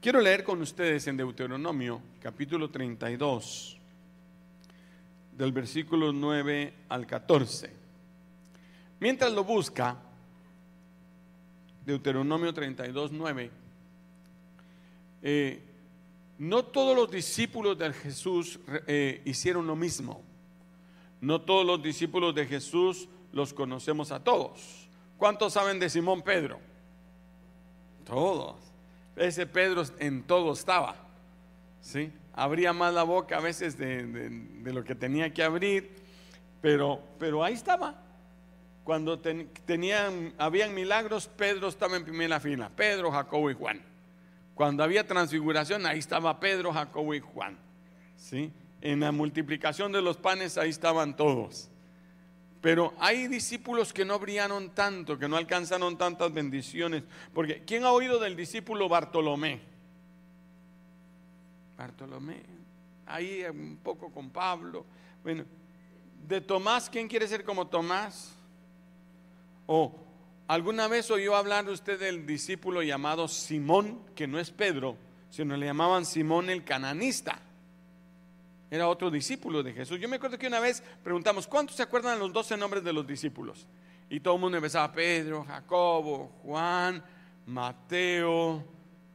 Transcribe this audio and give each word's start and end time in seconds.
Quiero 0.00 0.18
leer 0.22 0.44
con 0.44 0.62
ustedes 0.62 1.06
en 1.08 1.18
Deuteronomio 1.18 2.00
capítulo 2.22 2.70
32, 2.70 3.76
del 5.36 5.52
versículo 5.52 6.10
9 6.10 6.72
al 6.88 7.06
14. 7.06 7.70
Mientras 8.98 9.30
lo 9.30 9.44
busca, 9.44 9.98
Deuteronomio 11.84 12.54
32, 12.54 13.12
9, 13.12 13.50
eh, 15.20 15.62
no 16.38 16.64
todos 16.64 16.96
los 16.96 17.10
discípulos 17.10 17.76
de 17.76 17.92
Jesús 17.92 18.58
eh, 18.86 19.20
hicieron 19.26 19.66
lo 19.66 19.76
mismo. 19.76 20.22
No 21.20 21.42
todos 21.42 21.66
los 21.66 21.82
discípulos 21.82 22.34
de 22.34 22.46
Jesús 22.46 23.06
los 23.32 23.52
conocemos 23.52 24.12
a 24.12 24.24
todos. 24.24 24.88
¿Cuántos 25.18 25.52
saben 25.52 25.78
de 25.78 25.90
Simón 25.90 26.22
Pedro? 26.22 26.58
Todos. 28.06 28.69
Ese 29.16 29.46
Pedro 29.46 29.82
en 29.98 30.22
todo 30.22 30.52
estaba. 30.52 30.96
¿sí? 31.80 32.12
Abría 32.32 32.72
más 32.72 32.94
la 32.94 33.02
boca 33.02 33.36
a 33.36 33.40
veces 33.40 33.76
de, 33.76 34.02
lo 34.64 34.84
que 34.84 34.94
tenía 34.94 35.32
que 35.32 35.42
abrir, 35.42 35.90
pero, 36.60 37.02
pero 37.18 37.44
ahí 37.44 37.54
estaba. 37.54 38.02
Cuando 38.84 39.18
tenían, 39.18 40.34
habían 40.38 40.74
milagros, 40.74 41.28
Pedro 41.28 41.68
estaba 41.68 41.96
en 41.96 42.04
primera 42.04 42.40
fila. 42.40 42.70
Pedro, 42.74 43.10
Jacobo 43.10 43.50
y 43.50 43.54
Juan. 43.54 43.82
Cuando 44.54 44.82
había 44.82 45.06
transfiguración, 45.06 45.86
ahí 45.86 45.98
estaba 45.98 46.38
Pedro, 46.40 46.72
Jacobo 46.72 47.14
y 47.14 47.20
Juan. 47.20 47.56
¿sí? 48.16 48.52
En 48.80 49.00
la 49.00 49.12
multiplicación 49.12 49.92
de 49.92 50.02
los 50.02 50.16
panes, 50.16 50.58
ahí 50.58 50.70
estaban 50.70 51.16
todos. 51.16 51.69
Pero 52.60 52.92
hay 52.98 53.26
discípulos 53.26 53.92
que 53.92 54.04
no 54.04 54.18
brillaron 54.18 54.70
tanto, 54.70 55.18
que 55.18 55.28
no 55.28 55.36
alcanzaron 55.36 55.96
tantas 55.96 56.32
bendiciones. 56.32 57.02
Porque, 57.32 57.62
¿quién 57.64 57.84
ha 57.84 57.92
oído 57.92 58.18
del 58.18 58.36
discípulo 58.36 58.88
Bartolomé? 58.88 59.60
Bartolomé, 61.78 62.42
ahí 63.06 63.42
un 63.50 63.78
poco 63.82 64.12
con 64.12 64.28
Pablo. 64.28 64.84
Bueno, 65.22 65.44
de 66.28 66.40
Tomás, 66.42 66.90
¿quién 66.90 67.08
quiere 67.08 67.26
ser 67.26 67.44
como 67.44 67.66
Tomás? 67.66 68.34
O 69.66 69.94
alguna 70.46 70.86
vez 70.86 71.10
oyó 71.10 71.34
hablar 71.36 71.66
usted 71.70 71.98
del 71.98 72.26
discípulo 72.26 72.82
llamado 72.82 73.26
Simón, 73.26 74.00
que 74.14 74.26
no 74.26 74.38
es 74.38 74.50
Pedro, 74.50 74.98
sino 75.30 75.56
le 75.56 75.64
llamaban 75.64 76.04
Simón 76.04 76.50
el 76.50 76.64
cananista. 76.64 77.40
Era 78.70 78.86
otro 78.88 79.10
discípulo 79.10 79.62
de 79.62 79.72
Jesús. 79.72 79.98
Yo 79.98 80.08
me 80.08 80.16
acuerdo 80.16 80.38
que 80.38 80.46
una 80.46 80.60
vez 80.60 80.82
preguntamos, 81.02 81.46
¿cuántos 81.46 81.76
se 81.76 81.82
acuerdan 81.82 82.18
los 82.20 82.32
doce 82.32 82.56
nombres 82.56 82.84
de 82.84 82.92
los 82.92 83.04
discípulos? 83.04 83.66
Y 84.08 84.20
todo 84.20 84.34
el 84.34 84.40
mundo 84.40 84.58
empezaba, 84.58 84.92
Pedro, 84.92 85.44
Jacobo, 85.44 86.32
Juan, 86.44 87.02
Mateo, 87.46 88.64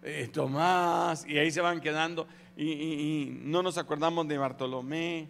eh, 0.03 0.30
Tomás, 0.31 1.25
y 1.28 1.38
ahí 1.38 1.52
se 1.52 1.62
van 1.62 1.80
quedando. 1.80 2.28
Y, 2.58 3.38
no 3.42 3.64
nos 3.64 3.78
acordamos 3.78 4.28
de 4.28 4.38
Bartolomé, 4.38 5.30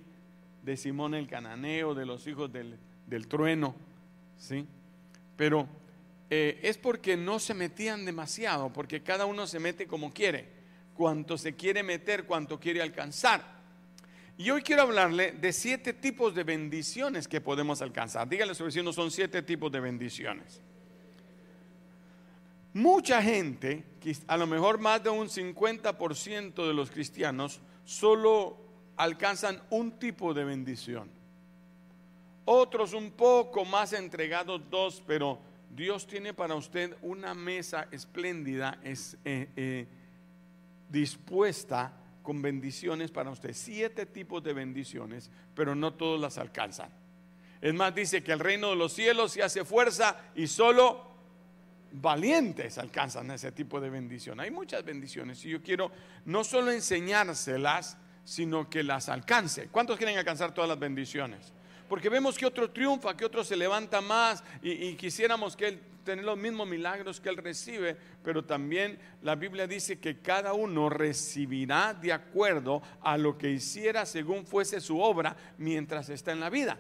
de 0.64 0.78
Simón 0.78 1.14
el 1.14 1.28
cananeo, 1.28 1.94
de 1.94 2.06
los 2.06 2.26
hijos 2.26 2.52
del, 2.52 2.78
trueno, 3.28 3.76
¿sí? 4.38 4.68
Pero 5.36 5.68
eh, 6.30 6.60
es 6.64 6.78
porque 6.78 7.16
no 7.16 7.40
se 7.40 7.54
metían 7.54 8.06
demasiado, 8.06 8.74
porque 8.74 9.04
cada 9.04 9.26
uno 9.26 9.46
se 9.46 9.60
mete 9.60 9.88
como 9.88 10.12
quiere, 10.14 10.50
cuanto 10.96 11.38
se 11.38 11.56
quiere 11.56 11.84
meter, 11.84 12.26
cuanto 12.26 12.60
quiere 12.60 12.82
alcanzar. 12.82 13.55
Y 14.38 14.50
hoy 14.50 14.62
quiero 14.62 14.82
hablarle 14.82 15.32
de 15.32 15.54
siete 15.54 15.94
tipos 15.94 16.36
de 16.36 16.44
bendiciones 16.44 17.28
que 17.28 17.40
podemos 17.40 17.82
alcanzar. 17.82 18.28
Dígale 18.28 18.52
a 18.52 18.56
su 18.56 18.66
vecino, 18.66 18.92
son 18.92 19.10
siete 19.10 19.42
tipos 19.42 19.72
de 19.72 19.80
bendiciones. 19.80 20.62
Mucha 22.74 23.22
gente, 23.22 23.86
a 24.28 24.36
lo 24.36 24.46
mejor 24.46 24.78
más 24.80 25.02
de 25.02 25.10
un 25.10 25.30
50% 25.30 26.68
de 26.68 26.74
los 26.74 26.92
cristianos, 26.92 27.62
solo 27.86 28.58
alcanzan 28.98 29.62
un 29.70 29.94
tipo 29.94 30.34
de 30.34 30.44
bendición. 30.44 31.10
Otros 32.44 32.94
un 32.94 33.12
poco 33.12 33.64
más 33.64 33.94
entregados 33.94 34.62
dos, 34.70 35.02
pero 35.08 35.40
Dios 35.74 36.06
tiene 36.06 36.34
para 36.34 36.56
usted 36.56 36.98
una 37.02 37.34
mesa 37.34 37.88
espléndida, 37.92 38.80
es, 38.84 39.18
eh, 39.24 39.48
eh, 39.56 39.88
dispuesta 40.90 41.94
con 42.26 42.42
bendiciones 42.42 43.12
para 43.12 43.30
usted. 43.30 43.54
Siete 43.54 44.06
tipos 44.06 44.44
de 44.44 44.52
bendiciones, 44.52 45.32
pero 45.54 45.76
no 45.76 45.94
todos 45.94 46.20
las 46.20 46.38
alcanzan. 46.38 46.90
Es 47.62 47.74
más, 47.74 47.96
dice 47.96 48.22
que 48.22 48.34
el 48.34 48.40
reino 48.40 48.72
de 48.72 48.76
los 48.76 48.92
cielos 48.92 49.32
se 49.32 49.44
hace 49.44 49.64
fuerza 49.64 50.24
y 50.36 50.48
solo 50.48 51.16
valientes 51.94 52.78
alcanzan 52.78 53.32
ese 53.32 53.54
tipo 53.54 53.80
de 53.80 53.90
bendición. 53.90 54.40
Hay 54.42 54.52
muchas 54.52 54.84
bendiciones 54.84 55.46
y 55.46 55.52
yo 55.52 55.62
quiero 55.62 55.92
no 56.26 56.44
solo 56.44 56.72
enseñárselas, 56.72 57.98
sino 58.26 58.70
que 58.70 58.84
las 58.84 59.08
alcance. 59.08 59.70
¿Cuántos 59.70 59.98
quieren 59.98 60.18
alcanzar 60.18 60.54
todas 60.54 60.68
las 60.68 60.80
bendiciones? 60.80 61.54
Porque 61.88 62.10
vemos 62.10 62.38
que 62.38 62.46
otro 62.46 62.72
triunfa, 62.72 63.16
que 63.16 63.24
otro 63.24 63.44
se 63.44 63.56
levanta 63.56 64.02
más 64.02 64.44
y, 64.62 64.96
quisiéramos 64.96 65.56
que 65.56 65.68
él 65.68 65.80
tener 66.06 66.24
los 66.24 66.38
mismos 66.38 66.68
milagros 66.68 67.20
que 67.20 67.28
él 67.28 67.36
recibe, 67.38 67.98
pero 68.24 68.46
también 68.46 68.98
la 69.22 69.36
Biblia 69.36 69.68
dice 69.68 70.00
que 70.00 70.22
cada 70.22 70.54
uno 70.54 70.88
recibirá 70.90 71.94
de 71.94 72.14
acuerdo 72.14 72.82
a 73.02 73.18
lo 73.18 73.38
que 73.38 73.52
hiciera 73.52 74.06
según 74.06 74.46
fuese 74.46 74.80
su 74.80 75.02
obra 75.02 75.36
mientras 75.58 76.08
está 76.08 76.32
en 76.32 76.40
la 76.40 76.50
vida. 76.50 76.78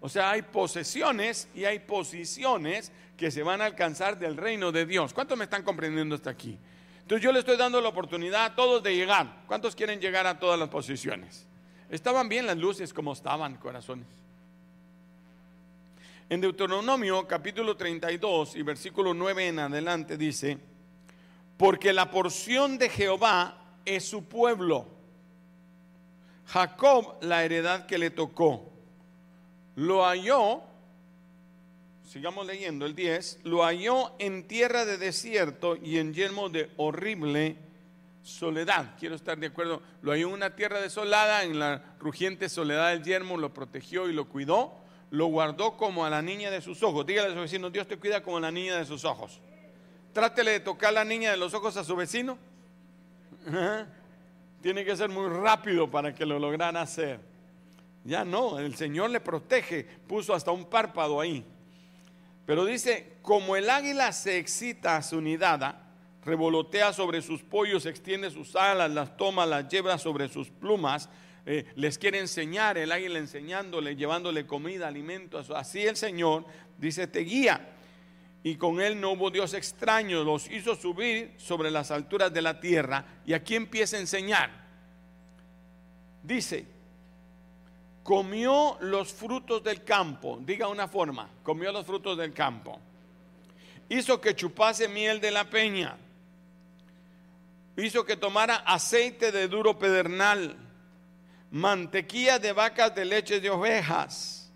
O 0.00 0.08
sea, 0.08 0.30
hay 0.30 0.42
posesiones 0.42 1.48
y 1.54 1.64
hay 1.64 1.80
posiciones 1.80 2.92
que 3.16 3.30
se 3.30 3.42
van 3.42 3.60
a 3.60 3.66
alcanzar 3.66 4.18
del 4.18 4.36
reino 4.36 4.70
de 4.70 4.86
Dios. 4.86 5.12
¿Cuántos 5.12 5.38
me 5.38 5.44
están 5.44 5.62
comprendiendo 5.62 6.14
hasta 6.14 6.30
aquí? 6.30 6.58
Entonces 7.00 7.24
yo 7.24 7.32
le 7.32 7.40
estoy 7.40 7.56
dando 7.56 7.80
la 7.80 7.88
oportunidad 7.88 8.44
a 8.44 8.54
todos 8.54 8.82
de 8.82 8.94
llegar. 8.94 9.42
¿Cuántos 9.46 9.74
quieren 9.74 10.00
llegar 10.00 10.26
a 10.26 10.38
todas 10.38 10.58
las 10.58 10.68
posiciones? 10.68 11.46
Estaban 11.88 12.28
bien 12.28 12.46
las 12.46 12.56
luces 12.56 12.92
como 12.92 13.12
estaban, 13.12 13.56
corazones. 13.56 14.21
En 16.32 16.40
Deuteronomio 16.40 17.28
capítulo 17.28 17.76
32 17.76 18.56
y 18.56 18.62
versículo 18.62 19.12
9 19.12 19.48
en 19.48 19.58
adelante 19.58 20.16
dice, 20.16 20.58
porque 21.58 21.92
la 21.92 22.10
porción 22.10 22.78
de 22.78 22.88
Jehová 22.88 23.76
es 23.84 24.06
su 24.06 24.24
pueblo, 24.24 24.88
Jacob 26.46 27.18
la 27.20 27.44
heredad 27.44 27.84
que 27.84 27.98
le 27.98 28.08
tocó. 28.08 28.72
Lo 29.76 30.06
halló, 30.06 30.62
sigamos 32.02 32.46
leyendo 32.46 32.86
el 32.86 32.94
10, 32.94 33.40
lo 33.44 33.62
halló 33.64 34.12
en 34.18 34.48
tierra 34.48 34.86
de 34.86 34.96
desierto 34.96 35.76
y 35.76 35.98
en 35.98 36.14
yermo 36.14 36.48
de 36.48 36.70
horrible 36.78 37.58
soledad. 38.22 38.94
Quiero 38.98 39.16
estar 39.16 39.36
de 39.36 39.48
acuerdo. 39.48 39.82
Lo 40.00 40.12
halló 40.12 40.28
en 40.28 40.32
una 40.32 40.56
tierra 40.56 40.80
desolada, 40.80 41.44
en 41.44 41.58
la 41.58 41.94
rugiente 42.00 42.48
soledad 42.48 42.88
del 42.88 43.04
yermo, 43.04 43.36
lo 43.36 43.52
protegió 43.52 44.08
y 44.08 44.14
lo 44.14 44.30
cuidó. 44.30 44.81
Lo 45.12 45.26
guardó 45.26 45.76
como 45.76 46.06
a 46.06 46.10
la 46.10 46.22
niña 46.22 46.50
de 46.50 46.62
sus 46.62 46.82
ojos. 46.82 47.04
Dígale 47.04 47.28
a 47.28 47.34
su 47.34 47.40
vecino, 47.40 47.68
Dios 47.68 47.86
te 47.86 47.98
cuida 47.98 48.22
como 48.22 48.38
a 48.38 48.40
la 48.40 48.50
niña 48.50 48.78
de 48.78 48.86
sus 48.86 49.04
ojos. 49.04 49.42
Trátele 50.14 50.52
de 50.52 50.60
tocar 50.60 50.94
la 50.94 51.04
niña 51.04 51.30
de 51.30 51.36
los 51.36 51.52
ojos 51.52 51.76
a 51.76 51.84
su 51.84 51.94
vecino. 51.94 52.38
Tiene 54.62 54.86
que 54.86 54.96
ser 54.96 55.10
muy 55.10 55.28
rápido 55.28 55.90
para 55.90 56.14
que 56.14 56.24
lo 56.24 56.38
lograra 56.38 56.80
hacer. 56.80 57.20
Ya 58.04 58.24
no, 58.24 58.58
el 58.58 58.74
Señor 58.74 59.10
le 59.10 59.20
protege. 59.20 59.84
Puso 59.84 60.32
hasta 60.32 60.50
un 60.50 60.64
párpado 60.64 61.20
ahí. 61.20 61.44
Pero 62.46 62.64
dice, 62.64 63.18
como 63.20 63.54
el 63.54 63.68
águila 63.68 64.12
se 64.12 64.38
excita 64.38 64.96
a 64.96 65.02
su 65.02 65.20
nidada, 65.20 65.90
revolotea 66.24 66.94
sobre 66.94 67.20
sus 67.20 67.42
pollos, 67.42 67.84
extiende 67.84 68.30
sus 68.30 68.56
alas, 68.56 68.90
las 68.90 69.14
toma, 69.18 69.44
las 69.44 69.68
lleva 69.68 69.98
sobre 69.98 70.30
sus 70.30 70.48
plumas, 70.48 71.10
eh, 71.44 71.66
les 71.74 71.98
quiere 71.98 72.18
enseñar, 72.18 72.78
el 72.78 72.92
águila 72.92 73.18
enseñándole, 73.18 73.96
llevándole 73.96 74.46
comida, 74.46 74.88
alimento. 74.88 75.38
Así 75.56 75.84
el 75.86 75.96
Señor 75.96 76.44
dice, 76.78 77.06
te 77.06 77.20
guía. 77.20 77.68
Y 78.44 78.56
con 78.56 78.80
él 78.80 79.00
no 79.00 79.12
hubo 79.12 79.30
Dios 79.30 79.54
extraño, 79.54 80.24
los 80.24 80.50
hizo 80.50 80.74
subir 80.74 81.34
sobre 81.36 81.70
las 81.70 81.90
alturas 81.90 82.32
de 82.32 82.42
la 82.42 82.60
tierra. 82.60 83.04
Y 83.24 83.32
aquí 83.32 83.54
empieza 83.54 83.96
a 83.96 84.00
enseñar. 84.00 84.50
Dice, 86.22 86.66
comió 88.02 88.78
los 88.80 89.12
frutos 89.12 89.62
del 89.62 89.84
campo, 89.84 90.40
diga 90.44 90.68
una 90.68 90.88
forma, 90.88 91.28
comió 91.42 91.70
los 91.72 91.86
frutos 91.86 92.16
del 92.18 92.32
campo. 92.32 92.80
Hizo 93.88 94.20
que 94.20 94.34
chupase 94.34 94.88
miel 94.88 95.20
de 95.20 95.30
la 95.30 95.48
peña 95.48 95.96
hizo 97.76 98.04
que 98.04 98.16
tomara 98.16 98.56
aceite 98.56 99.32
de 99.32 99.48
duro 99.48 99.78
pedernal, 99.78 100.56
mantequilla 101.52 102.38
de 102.38 102.52
vacas 102.52 102.94
de 102.94 103.04
leche 103.04 103.38
de 103.38 103.50
ovejas, 103.50 104.50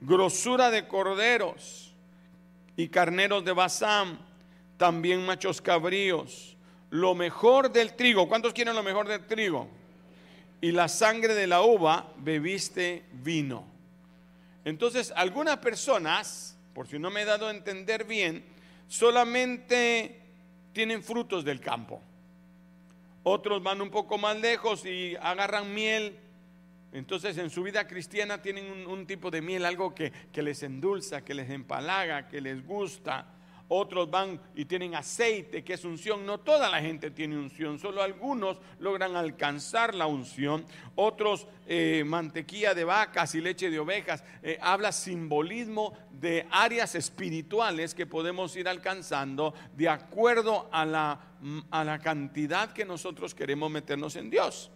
grosura 0.00 0.70
de 0.70 0.86
corderos 0.86 1.94
y 2.76 2.88
carneros 2.88 3.42
de 3.42 3.52
basán, 3.52 4.18
también 4.76 5.24
machos 5.24 5.62
cabríos, 5.62 6.56
lo 6.90 7.14
mejor 7.14 7.72
del 7.72 7.94
trigo. 7.94 8.28
¿Cuántos 8.28 8.52
quieren 8.52 8.76
lo 8.76 8.82
mejor 8.82 9.08
del 9.08 9.26
trigo? 9.26 9.66
Y 10.60 10.72
la 10.72 10.88
sangre 10.88 11.34
de 11.34 11.46
la 11.46 11.62
uva 11.62 12.12
bebiste 12.18 13.04
vino. 13.12 13.64
Entonces, 14.66 15.14
algunas 15.16 15.56
personas, 15.58 16.58
por 16.74 16.86
si 16.86 16.98
no 16.98 17.10
me 17.10 17.22
he 17.22 17.24
dado 17.24 17.48
a 17.48 17.50
entender 17.50 18.04
bien, 18.04 18.44
solamente 18.88 20.20
tienen 20.74 21.02
frutos 21.02 21.46
del 21.46 21.60
campo. 21.60 22.02
Otros 23.22 23.62
van 23.62 23.80
un 23.80 23.90
poco 23.90 24.18
más 24.18 24.36
lejos 24.36 24.84
y 24.84 25.16
agarran 25.16 25.72
miel. 25.72 26.18
Entonces 26.96 27.36
en 27.36 27.50
su 27.50 27.62
vida 27.62 27.86
cristiana 27.86 28.40
tienen 28.40 28.86
un, 28.86 29.06
tipo 29.06 29.30
de 29.30 29.42
miel, 29.42 29.66
algo 29.66 29.94
que, 29.94 30.10
que 30.32 30.42
les 30.42 30.62
endulza, 30.62 31.22
que 31.22 31.34
les 31.34 31.50
empalaga, 31.50 32.26
que 32.26 32.40
les 32.40 32.66
gusta 32.66 33.26
otros 33.68 34.10
van 34.10 34.40
y 34.54 34.64
tienen 34.64 34.94
aceite, 34.94 35.64
que 35.64 35.74
es 35.74 35.84
unción. 35.84 36.24
No 36.24 36.38
toda 36.38 36.70
la 36.70 36.80
gente 36.80 37.10
tiene 37.10 37.36
unción, 37.36 37.78
solo 37.78 38.02
algunos 38.02 38.58
logran 38.78 39.16
alcanzar 39.16 39.94
la 39.94 40.06
unción. 40.06 40.64
Otros 40.94 41.46
eh, 41.66 42.02
mantequilla 42.06 42.74
de 42.74 42.84
vacas 42.84 43.34
y 43.34 43.40
leche 43.40 43.70
de 43.70 43.78
ovejas. 43.78 44.24
Eh, 44.42 44.58
habla 44.60 44.92
simbolismo 44.92 45.92
de 46.12 46.46
áreas 46.50 46.94
espirituales 46.94 47.94
que 47.94 48.06
podemos 48.06 48.56
ir 48.56 48.68
alcanzando 48.68 49.52
de 49.76 49.88
acuerdo 49.88 50.68
a 50.72 50.84
la, 50.84 51.20
a 51.70 51.84
la 51.84 51.98
cantidad 51.98 52.72
que 52.72 52.84
nosotros 52.84 53.34
queremos 53.34 53.70
meternos 53.70 54.16
en 54.16 54.30
Dios. 54.30 54.70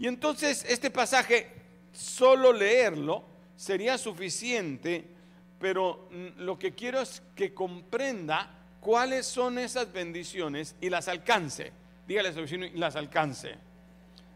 Y 0.00 0.08
entonces 0.08 0.66
este 0.68 0.90
pasaje, 0.90 1.52
solo 1.92 2.52
leerlo, 2.52 3.24
sería 3.54 3.96
suficiente 3.96 5.20
pero 5.60 6.08
mm, 6.10 6.40
lo 6.40 6.58
que 6.58 6.74
quiero 6.74 7.00
es 7.00 7.22
que 7.36 7.54
comprenda 7.54 8.50
cuáles 8.80 9.26
son 9.26 9.58
esas 9.58 9.92
bendiciones 9.92 10.74
y 10.80 10.88
las 10.88 11.06
alcance. 11.06 11.70
Dígale 12.08 12.30
a 12.30 12.32
su 12.32 12.40
vecino 12.40 12.64
y 12.66 12.78
las 12.78 12.96
alcance. 12.96 13.54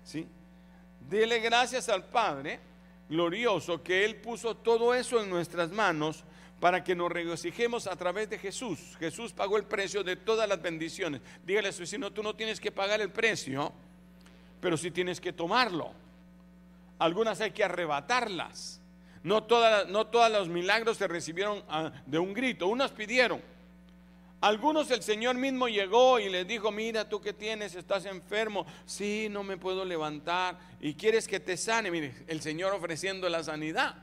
¿Sí? 0.05 0.29
Dele 1.09 1.41
gracias 1.41 1.89
al 1.89 2.05
Padre 2.05 2.61
glorioso 3.09 3.83
que 3.83 4.05
Él 4.05 4.17
puso 4.17 4.55
todo 4.57 4.95
eso 4.95 5.21
en 5.23 5.31
nuestras 5.31 5.71
manos 5.71 6.25
para 6.61 6.85
que 6.85 6.95
nos 6.95 7.11
regocijemos 7.11 7.87
a 7.87 7.97
través 7.97 8.29
de 8.29 8.39
Jesús. 8.39 8.79
Jesús 8.99 9.33
pagó 9.33 9.57
el 9.57 9.65
precio 9.65 10.05
de 10.05 10.17
todas 10.17 10.47
las 10.47 10.61
bendiciones. 10.61 11.23
Dígale 11.45 11.69
a 11.69 11.73
su 11.73 11.81
vecino, 11.81 12.13
tú 12.13 12.23
no 12.23 12.37
tienes 12.37 12.61
que 12.61 12.71
pagar 12.71 13.01
el 13.01 13.11
precio, 13.11 13.73
pero 14.65 14.79
sí 14.79 14.91
tienes 14.91 15.21
que 15.21 15.35
tomarlo. 15.35 15.93
Algunas 16.99 17.39
hay 17.43 17.51
que 17.51 17.63
arrebatarlas. 17.63 18.81
No, 19.23 19.47
no 19.89 20.07
todos 20.07 20.33
los 20.33 20.49
milagros 20.49 20.97
se 20.97 21.07
recibieron 21.07 21.63
ah, 21.69 21.93
de 22.07 22.19
un 22.19 22.33
grito, 22.33 22.67
unos 22.69 22.91
pidieron. 22.91 23.43
Algunos 24.41 24.91
el 24.91 25.03
Señor 25.03 25.37
mismo 25.37 25.69
llegó 25.69 26.19
y 26.19 26.31
les 26.31 26.49
dijo, 26.49 26.73
mira, 26.73 27.07
tú 27.07 27.21
que 27.21 27.35
tienes, 27.35 27.75
estás 27.75 28.07
enfermo, 28.07 28.65
sí, 28.87 29.29
no 29.31 29.43
me 29.43 29.59
puedo 29.59 29.85
levantar 29.85 30.59
y 30.81 30.95
quieres 30.95 31.29
que 31.29 31.41
te 31.41 31.59
sane. 31.59 31.91
Mire, 31.91 32.15
el 32.27 32.41
Señor 32.41 32.73
ofreciendo 32.73 33.29
la 33.29 33.45
sanidad. 33.45 33.97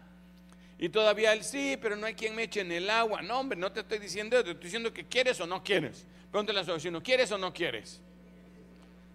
Y 0.77 0.89
todavía 0.89 1.33
él, 1.33 1.43
sí, 1.43 1.75
pero 1.81 1.95
no 1.95 2.05
hay 2.05 2.13
quien 2.13 2.35
me 2.35 2.43
eche 2.43 2.61
en 2.61 2.71
el 2.71 2.87
agua. 2.87 3.23
No, 3.23 3.39
hombre, 3.39 3.57
no 3.57 3.71
te 3.71 3.79
estoy 3.79 3.97
diciendo 3.97 4.35
eso, 4.35 4.43
te 4.43 4.51
estoy 4.51 4.65
diciendo 4.65 4.93
que 4.93 5.05
quieres 5.05 5.41
o 5.41 5.47
no 5.47 5.63
quieres. 5.63 6.05
Pregúntale 6.29 6.59
a 6.59 6.79
su 6.79 6.91
¿no 6.91 7.01
¿quieres 7.01 7.31
o 7.31 7.39
no 7.39 7.51
quieres? 7.51 7.99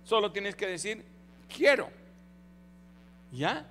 Solo 0.02 0.32
tienes 0.32 0.56
que 0.56 0.66
decir, 0.66 1.04
quiero. 1.48 1.90
¿Ya? 3.32 3.66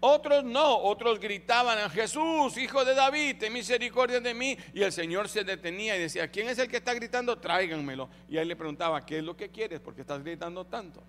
Otros 0.00 0.44
no, 0.44 0.76
otros 0.78 1.18
gritaban 1.18 1.78
a 1.78 1.88
Jesús, 1.88 2.58
hijo 2.58 2.84
de 2.84 2.94
David, 2.94 3.36
ten 3.38 3.52
misericordia 3.52 4.20
de 4.20 4.34
mí. 4.34 4.56
Y 4.74 4.82
el 4.82 4.92
Señor 4.92 5.28
se 5.28 5.44
detenía 5.44 5.96
y 5.96 6.00
decía, 6.00 6.30
¿quién 6.30 6.48
es 6.48 6.58
el 6.58 6.68
que 6.68 6.76
está 6.76 6.92
gritando? 6.92 7.38
Tráiganmelo. 7.38 8.10
Y 8.28 8.36
él 8.36 8.48
le 8.48 8.56
preguntaba, 8.56 9.04
¿qué 9.06 9.18
es 9.18 9.24
lo 9.24 9.36
que 9.36 9.48
quieres? 9.48 9.80
Porque 9.80 10.02
estás 10.02 10.22
gritando 10.22 10.66
tanto. 10.66 11.02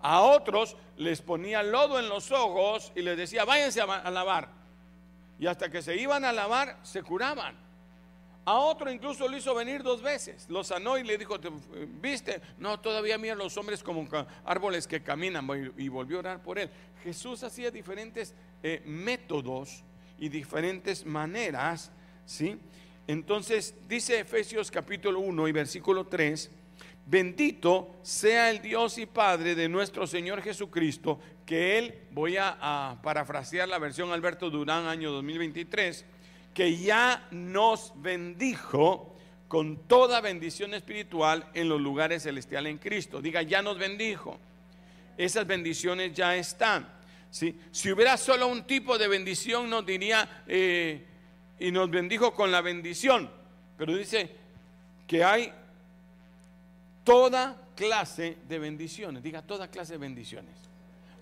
A 0.00 0.22
otros 0.22 0.76
les 0.96 1.22
ponía 1.22 1.62
lodo 1.62 1.98
en 1.98 2.08
los 2.08 2.32
ojos 2.32 2.92
y 2.96 3.02
les 3.02 3.16
decía, 3.16 3.44
váyanse 3.44 3.80
a 3.80 4.10
lavar. 4.10 4.48
Y 5.38 5.46
hasta 5.46 5.70
que 5.70 5.80
se 5.80 5.96
iban 5.96 6.24
a 6.24 6.32
lavar, 6.32 6.78
se 6.82 7.02
curaban. 7.02 7.65
A 8.46 8.54
otro 8.60 8.92
incluso 8.92 9.26
lo 9.26 9.36
hizo 9.36 9.52
venir 9.56 9.82
dos 9.82 10.00
veces. 10.00 10.46
Lo 10.48 10.62
sanó 10.62 10.96
y 10.98 11.02
le 11.02 11.18
dijo, 11.18 11.36
¿viste? 12.00 12.40
No, 12.58 12.78
todavía 12.78 13.18
miran 13.18 13.38
los 13.38 13.56
hombres 13.56 13.82
como 13.82 14.08
árboles 14.44 14.86
que 14.86 15.02
caminan. 15.02 15.48
Y 15.76 15.88
volvió 15.88 16.18
a 16.18 16.20
orar 16.20 16.42
por 16.44 16.56
él. 16.56 16.70
Jesús 17.02 17.42
hacía 17.42 17.72
diferentes 17.72 18.34
eh, 18.62 18.82
métodos 18.86 19.82
y 20.16 20.28
diferentes 20.28 21.04
maneras. 21.04 21.90
¿sí? 22.24 22.56
Entonces 23.08 23.74
dice 23.88 24.20
Efesios 24.20 24.70
capítulo 24.70 25.18
1 25.18 25.48
y 25.48 25.52
versículo 25.52 26.06
3. 26.06 26.48
Bendito 27.04 27.96
sea 28.02 28.48
el 28.50 28.62
Dios 28.62 28.96
y 28.98 29.06
Padre 29.06 29.56
de 29.56 29.68
nuestro 29.68 30.06
Señor 30.06 30.40
Jesucristo, 30.40 31.18
que 31.44 31.78
Él, 31.78 31.94
voy 32.12 32.36
a, 32.36 32.58
a 32.60 33.02
parafrasear 33.02 33.68
la 33.68 33.80
versión 33.80 34.12
Alberto 34.12 34.50
Durán 34.50 34.86
año 34.86 35.10
2023, 35.10 36.04
que 36.56 36.74
ya 36.74 37.28
nos 37.32 37.92
bendijo 37.96 39.14
con 39.46 39.86
toda 39.86 40.22
bendición 40.22 40.72
espiritual 40.72 41.50
en 41.52 41.68
los 41.68 41.78
lugares 41.78 42.22
celestiales 42.22 42.70
en 42.70 42.78
Cristo. 42.78 43.20
Diga, 43.20 43.42
ya 43.42 43.60
nos 43.60 43.76
bendijo. 43.78 44.38
Esas 45.18 45.46
bendiciones 45.46 46.14
ya 46.14 46.34
están. 46.34 46.88
¿sí? 47.30 47.60
Si 47.70 47.92
hubiera 47.92 48.16
solo 48.16 48.48
un 48.48 48.64
tipo 48.64 48.96
de 48.96 49.06
bendición, 49.06 49.68
nos 49.68 49.84
diría, 49.84 50.44
eh, 50.46 51.04
y 51.60 51.70
nos 51.70 51.90
bendijo 51.90 52.32
con 52.32 52.50
la 52.50 52.62
bendición. 52.62 53.30
Pero 53.76 53.94
dice 53.94 54.30
que 55.06 55.22
hay 55.22 55.52
toda 57.04 57.68
clase 57.76 58.38
de 58.48 58.58
bendiciones. 58.58 59.22
Diga, 59.22 59.42
toda 59.42 59.68
clase 59.68 59.92
de 59.92 59.98
bendiciones. 59.98 60.54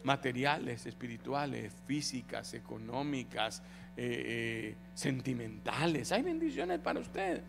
Materiales, 0.04 0.86
espirituales, 0.86 1.72
físicas, 1.86 2.54
económicas, 2.54 3.62
eh, 3.96 4.22
eh, 4.26 4.76
sentimentales. 4.94 6.12
Hay 6.12 6.22
bendiciones 6.22 6.78
para 6.80 7.00
usted. 7.00 7.42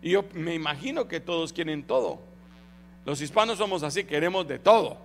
Y 0.00 0.10
yo 0.10 0.24
me 0.34 0.54
imagino 0.54 1.08
que 1.08 1.20
todos 1.20 1.52
quieren 1.52 1.82
todo. 1.82 2.20
Los 3.04 3.20
hispanos 3.20 3.58
somos 3.58 3.82
así, 3.82 4.04
queremos 4.04 4.46
de 4.46 4.58
todo. 4.58 4.98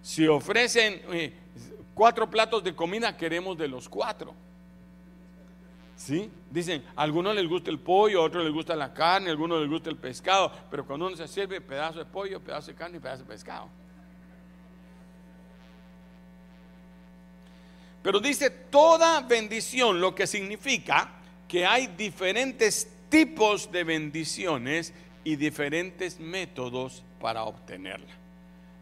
Si 0.00 0.26
ofrecen 0.26 1.02
eh, 1.12 1.34
cuatro 1.94 2.30
platos 2.30 2.62
de 2.62 2.74
comida, 2.74 3.16
queremos 3.16 3.58
de 3.58 3.68
los 3.68 3.88
cuatro. 3.88 4.34
¿Sí? 5.96 6.30
Dicen, 6.50 6.84
a 6.94 7.02
algunos 7.02 7.34
les 7.34 7.48
gusta 7.48 7.70
el 7.70 7.78
pollo, 7.78 8.20
a 8.20 8.24
otros 8.24 8.44
les 8.44 8.52
gusta 8.52 8.76
la 8.76 8.92
carne, 8.92 9.28
a 9.28 9.32
algunos 9.32 9.60
les 9.60 9.68
gusta 9.68 9.88
el 9.88 9.96
pescado, 9.96 10.52
pero 10.70 10.86
cuando 10.86 11.06
uno 11.06 11.16
se 11.16 11.26
sirve 11.26 11.60
pedazo 11.60 11.98
de 11.98 12.04
pollo, 12.04 12.38
pedazo 12.38 12.68
de 12.68 12.74
carne 12.74 12.98
y 12.98 13.00
pedazo 13.00 13.22
de 13.22 13.28
pescado. 13.28 13.68
Pero 18.06 18.20
dice 18.20 18.50
toda 18.50 19.20
bendición, 19.22 20.00
lo 20.00 20.14
que 20.14 20.28
significa 20.28 21.10
que 21.48 21.66
hay 21.66 21.88
diferentes 21.88 22.88
tipos 23.08 23.72
de 23.72 23.82
bendiciones 23.82 24.94
y 25.24 25.34
diferentes 25.34 26.20
métodos 26.20 27.02
para 27.20 27.42
obtenerla. 27.42 28.14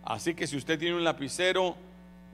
Así 0.05 0.35
que 0.35 0.46
si 0.46 0.58
usted 0.58 0.79
tiene 0.79 0.96
un 0.96 1.05
lapicero, 1.05 1.75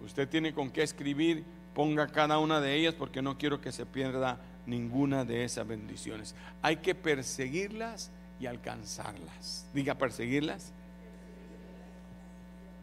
usted 0.05 0.29
tiene 0.29 0.53
con 0.53 0.69
qué 0.69 0.83
escribir, 0.83 1.45
ponga 1.77 2.09
cada 2.09 2.41
una 2.41 2.61
de 2.61 2.75
ellas 2.75 2.97
porque 2.97 3.23
no 3.23 3.39
quiero 3.39 3.61
que 3.61 3.71
se 3.71 3.87
pierda 3.87 4.41
ninguna 4.67 5.25
de 5.25 5.45
esas 5.45 5.69
bendiciones. 5.69 6.35
Hay 6.61 6.79
que 6.79 6.97
perseguirlas 6.97 8.11
y 8.41 8.47
alcanzarlas. 8.47 9.65
Diga 9.73 9.95
perseguirlas. 9.95 10.73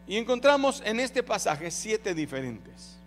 Y 0.06 0.16
encontramos 0.16 0.82
en 0.86 0.98
este 0.98 1.22
pasaje 1.22 1.70
siete 1.70 2.14
diferentes. 2.14 2.97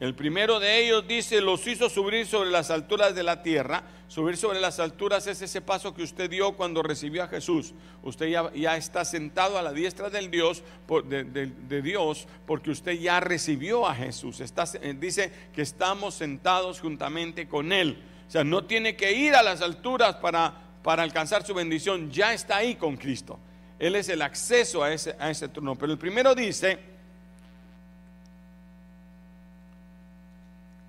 El 0.00 0.14
primero 0.14 0.60
de 0.60 0.78
ellos 0.78 1.08
dice, 1.08 1.40
los 1.40 1.66
hizo 1.66 1.88
subir 1.88 2.24
sobre 2.26 2.50
las 2.50 2.70
alturas 2.70 3.16
de 3.16 3.24
la 3.24 3.42
tierra. 3.42 3.82
Subir 4.06 4.36
sobre 4.36 4.60
las 4.60 4.78
alturas 4.78 5.26
es 5.26 5.42
ese 5.42 5.60
paso 5.60 5.92
que 5.92 6.04
usted 6.04 6.30
dio 6.30 6.52
cuando 6.52 6.84
recibió 6.84 7.24
a 7.24 7.28
Jesús. 7.28 7.74
Usted 8.02 8.28
ya, 8.54 8.76
está 8.76 9.04
sentado 9.04 9.58
a 9.58 9.62
la 9.62 9.72
diestra 9.72 10.08
del 10.08 10.30
Dios, 10.30 10.62
de, 11.04 11.82
Dios, 11.82 12.28
porque 12.46 12.70
usted 12.70 12.92
ya 12.92 13.18
recibió 13.18 13.88
a 13.88 13.94
Jesús. 13.94 14.38
Está, 14.38 14.64
eh, 14.80 14.94
dice 14.96 15.32
que 15.52 15.62
estamos 15.62 16.14
sentados 16.14 16.80
juntamente 16.80 17.48
con 17.48 17.72
Él. 17.72 18.00
O 18.28 18.30
sea, 18.30 18.44
no 18.44 18.64
tiene 18.64 18.94
que 18.94 19.12
ir 19.12 19.34
a 19.34 19.42
las 19.42 19.62
alturas 19.62 20.14
para, 20.16 20.54
para 20.84 21.02
alcanzar 21.02 21.44
su 21.44 21.54
bendición. 21.54 22.08
Ya 22.12 22.32
está 22.32 22.58
ahí 22.58 22.76
con 22.76 22.96
Cristo. 22.96 23.40
Él 23.80 23.96
es 23.96 24.08
el 24.08 24.22
acceso 24.22 24.84
a 24.84 24.92
ese, 24.92 25.16
a 25.18 25.28
ese 25.28 25.48
trono. 25.48 25.74
Pero 25.74 25.92
el 25.92 25.98
primero 25.98 26.36
dice, 26.36 26.78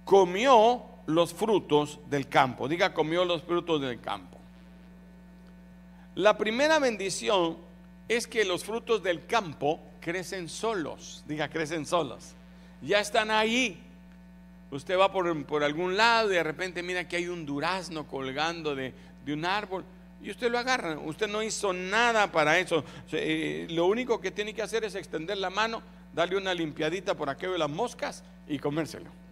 comió 0.10 0.84
los 1.06 1.36
frutos 1.36 2.00
del 2.10 2.28
campo. 2.28 2.68
Diga, 2.68 2.96
comió 2.96 3.26
los 3.26 3.44
frutos 3.44 3.80
del 3.80 4.02
campo. 4.02 4.40
La 6.16 6.36
primera 6.36 6.80
bendición 6.80 7.58
es 8.08 8.26
que 8.26 8.44
los 8.44 8.64
frutos 8.64 9.04
del 9.04 9.28
campo 9.28 9.80
crecen 10.02 10.50
solos. 10.50 11.24
Diga, 11.28 11.48
crecen 11.48 11.86
solos. 11.86 12.34
Ya 12.82 13.00
están 13.00 13.30
ahí. 13.30 13.80
Usted 14.72 14.98
va 14.98 15.12
por, 15.12 15.64
algún 15.64 15.96
lado 15.96 16.32
y 16.32 16.38
de 16.38 16.44
repente 16.44 16.82
mira 16.82 17.08
que 17.08 17.18
hay 17.18 17.28
un 17.28 17.46
durazno 17.46 18.08
colgando 18.08 18.74
de, 18.74 18.96
un 19.28 19.46
árbol 19.46 19.86
y 20.24 20.32
usted 20.32 20.50
lo 20.50 20.58
agarra. 20.58 20.98
Usted 20.98 21.28
no 21.28 21.44
hizo 21.44 21.72
nada 21.72 22.32
para 22.32 22.58
eso. 22.58 22.84
Eh, 23.12 23.68
lo 23.70 23.86
único 23.86 24.20
que 24.20 24.32
tiene 24.32 24.56
que 24.56 24.64
hacer 24.64 24.84
es 24.86 24.96
extender 24.96 25.38
la 25.38 25.52
mano, 25.52 25.84
darle 26.16 26.36
una 26.36 26.56
limpiadita 26.56 27.14
por 27.14 27.30
aquello 27.30 27.54
de 27.54 27.60
las 27.60 27.70
moscas 27.70 28.24
y 28.48 28.58
comérselo. 28.58 29.29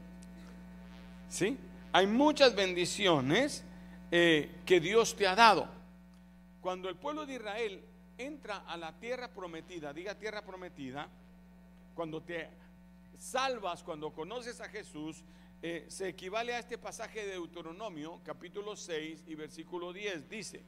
¿Sí? 1.29 1.57
Hay 1.91 2.07
muchas 2.07 2.55
bendiciones 2.55 3.63
eh, 4.12 4.62
que 4.65 4.79
Dios 4.79 5.15
te 5.15 5.27
ha 5.27 5.36
dado. 5.36 5.67
Cuando 6.62 6.89
el 6.89 6.96
pueblo 6.96 7.25
de 7.25 7.36
Israel 7.36 7.81
entra 8.17 8.63
a 8.67 8.77
la 8.77 8.98
tierra 9.00 9.29
prometida, 9.29 9.93
diga 9.93 10.15
tierra 10.15 10.43
prometida, 10.43 11.07
cuando 11.93 12.22
te 12.22 12.50
salvas, 13.17 13.84
cuando 13.84 14.12
conoces 14.13 14.62
a 14.62 14.69
Jesús, 14.69 15.24
eh, 15.62 15.86
se 15.88 16.10
equivale 16.10 16.53
a 16.53 16.60
este 16.60 16.77
pasaje 16.77 17.25
de 17.25 17.31
Deuteronomio, 17.31 18.22
capítulo 18.24 18.75
6 18.75 19.24
y 19.27 19.36
versículo 19.36 19.91
10. 19.91 20.29
Dice, 20.29 20.62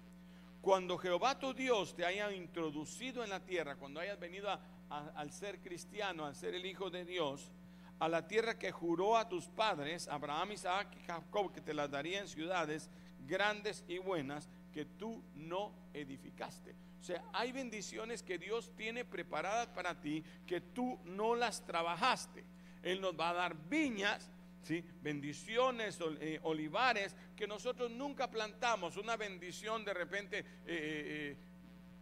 cuando 0.62 0.98
Jehová 0.98 1.40
tu 1.40 1.54
Dios 1.54 1.96
te 1.96 2.06
haya 2.06 2.32
introducido 2.32 3.24
en 3.24 3.30
la 3.30 3.40
tierra, 3.40 3.76
cuando 3.76 4.00
hayas 4.00 4.20
venido 4.20 4.50
al 4.90 5.32
ser 5.32 5.60
cristiano, 5.60 6.26
al 6.26 6.36
ser 6.36 6.56
el 6.56 6.66
Hijo 6.66 6.90
de 6.90 7.06
Dios, 7.06 7.52
a 8.00 8.08
la 8.08 8.28
tierra 8.28 8.58
que 8.58 8.72
juró 8.72 9.18
a 9.18 9.28
tus 9.28 9.48
padres, 9.48 10.08
Abraham, 10.08 10.54
Isaac 10.54 10.96
y 10.98 11.06
Jacob, 11.06 11.52
que 11.52 11.62
te 11.62 11.74
las 11.74 11.92
daría 11.92 12.20
en 12.20 12.28
ciudades 12.28 12.90
grandes 13.28 13.84
y 13.88 13.98
buenas 13.98 14.50
que 14.72 14.86
tú 14.86 15.24
no 15.36 15.74
edificaste. 15.94 16.76
O 17.00 17.04
sea, 17.04 17.24
hay 17.34 17.52
bendiciones 17.52 18.24
que 18.24 18.38
Dios 18.38 18.74
tiene 18.76 19.06
preparadas 19.06 19.68
para 19.68 20.00
ti 20.00 20.24
que 20.48 20.62
tú 20.62 21.00
no 21.06 21.36
las 21.36 21.66
trabajaste. 21.66 22.44
Él 22.84 23.02
nos 23.02 23.20
va 23.20 23.30
a 23.30 23.34
dar 23.34 23.56
viñas, 23.70 24.30
¿sí? 24.64 24.84
bendiciones, 25.02 26.00
eh, 26.20 26.40
olivares 26.44 27.16
que 27.36 27.48
nosotros 27.48 27.92
nunca 27.92 28.30
plantamos. 28.30 28.98
Una 28.98 29.18
bendición 29.18 29.84
de 29.84 29.94
repente... 29.94 30.40
Eh, 30.40 30.46
eh, 30.66 31.38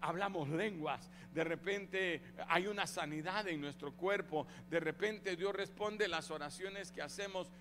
hablamos 0.02 0.50
lenguas, 0.50 1.10
de 1.34 1.44
repente 1.44 2.22
hay 2.48 2.68
una 2.68 2.88
sanidad 2.88 3.48
en 3.48 3.62
nuestro 3.62 3.94
cuerpo, 3.94 4.48
de 4.70 4.80
repente 4.80 5.36
Dios 5.36 5.56
responde 5.56 6.08
las 6.08 6.32
oraciones 6.32 6.92
que 6.92 7.02
hacemos 7.02 7.52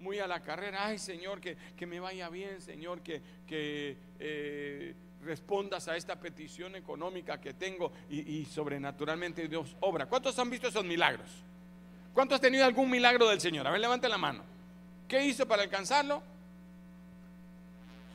muy 0.00 0.18
a 0.18 0.26
la 0.26 0.42
carrera, 0.42 0.86
ay 0.86 0.98
Señor, 0.98 1.40
que, 1.40 1.86
me 1.86 2.00
vaya 2.00 2.28
bien, 2.28 2.60
Señor, 2.60 3.02
que, 3.02 3.22
que 3.46 4.94
respondas 5.24 5.88
a 5.88 5.96
esta 5.96 6.16
petición 6.16 6.76
económica 6.76 7.40
que 7.40 7.54
tengo 7.54 7.92
y, 8.08 8.44
sobrenaturalmente 8.44 9.48
Dios 9.48 9.74
obra. 9.80 10.06
¿Cuántos 10.06 10.38
han 10.38 10.50
visto 10.50 10.68
esos 10.68 10.84
milagros? 10.84 11.28
¿Cuántos 12.12 12.36
han 12.36 12.42
tenido 12.42 12.64
algún 12.64 12.90
milagro 12.90 13.28
del 13.28 13.40
Señor? 13.40 13.66
A 13.66 13.70
ver, 13.70 13.80
levante 13.80 14.08
la 14.08 14.18
mano. 14.18 14.42
¿Qué 15.08 15.24
hizo 15.24 15.46
para 15.46 15.62
alcanzarlo? 15.62 16.22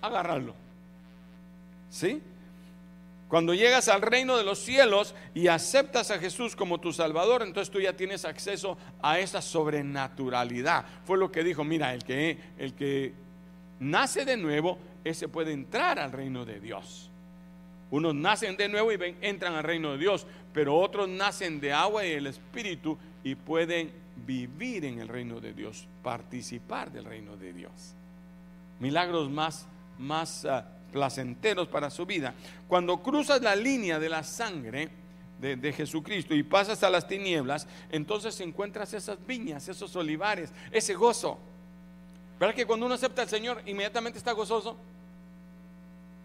Agarrarlo. 0.01 0.55
¿Sí? 1.89 2.21
Cuando 3.29 3.53
llegas 3.53 3.87
al 3.89 4.01
reino 4.01 4.37
de 4.37 4.43
los 4.43 4.57
cielos 4.57 5.13
y 5.35 5.47
aceptas 5.47 6.09
a 6.09 6.17
Jesús 6.17 6.55
como 6.55 6.79
tu 6.79 6.91
Salvador, 6.91 7.43
entonces 7.43 7.71
tú 7.71 7.79
ya 7.79 7.95
tienes 7.95 8.25
acceso 8.25 8.75
a 9.03 9.19
esa 9.19 9.39
sobrenaturalidad. 9.39 10.83
Fue 11.05 11.15
lo 11.15 11.31
que 11.31 11.43
dijo, 11.43 11.63
mira, 11.63 11.93
el 11.93 12.03
que, 12.03 12.39
el 12.57 12.73
que 12.73 13.13
nace 13.79 14.25
de 14.25 14.35
nuevo 14.35 14.79
ese 15.03 15.27
puede 15.27 15.53
entrar 15.53 15.99
al 15.99 16.11
reino 16.11 16.43
de 16.43 16.59
Dios. 16.59 17.11
Unos 17.91 18.15
nacen 18.15 18.57
de 18.57 18.67
nuevo 18.67 18.91
y 18.91 18.97
ven, 18.97 19.15
entran 19.21 19.53
al 19.53 19.63
reino 19.63 19.91
de 19.91 19.99
Dios, 19.99 20.25
pero 20.51 20.75
otros 20.75 21.07
nacen 21.07 21.59
de 21.59 21.71
agua 21.71 22.07
y 22.07 22.13
el 22.13 22.25
Espíritu 22.25 22.97
y 23.23 23.35
pueden 23.35 23.91
vivir 24.25 24.85
en 24.85 24.99
el 24.99 25.07
reino 25.07 25.39
de 25.39 25.53
Dios, 25.53 25.87
participar 26.01 26.91
del 26.91 27.05
reino 27.05 27.37
de 27.37 27.53
Dios. 27.53 27.93
Milagros 28.79 29.29
más, 29.29 29.67
más 29.99 30.45
ah, 30.45 30.67
placenteros 30.91 31.67
para 31.67 31.89
su 31.89 32.05
vida. 32.05 32.33
Cuando 32.67 33.01
cruzas 33.01 33.41
la 33.41 33.55
línea 33.55 33.99
de 33.99 34.09
la 34.09 34.23
sangre 34.23 34.89
de, 35.39 35.73
Jesucristo 35.73 36.35
y 36.35 36.43
pasas 36.43 36.83
a 36.83 36.89
las 36.89 37.07
tinieblas, 37.07 37.67
entonces 37.91 38.39
encuentras 38.41 38.93
esas 38.93 39.25
viñas, 39.25 39.67
esos 39.67 39.95
olivares, 39.95 40.51
ese 40.71 40.93
gozo. 40.93 41.39
¿Verdad 42.39 42.55
que 42.55 42.65
cuando 42.65 42.85
uno 42.85 42.95
acepta 42.95 43.21
al 43.21 43.29
Señor, 43.29 43.61
inmediatamente 43.65 44.17
está 44.17 44.33
gozoso? 44.33 44.77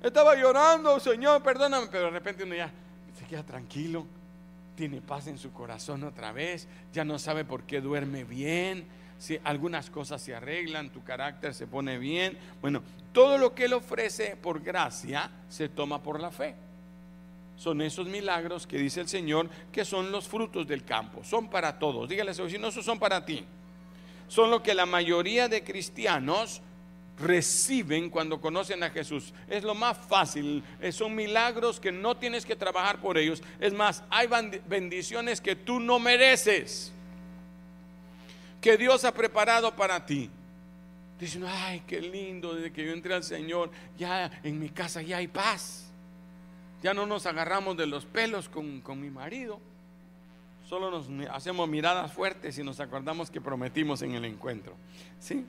Estaba 0.03 0.35
llorando, 0.35 0.99
Señor, 1.01 1.43
perdóname, 1.43 1.87
pero 1.91 2.05
de 2.05 2.11
repente 2.11 2.45
uno 2.45 2.55
ya 2.55 2.71
se 3.19 3.25
queda 3.27 3.43
tranquilo, 3.43 4.05
tiene 4.77 5.01
paz 5.01 5.29
en 5.29 5.39
su 5.39 5.53
corazón 5.53 6.03
otra 6.05 6.33
vez, 6.33 6.67
ya 6.93 7.05
no 7.05 7.19
sabe 7.19 7.45
por 7.45 7.63
qué 7.63 7.81
duerme 7.81 8.25
bien, 8.25 8.87
si 9.19 9.39
algunas 9.45 9.91
cosas 9.91 10.21
se 10.23 10.35
arreglan, 10.35 10.91
tu 10.91 11.03
carácter 11.03 11.55
se 11.55 11.67
pone 11.67 11.99
bien. 11.99 12.37
Bueno, 12.61 12.83
todo 13.13 13.39
lo 13.39 13.55
que 13.55 13.65
Él 13.65 13.73
ofrece 13.73 14.37
por 14.37 14.63
gracia 14.63 15.31
se 15.49 15.69
toma 15.69 16.03
por 16.03 16.21
la 16.21 16.31
fe. 16.31 16.55
Son 17.57 17.81
esos 17.83 18.07
milagros 18.07 18.67
que 18.67 18.79
dice 18.79 19.01
el 19.01 19.09
Señor 19.09 19.49
que 19.73 19.85
son 19.85 20.11
los 20.11 20.27
frutos 20.27 20.67
del 20.67 20.85
campo, 20.85 21.23
son 21.23 21.49
para 21.49 21.79
todos. 21.79 22.09
Dígale 22.09 22.33
a 22.33 22.35
su 22.35 22.45
vecino, 22.45 22.69
esos 22.69 22.85
son 22.85 22.99
para 22.99 23.25
ti 23.25 23.45
son 24.29 24.51
lo 24.51 24.63
que 24.63 24.75
la 24.75 24.87
mayoría 24.87 25.49
de 25.49 25.63
cristianos 25.63 26.61
reciben 27.19 28.11
cuando 28.11 28.41
conocen 28.41 28.83
a 28.83 28.91
Jesús. 28.91 29.33
Es 29.49 29.63
lo 29.63 29.75
más 29.75 29.97
fácil, 29.97 30.63
eh, 30.81 30.91
son 30.91 31.15
milagros 31.15 31.79
que 31.79 31.93
no 31.93 32.17
tienes 32.17 32.45
que 32.45 32.57
trabajar 32.57 33.01
por 33.01 33.19
ellos. 33.19 33.43
Es 33.61 33.73
más, 33.73 34.03
hay 34.11 34.29
bendiciones 34.67 35.41
que 35.41 35.55
tú 35.55 35.79
no 35.79 35.99
mereces, 35.99 36.93
que 38.65 38.79
Dios 38.79 39.05
ha 39.05 39.13
preparado 39.13 39.77
para 39.77 40.07
ti. 40.07 40.31
Dicen, 41.21 41.45
ay, 41.47 41.83
qué 41.87 42.01
lindo, 42.01 42.55
desde 42.55 42.73
que 42.73 42.87
yo 42.87 42.95
entré 42.95 43.13
al 43.13 43.23
Señor, 43.23 43.71
ya 43.99 44.41
en 44.43 44.59
mi 44.59 44.71
casa 44.71 45.03
ya 45.03 45.19
hay 45.19 45.29
paz. 45.29 45.93
Ya 46.83 46.95
no 46.95 47.05
nos 47.05 47.27
agarramos 47.27 47.77
de 47.77 47.87
los 47.87 48.07
pelos 48.07 48.49
con, 48.49 48.81
con 48.81 48.99
mi 48.99 49.11
marido 49.11 49.61
solo 50.67 50.91
nos 50.91 51.07
hacemos 51.31 51.69
miradas 51.69 52.11
fuertes 52.11 52.59
y 52.59 52.65
nos 52.65 52.81
acordamos 52.81 53.31
que 53.31 53.41
prometimos 53.41 54.03
en 54.03 54.15
el 54.15 54.25
encuentro. 54.25 54.75
¿Sí? 55.21 55.45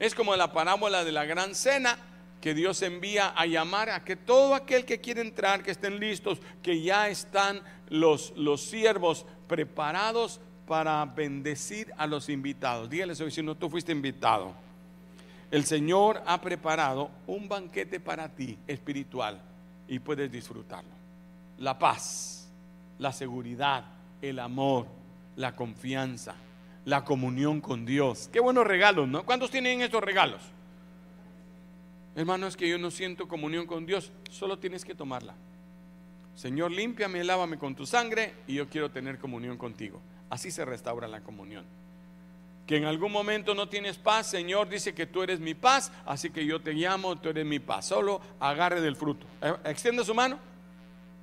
Es 0.00 0.14
como 0.14 0.34
la 0.34 0.52
parábola 0.52 1.04
de 1.04 1.12
la 1.12 1.24
gran 1.24 1.54
cena 1.54 1.96
que 2.40 2.52
Dios 2.52 2.82
envía 2.82 3.28
a 3.28 3.46
llamar 3.46 3.88
a 3.88 4.04
que 4.04 4.16
todo 4.16 4.54
aquel 4.54 4.84
que 4.84 5.00
quiere 5.00 5.20
entrar, 5.20 5.62
que 5.62 5.70
estén 5.70 6.00
listos, 6.00 6.40
que 6.60 6.82
ya 6.82 7.08
están 7.08 7.62
los, 7.88 8.32
los 8.36 8.62
siervos 8.62 9.26
preparados 9.46 10.40
para 10.66 11.04
bendecir 11.04 11.92
a 11.96 12.06
los 12.06 12.28
invitados. 12.28 12.88
Dígale 12.88 13.12
a 13.12 13.16
su 13.16 13.24
vecino, 13.24 13.54
tú 13.54 13.68
fuiste 13.68 13.92
invitado. 13.92 14.52
El 15.50 15.64
Señor 15.64 16.22
ha 16.26 16.40
preparado 16.40 17.10
un 17.26 17.48
banquete 17.48 18.00
para 18.00 18.28
ti 18.28 18.58
espiritual 18.66 19.40
y 19.86 19.98
puedes 19.98 20.30
disfrutarlo. 20.32 20.90
La 21.58 21.78
paz, 21.78 22.50
la 22.98 23.12
seguridad, 23.12 23.84
el 24.22 24.38
amor, 24.38 24.86
la 25.36 25.54
confianza, 25.54 26.34
la 26.84 27.04
comunión 27.04 27.60
con 27.60 27.84
Dios. 27.84 28.30
Qué 28.32 28.40
buenos 28.40 28.66
regalos, 28.66 29.08
¿no? 29.08 29.24
¿Cuántos 29.24 29.50
tienen 29.50 29.82
estos 29.82 30.02
regalos? 30.02 30.40
Hermano, 32.14 32.46
es 32.46 32.56
que 32.56 32.68
yo 32.68 32.78
no 32.78 32.90
siento 32.90 33.28
comunión 33.28 33.66
con 33.66 33.86
Dios, 33.86 34.12
solo 34.30 34.58
tienes 34.58 34.84
que 34.84 34.94
tomarla. 34.94 35.34
Señor, 36.34 36.70
límpiame, 36.70 37.24
lávame 37.24 37.58
con 37.58 37.74
tu 37.74 37.86
sangre 37.86 38.34
y 38.46 38.54
yo 38.54 38.68
quiero 38.68 38.90
tener 38.90 39.18
comunión 39.18 39.56
contigo. 39.56 40.00
Así 40.32 40.50
se 40.50 40.64
restaura 40.64 41.08
la 41.08 41.20
comunión. 41.20 41.62
Que 42.66 42.78
en 42.78 42.86
algún 42.86 43.12
momento 43.12 43.54
no 43.54 43.68
tienes 43.68 43.98
paz, 43.98 44.28
Señor 44.28 44.66
dice 44.66 44.94
que 44.94 45.04
tú 45.04 45.22
eres 45.22 45.40
mi 45.40 45.52
paz, 45.52 45.92
así 46.06 46.30
que 46.30 46.46
yo 46.46 46.62
te 46.62 46.72
llamo, 46.72 47.16
tú 47.16 47.28
eres 47.28 47.44
mi 47.44 47.58
paz. 47.58 47.88
Solo 47.88 48.18
agarre 48.40 48.80
del 48.80 48.96
fruto. 48.96 49.26
Eh, 49.42 49.54
extiende 49.66 50.02
su 50.06 50.14
mano. 50.14 50.38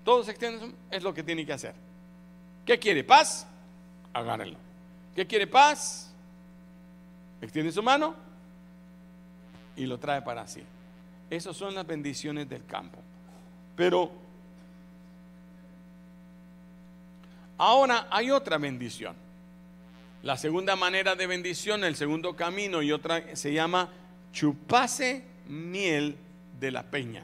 Todos 0.03 0.29
extienden 0.29 0.59
su 0.59 0.67
mano. 0.67 0.77
Es 0.91 1.01
lo 1.01 1.11
que 1.11 1.23
tiene 1.23 1.43
que 1.43 1.53
hacer. 1.53 1.73
¿Qué 2.63 2.77
quiere? 2.77 3.03
¿Paz? 3.03 3.47
Agárrenlo. 4.13 4.59
¿Qué 5.15 5.25
quiere 5.25 5.47
paz? 5.47 6.13
Extiende 7.41 7.71
su 7.71 7.81
mano 7.81 8.13
y 9.75 9.87
lo 9.87 9.97
trae 9.97 10.21
para 10.21 10.45
sí. 10.45 10.61
Esas 11.31 11.57
son 11.57 11.73
las 11.73 11.87
bendiciones 11.87 12.47
del 12.47 12.63
campo. 12.63 12.99
Pero 13.75 14.11
ahora 17.59 18.07
hay 18.09 18.31
otra 18.31 18.57
bendición. 18.57 19.15
La 20.23 20.35
segunda 20.35 20.75
manera 20.75 21.15
de 21.15 21.27
bendición, 21.27 21.83
el 21.83 21.95
segundo 21.95 22.35
camino 22.35 22.81
y 22.81 22.91
otra 22.91 23.35
se 23.35 23.53
llama 23.53 23.89
chupase 24.33 25.23
miel 25.47 26.15
de 26.59 26.71
la 26.71 26.83
peña. 26.83 27.23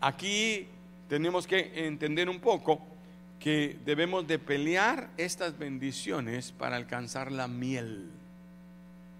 Aquí 0.00 0.68
tenemos 1.08 1.46
que 1.46 1.86
entender 1.86 2.28
un 2.28 2.38
poco 2.38 2.80
que 3.40 3.78
debemos 3.84 4.26
de 4.26 4.38
pelear 4.38 5.08
estas 5.16 5.58
bendiciones 5.58 6.52
para 6.52 6.76
alcanzar 6.76 7.32
la 7.32 7.48
miel. 7.48 8.10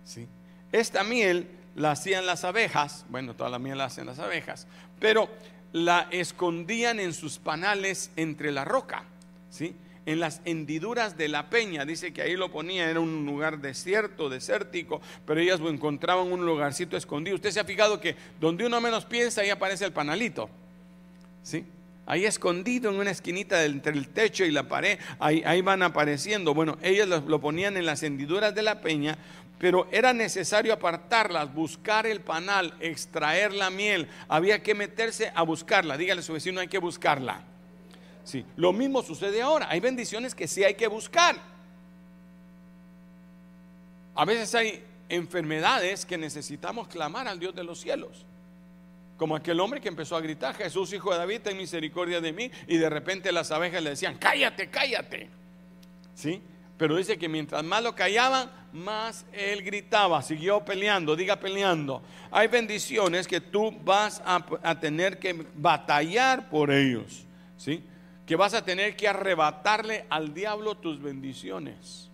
¿Sí? 0.04 0.26
Esta 0.72 1.02
miel 1.04 1.48
la 1.74 1.92
hacían 1.92 2.26
las 2.26 2.44
abejas, 2.44 3.06
bueno, 3.08 3.34
toda 3.34 3.50
la 3.50 3.58
miel 3.58 3.78
la 3.78 3.86
hacen 3.86 4.06
las 4.06 4.18
abejas, 4.18 4.66
pero 5.00 5.28
la 5.72 6.08
escondían 6.10 6.98
en 6.98 7.12
sus 7.12 7.38
panales 7.38 8.10
entre 8.16 8.52
la 8.52 8.64
roca, 8.64 9.04
¿sí? 9.50 9.74
En 10.06 10.20
las 10.20 10.40
hendiduras 10.44 11.18
de 11.18 11.28
la 11.28 11.50
peña, 11.50 11.84
dice 11.84 12.12
que 12.12 12.22
ahí 12.22 12.34
lo 12.34 12.50
ponía, 12.50 12.88
era 12.88 13.00
un 13.00 13.26
lugar 13.26 13.60
desierto, 13.60 14.30
desértico, 14.30 15.02
pero 15.26 15.40
ellas 15.40 15.60
lo 15.60 15.68
encontraban 15.68 16.32
un 16.32 16.46
lugarcito 16.46 16.96
escondido. 16.96 17.36
Usted 17.36 17.50
se 17.50 17.60
ha 17.60 17.64
fijado 17.64 18.00
que 18.00 18.16
donde 18.40 18.64
uno 18.64 18.80
menos 18.80 19.04
piensa, 19.04 19.42
ahí 19.42 19.50
aparece 19.50 19.84
el 19.84 19.92
panalito, 19.92 20.48
¿sí? 21.42 21.64
ahí 22.08 22.24
escondido 22.24 22.90
en 22.90 22.98
una 22.98 23.10
esquinita 23.10 23.62
entre 23.64 23.92
el 23.92 24.08
techo 24.08 24.44
y 24.44 24.50
la 24.50 24.66
pared, 24.66 24.98
ahí, 25.20 25.60
van 25.60 25.82
apareciendo. 25.82 26.54
Bueno, 26.54 26.78
ellos 26.82 27.06
lo, 27.06 27.40
ponían 27.40 27.76
en 27.76 27.84
las 27.84 28.02
hendiduras 28.02 28.54
de 28.54 28.62
la 28.62 28.80
peña 28.80 29.16
pero 29.58 29.88
era 29.90 30.12
necesario 30.12 30.72
apartarlas, 30.72 31.52
buscar 31.52 32.06
el 32.06 32.20
panal, 32.20 32.74
extraer 32.78 33.52
la 33.52 33.70
miel. 33.70 34.06
Había 34.28 34.62
que 34.62 34.72
meterse 34.72 35.32
a 35.34 35.42
buscarla. 35.42 35.96
Dígale 35.96 36.20
a 36.20 36.22
su 36.22 36.32
vecino, 36.32 36.60
hay 36.60 36.68
que 36.68 36.78
buscarla. 36.78 37.42
Sí, 38.28 38.44
lo 38.56 38.74
mismo 38.74 39.02
sucede 39.02 39.40
ahora. 39.40 39.70
Hay 39.70 39.80
bendiciones 39.80 40.34
que 40.34 40.46
sí 40.46 40.62
hay 40.62 40.74
que 40.74 40.86
buscar. 40.86 41.36
A 44.14 44.26
veces 44.26 44.54
hay 44.54 44.84
enfermedades 45.08 46.04
que 46.04 46.18
necesitamos 46.18 46.88
clamar 46.88 47.26
al 47.26 47.38
Dios 47.38 47.54
de 47.54 47.64
los 47.64 47.80
cielos. 47.80 48.26
Como 49.16 49.34
aquel 49.34 49.58
hombre 49.60 49.80
que 49.80 49.88
empezó 49.88 50.14
a 50.14 50.20
gritar, 50.20 50.54
Jesús, 50.54 50.92
hijo 50.92 51.10
de 51.10 51.16
David, 51.16 51.40
ten 51.40 51.56
misericordia 51.56 52.20
de 52.20 52.34
mí. 52.34 52.50
Y 52.66 52.76
de 52.76 52.90
repente 52.90 53.32
las 53.32 53.50
abejas 53.50 53.82
le 53.82 53.90
decían, 53.90 54.18
cállate, 54.18 54.68
cállate. 54.68 55.30
¿Sí? 56.14 56.42
Pero 56.76 56.96
dice 56.96 57.16
que 57.16 57.30
mientras 57.30 57.64
más 57.64 57.82
lo 57.82 57.94
callaban, 57.94 58.50
más 58.74 59.24
él 59.32 59.62
gritaba, 59.62 60.20
siguió 60.20 60.66
peleando, 60.66 61.16
diga 61.16 61.40
peleando. 61.40 62.02
Hay 62.30 62.48
bendiciones 62.48 63.26
que 63.26 63.40
tú 63.40 63.74
vas 63.84 64.22
a, 64.26 64.78
tener 64.78 65.18
que 65.18 65.46
batallar 65.54 66.50
por 66.50 66.70
ellos, 66.70 67.24
¿sí? 67.56 67.82
Que 68.28 68.36
vas 68.36 68.52
a 68.52 68.62
tener 68.62 68.94
que 68.94 69.08
arrebatarle 69.08 70.04
al 70.10 70.34
diablo 70.34 70.76
tus 70.76 71.00
bendiciones. 71.00 72.10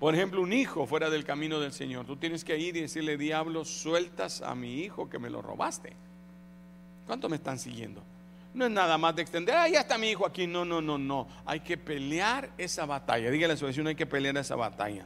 Por 0.00 0.14
ejemplo, 0.14 0.40
un 0.40 0.54
hijo 0.54 0.86
fuera 0.86 1.10
del 1.10 1.24
camino 1.24 1.60
del 1.60 1.72
Señor. 1.72 2.06
Tú 2.06 2.16
tienes 2.16 2.44
que 2.44 2.58
ir 2.58 2.76
y 2.76 2.80
decirle, 2.80 3.18
diablo, 3.18 3.64
sueltas 3.66 4.40
a 4.40 4.54
mi 4.54 4.80
hijo 4.80 5.10
que 5.10 5.18
me 5.18 5.28
lo 5.28 5.42
robaste. 5.42 5.92
¿Cuánto 7.06 7.28
me 7.28 7.36
están 7.36 7.58
siguiendo? 7.58 8.02
No 8.54 8.64
es 8.64 8.70
nada 8.70 8.96
más 8.96 9.16
de 9.16 9.22
extender, 9.22 9.54
ah, 9.54 9.68
ya 9.68 9.80
está 9.80 9.98
mi 9.98 10.08
hijo 10.08 10.26
aquí. 10.26 10.46
No, 10.46 10.64
no, 10.64 10.80
no, 10.80 10.96
no. 10.96 11.28
Hay 11.44 11.60
que 11.60 11.76
pelear 11.76 12.50
esa 12.56 12.86
batalla. 12.86 13.30
Dígale 13.30 13.52
a 13.52 13.56
su 13.58 13.66
vecino, 13.66 13.90
hay 13.90 13.96
que 13.96 14.06
pelear 14.06 14.36
esa 14.38 14.56
batalla. 14.56 15.04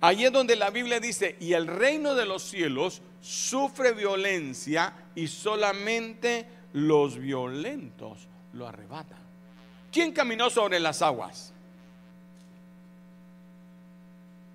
Allí 0.00 0.24
es 0.24 0.32
donde 0.32 0.54
la 0.54 0.70
Biblia 0.70 1.00
dice, 1.00 1.36
y 1.40 1.54
el 1.54 1.66
reino 1.66 2.14
de 2.14 2.26
los 2.26 2.44
cielos 2.44 3.02
sufre 3.20 3.92
violencia 3.92 4.92
y 5.14 5.28
solamente 5.28 6.46
los 6.72 7.18
violentos 7.18 8.28
lo 8.52 8.66
arrebatan. 8.66 9.18
¿Quién 9.90 10.12
caminó 10.12 10.50
sobre 10.50 10.80
las 10.80 11.02
aguas? 11.02 11.52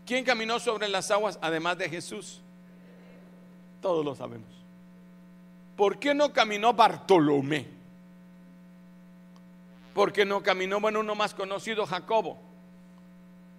¿Quién 0.05 0.23
caminó 0.23 0.59
sobre 0.59 0.87
las 0.87 1.11
aguas 1.11 1.37
además 1.41 1.77
de 1.77 1.89
Jesús? 1.89 2.41
Todos 3.81 4.03
lo 4.03 4.15
sabemos. 4.15 4.47
¿Por 5.75 5.99
qué 5.99 6.13
no 6.13 6.33
caminó 6.33 6.73
Bartolomé? 6.73 7.67
¿Por 9.93 10.13
qué 10.13 10.25
no 10.25 10.41
caminó, 10.41 10.79
bueno, 10.79 11.01
uno 11.01 11.13
más 11.13 11.33
conocido, 11.33 11.85
Jacobo? 11.85 12.37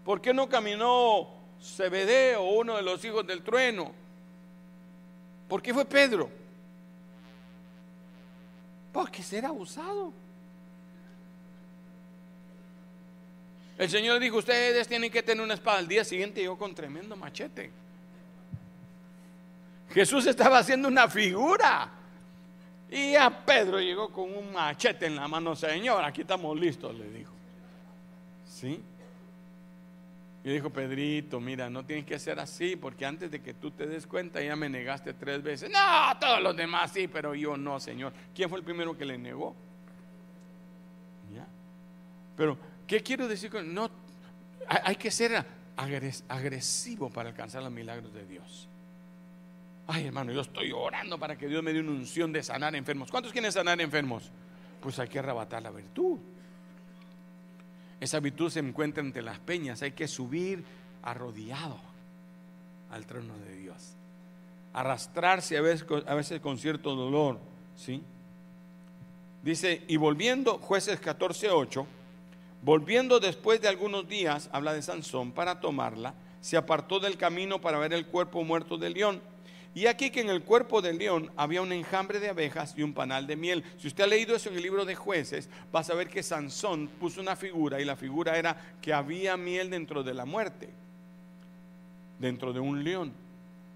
¿Por 0.05 0.21
qué 0.21 0.33
no 0.33 0.49
caminó 0.49 1.29
Zebedeo, 1.62 2.43
uno 2.43 2.77
de 2.77 2.83
los 2.83 3.05
hijos 3.05 3.27
del 3.27 3.43
trueno? 3.43 3.93
¿Por 5.49 5.61
qué 5.61 5.75
fue 5.75 5.85
Pedro? 5.85 6.31
Porque 8.92 9.23
será 9.23 9.52
usado. 9.52 10.12
El 13.78 13.88
Señor 13.88 14.18
dijo, 14.18 14.38
ustedes 14.38 14.88
tienen 14.88 15.11
que 15.11 15.23
tener 15.23 15.45
una 15.45 15.54
espada. 15.54 15.78
Al 15.78 15.87
día 15.87 16.04
siguiente 16.04 16.40
llegó 16.40 16.59
con 16.59 16.75
tremendo 16.75 17.14
machete. 17.14 17.71
Jesús 19.90 20.26
estaba 20.26 20.59
haciendo 20.59 20.88
una 20.88 21.09
figura. 21.09 21.88
Y 22.90 23.14
a 23.14 23.30
Pedro 23.45 23.80
llegó 23.80 24.11
con 24.11 24.35
un 24.35 24.52
machete 24.52 25.07
en 25.07 25.16
la 25.16 25.28
mano, 25.28 25.54
Señor, 25.54 26.04
aquí 26.04 26.23
estamos 26.23 26.59
listos, 26.59 26.97
le 26.97 27.11
dijo. 27.11 27.33
¿Sí? 28.47 28.80
Y 30.49 30.52
dijo, 30.52 30.71
Pedrito, 30.71 31.40
mira, 31.40 31.69
no 31.69 31.85
tienes 31.85 32.07
que 32.07 32.19
ser 32.19 32.40
así, 32.40 32.75
porque 32.75 33.05
antes 33.05 33.31
de 33.31 33.43
que 33.43 33.52
tú 33.52 33.71
te 33.71 33.87
des 33.87 34.07
cuenta 34.07 34.40
ya 34.40 34.57
me 34.57 34.71
negaste 34.71 35.12
tres 35.12 35.43
veces. 35.43 35.71
No, 35.71 36.19
todos 36.19 36.40
los 36.40 36.57
demás 36.57 36.90
sí, 36.90 37.07
pero 37.07 37.35
yo 37.35 37.59
no, 37.59 37.78
Señor. 37.78 38.14
¿Quién 38.35 38.49
fue 38.49 38.59
el 38.59 38.64
primero 38.64 38.97
que 38.97 39.05
le 39.05 39.19
negó? 39.19 39.55
¿Ya? 41.35 41.47
Pero, 42.35 42.57
¿qué 42.87 43.02
quiero 43.02 43.28
decir 43.28 43.50
con 43.50 43.75
no? 43.75 43.90
Hay 44.66 44.96
que 44.96 45.11
ser 45.11 45.44
agresivo 45.77 47.11
para 47.11 47.29
alcanzar 47.29 47.62
los 47.62 47.70
milagros 47.70 48.14
de 48.14 48.25
Dios. 48.25 48.70
Ay, 49.87 50.07
hermano, 50.07 50.33
yo 50.33 50.40
estoy 50.40 50.73
orando 50.73 51.18
para 51.18 51.37
que 51.37 51.46
Dios 51.46 51.62
me 51.62 51.75
dé 51.75 51.81
una 51.81 51.90
unción 51.90 52.33
de 52.33 52.42
sanar 52.42 52.75
enfermos. 52.75 53.11
¿Cuántos 53.11 53.33
quieren 53.33 53.53
sanar 53.53 53.79
enfermos? 53.83 54.31
Pues 54.81 54.99
hay 54.99 55.09
que 55.09 55.18
arrebatar 55.18 55.62
la 55.62 55.70
virtud. 55.70 56.18
Esa 58.01 58.21
virtud 58.21 58.51
se 58.51 58.61
encuentra 58.61 59.03
entre 59.03 59.23
las 59.23 59.39
peñas. 59.39 59.83
Hay 59.83 59.93
que 59.93 60.09
subir 60.09 60.65
arrodillado 61.03 61.79
al 62.91 63.07
trono 63.07 63.37
de 63.39 63.57
Dios. 63.57 63.95
Arrastrarse 64.73 65.57
a 65.57 65.61
veces, 65.61 65.87
a 66.07 66.15
veces 66.15 66.41
con 66.41 66.59
cierto 66.59 66.95
dolor. 66.95 67.39
¿sí? 67.77 68.03
Dice, 69.43 69.83
y 69.89 69.97
volviendo, 69.97 70.59
jueces 70.59 71.01
14, 71.01 71.51
8, 71.51 71.87
volviendo 72.63 73.21
después 73.21 73.61
de 73.61 73.69
algunos 73.69 74.09
días, 74.09 74.49
habla 74.53 74.73
de 74.73 74.83
Sansón, 74.83 75.33
para 75.33 75.61
tomarla, 75.61 76.15
se 76.41 76.57
apartó 76.57 77.01
del 77.01 77.17
camino 77.17 77.61
para 77.61 77.79
ver 77.79 77.93
el 77.93 78.07
cuerpo 78.07 78.45
muerto 78.45 78.79
del 78.79 78.95
león 78.95 79.21
y 79.79 79.87
aquí 79.87 80.11
que 80.11 80.23
en 80.23 80.29
el 80.29 80.43
cuerpo 80.43 80.83
del 80.83 80.99
león 80.99 81.31
había 81.37 81.62
un 81.62 81.71
enjambre 81.71 82.19
de 82.19 82.29
abejas 82.29 82.75
y 82.77 82.83
un 82.83 82.93
panal 82.93 83.29
de 83.29 83.37
miel. 83.37 83.62
Si 83.79 83.87
usted 83.87 84.03
ha 84.03 84.07
leído 84.09 84.35
eso 84.35 84.49
en 84.49 84.57
el 84.57 84.62
libro 84.62 84.85
de 84.85 84.97
jueces, 84.97 85.49
va 85.73 85.79
a 85.79 85.85
saber 85.85 86.09
que 86.09 86.25
Sansón 86.25 86.88
puso 86.99 87.21
una 87.21 87.37
figura 87.37 87.81
y 87.81 87.85
la 87.85 87.95
figura 87.95 88.37
era 88.37 88.61
que 88.83 88.93
había 88.93 89.37
miel 89.37 89.71
dentro 89.71 90.03
de 90.03 90.14
la 90.14 90.25
muerte, 90.25 90.69
dentro 92.19 92.53
de 92.53 92.59
un 92.59 92.83
león. 92.83 93.12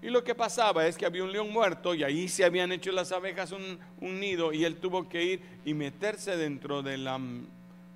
Y 0.01 0.09
lo 0.09 0.25
que 0.25 0.35
pasaba 0.35 0.85
es 0.85 0.97
que 0.97 1.05
había 1.05 1.23
un 1.23 1.31
león 1.31 1.53
muerto 1.53 1.95
y 1.95 2.03
ahí 2.03 2.27
se 2.27 2.43
habían 2.43 2.73
hecho 2.73 2.91
las 2.91 3.13
abejas 3.13 3.53
un, 3.53 3.79
nido 4.01 4.51
y 4.51 4.65
él 4.65 4.75
tuvo 4.75 5.07
que 5.07 5.23
ir 5.23 5.41
y 5.63 5.73
meterse 5.73 6.35
dentro 6.35 6.81
de 6.81 6.97
la 6.97 7.17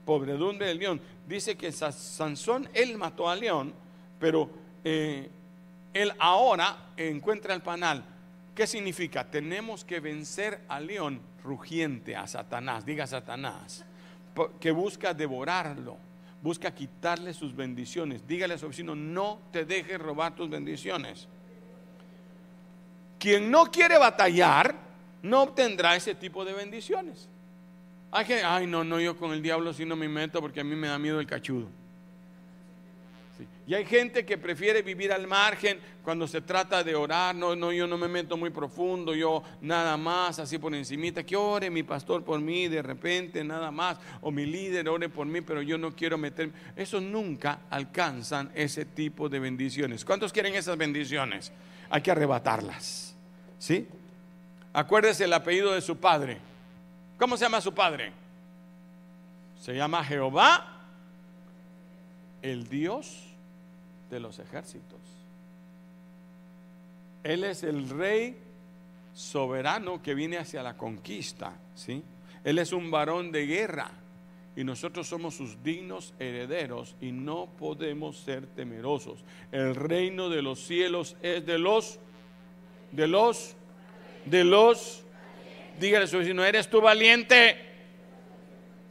pobredumbre 0.06 0.68
del 0.68 0.78
león. 0.78 1.02
Dice 1.28 1.58
que 1.58 1.74
Sansón, 1.74 2.70
él 2.74 2.98
mató 2.98 3.30
al 3.30 3.42
león, 3.42 3.74
pero 4.18 4.50
eh, 4.86 5.30
él 6.02 6.14
ahora 6.20 6.92
encuentra 6.98 7.54
el 7.54 7.62
panal. 7.62 8.04
¿Qué 8.56 8.66
significa? 8.66 9.30
Tenemos 9.30 9.86
que 9.86 10.00
vencer 10.00 10.62
al 10.68 10.88
león 10.88 11.22
rugiente, 11.44 12.16
a 12.16 12.28
Satanás, 12.28 12.86
diga 12.86 13.06
Satanás, 13.06 13.86
que 14.60 14.72
busca 14.72 15.14
devorarlo, 15.14 15.98
busca 16.42 16.74
quitarle 16.74 17.34
sus 17.34 17.56
bendiciones. 17.56 18.28
Dígale 18.28 18.56
a 18.56 18.58
su 18.58 18.68
vecino, 18.68 18.96
no 18.96 19.40
te 19.52 19.66
dejes 19.66 20.00
robar 20.00 20.36
tus 20.36 20.50
bendiciones. 20.50 21.28
Quien 23.20 23.50
no 23.50 23.66
quiere 23.66 23.98
batallar, 23.98 24.76
no 25.22 25.44
obtendrá 25.44 25.96
ese 25.96 26.16
tipo 26.16 26.46
de 26.46 26.54
bendiciones. 26.54 27.30
Hay 28.12 28.26
que, 28.26 28.44
ay, 28.44 28.68
no, 28.68 28.84
no, 28.84 29.00
yo 29.00 29.18
con 29.18 29.34
el 29.34 29.42
diablo 29.42 29.74
si 29.74 29.86
no 29.86 29.96
me 29.96 30.08
meto 30.08 30.42
porque 30.42 30.62
a 30.62 30.64
mí 30.64 30.76
me 30.76 30.88
da 30.88 30.98
miedo 30.98 31.20
el 31.20 31.28
cachudo. 31.28 31.68
Y 33.68 33.74
hay 33.74 33.86
gente 33.86 34.26
que 34.26 34.38
prefiere 34.38 34.82
vivir 34.82 35.12
al 35.12 35.28
margen 35.28 35.80
cuando 36.04 36.28
se 36.28 36.42
trata 36.42 36.84
de 36.84 36.96
orar. 36.96 37.36
No, 37.36 37.56
no, 37.56 37.72
yo 37.72 37.86
no 37.86 37.98
me 37.98 38.08
meto 38.08 38.38
muy 38.38 38.50
profundo, 38.50 39.14
yo 39.14 39.44
nada 39.62 39.98
más, 39.98 40.40
así 40.40 40.58
por 40.58 40.74
encimita. 40.74 41.24
Que 41.24 41.36
ore 41.36 41.70
mi 41.70 41.84
pastor 41.84 42.24
por 42.24 42.40
mí 42.40 42.68
de 42.68 42.82
repente, 42.82 43.44
nada 43.44 43.72
más. 43.72 43.98
O 44.22 44.32
mi 44.32 44.46
líder 44.46 44.88
ore 44.88 45.10
por 45.10 45.28
mí, 45.28 45.42
pero 45.42 45.62
yo 45.62 45.78
no 45.78 45.96
quiero 45.96 46.18
meterme. 46.18 46.54
Eso 46.76 47.02
nunca 47.02 47.60
alcanzan 47.70 48.52
ese 48.56 48.86
tipo 48.86 49.28
de 49.28 49.40
bendiciones. 49.40 50.06
¿Cuántos 50.06 50.32
quieren 50.32 50.56
esas 50.56 50.78
bendiciones? 50.78 51.52
Hay 51.90 52.02
que 52.02 52.12
arrebatarlas. 52.12 53.16
¿Sí? 53.60 53.88
Acuérdese 54.72 55.26
el 55.26 55.34
apellido 55.34 55.74
de 55.74 55.82
su 55.82 55.98
padre. 55.98 56.38
¿Cómo 57.18 57.36
se 57.36 57.46
llama 57.46 57.60
su 57.62 57.74
padre? 57.74 58.12
Se 59.60 59.74
llama 59.76 60.04
Jehová, 60.04 60.84
el 62.42 62.70
Dios 62.70 63.27
de 64.10 64.20
los 64.20 64.40
ejércitos. 64.40 65.00
Él 67.24 67.44
es 67.44 67.64
el 67.64 67.90
rey 67.90 68.38
soberano 69.14 70.02
que 70.02 70.14
viene 70.14 70.38
hacia 70.38 70.64
la 70.64 70.78
conquista, 70.78 71.54
¿sí? 71.76 72.04
Él 72.44 72.60
es 72.60 72.72
un 72.72 72.90
varón 72.92 73.32
de 73.32 73.46
guerra 73.46 73.92
y 74.56 74.64
nosotros 74.64 75.08
somos 75.08 75.36
sus 75.36 75.62
dignos 75.64 76.14
herederos 76.20 76.96
y 77.02 77.12
no 77.12 77.48
podemos 77.58 78.18
ser 78.18 78.48
temerosos. 78.48 79.20
El 79.52 79.76
reino 79.76 80.30
de 80.30 80.42
los 80.42 80.60
cielos 80.60 81.16
es 81.22 81.46
de 81.46 81.58
los 81.58 82.00
de 82.92 83.08
los 83.08 83.56
de 84.26 84.44
los 84.44 85.04
dígale 85.80 86.08
su 86.08 86.18
vecino, 86.18 86.44
eres 86.44 86.70
tú 86.70 86.82
valiente. 86.82 87.66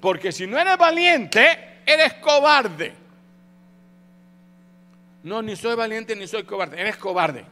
Porque 0.01 0.33
si 0.33 0.47
no 0.47 0.59
eres 0.59 0.77
valiente, 0.77 1.81
eres 1.85 2.15
cobarde. 2.15 3.06
No, 5.27 5.43
ni 5.43 5.57
soy 5.57 5.75
valiente 5.75 6.15
ni 6.15 6.29
soy 6.29 6.45
cobarde. 6.45 6.81
Eres 6.81 6.97
cobarde. 6.99 7.45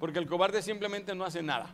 Porque 0.00 0.18
el 0.18 0.26
cobarde 0.26 0.60
simplemente 0.60 1.14
no 1.14 1.24
hace 1.24 1.40
nada. 1.40 1.70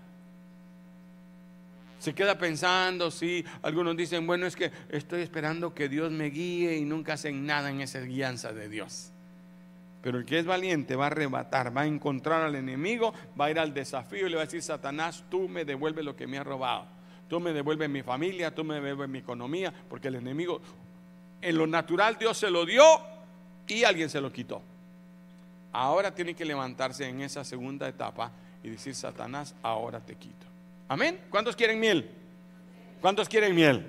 Se 1.99 2.14
queda 2.14 2.37
pensando, 2.37 3.11
sí, 3.11 3.42
algunos 3.62 3.96
dicen, 3.96 4.27
bueno, 4.27 4.44
es 4.44 4.57
que 4.57 4.70
estoy 4.90 5.23
esperando 5.23 5.73
que 5.73 5.88
Dios 5.88 6.12
me 6.12 6.27
guíe 6.27 6.77
y 6.77 6.85
nunca 6.85 7.14
hacen 7.14 7.46
nada 7.46 7.70
en 7.70 7.81
esa 7.81 8.01
guianza 8.01 8.53
de 8.53 8.68
Dios. 8.68 9.11
Pero 10.03 10.18
el 10.18 10.27
que 10.27 10.38
es 10.38 10.44
valiente 10.44 10.96
va 10.96 11.05
a 11.05 11.07
arrebatar, 11.07 11.75
va 11.75 11.81
a 11.81 11.87
encontrar 11.87 12.42
al 12.42 12.57
enemigo, 12.57 13.14
va 13.40 13.46
a 13.46 13.51
ir 13.53 13.59
al 13.59 13.73
desafío 13.73 14.27
y 14.27 14.29
le 14.29 14.37
va 14.37 14.42
a 14.42 14.44
decir, 14.44 14.62
Satanás, 14.62 15.25
tú 15.31 15.49
me 15.49 15.64
devuelves 15.64 16.05
lo 16.05 16.14
que 16.14 16.27
me 16.27 16.37
has 16.37 16.46
robado. 16.46 17.01
Tú 17.31 17.38
me 17.38 17.53
devuelves 17.53 17.88
mi 17.88 18.03
familia, 18.03 18.53
tú 18.53 18.64
me 18.64 18.75
devuelves 18.75 19.09
mi 19.09 19.20
economía, 19.20 19.73
porque 19.88 20.09
el 20.09 20.16
enemigo, 20.16 20.61
en 21.42 21.57
lo 21.57 21.66
natural 21.66 22.16
Dios 22.18 22.38
se 22.38 22.50
lo 22.50 22.64
dio 22.66 22.85
y 23.66 23.85
alguien 23.85 24.11
se 24.11 24.20
lo 24.20 24.33
quitó. 24.33 24.62
Ahora 25.72 26.14
tiene 26.14 26.35
que 26.35 26.44
levantarse 26.44 27.07
en 27.07 27.20
esa 27.22 27.44
segunda 27.44 27.88
etapa 27.88 28.33
y 28.62 28.70
decir, 28.70 28.94
Satanás, 28.94 29.55
ahora 29.62 30.00
te 30.00 30.16
quito. 30.16 30.46
Amén. 30.88 31.20
¿Cuántos 31.31 31.55
quieren 31.55 31.79
miel? 31.79 32.11
¿Cuántos 33.00 33.29
quieren 33.29 33.55
miel? 33.55 33.87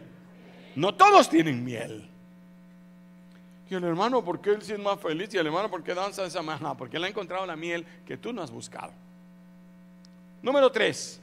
No 0.76 0.94
todos 0.94 1.30
tienen 1.30 1.64
miel. 1.64 2.08
Y 3.70 3.74
el 3.74 3.84
hermano, 3.84 4.24
¿por 4.24 4.42
qué 4.42 4.52
él 4.52 4.62
sí 4.62 4.74
es 4.74 4.80
más 4.80 5.00
feliz? 5.00 5.34
Y 5.34 5.38
el 5.38 5.48
hermano, 5.48 5.70
¿por 5.70 5.84
qué 5.84 5.94
danza 5.94 6.26
esa 6.26 6.42
manera? 6.42 6.76
Porque 6.76 6.98
él 6.98 7.04
ha 7.06 7.08
encontrado 7.08 7.46
la 7.46 7.56
miel 7.56 7.86
que 8.06 8.18
tú 8.18 8.32
no 8.32 8.42
has 8.42 8.52
buscado. 8.52 8.92
Número 10.42 10.72
tres, 10.72 11.20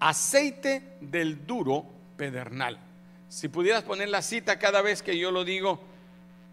aceite 0.00 0.96
del 1.00 1.46
duro 1.46 1.84
pedernal. 2.16 2.78
Si 3.32 3.48
pudieras 3.48 3.82
poner 3.82 4.10
la 4.10 4.20
cita 4.20 4.58
cada 4.58 4.82
vez 4.82 5.02
que 5.02 5.16
yo 5.16 5.30
lo 5.30 5.42
digo, 5.42 5.80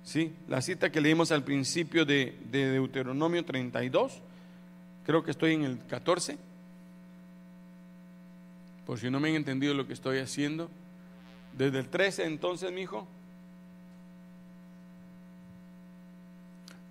¿sí? 0.02 0.34
la 0.48 0.62
cita 0.62 0.90
que 0.90 1.02
leímos 1.02 1.30
al 1.34 1.44
principio 1.44 2.06
de, 2.06 2.40
de 2.50 2.72
Deuteronomio 2.72 3.44
32, 3.44 4.22
creo 5.06 5.22
que 5.22 5.32
estoy 5.32 5.56
en 5.56 5.66
el 5.66 5.86
14 5.88 6.38
por 8.86 8.98
si 8.98 9.10
no 9.12 9.20
me 9.20 9.28
han 9.28 9.36
entendido 9.36 9.74
lo 9.74 9.86
que 9.86 9.92
estoy 9.92 10.20
haciendo. 10.20 10.70
Desde 11.52 11.80
el 11.80 11.90
13 11.90 12.24
entonces, 12.24 12.72
mi 12.72 12.84
hijo, 12.84 13.06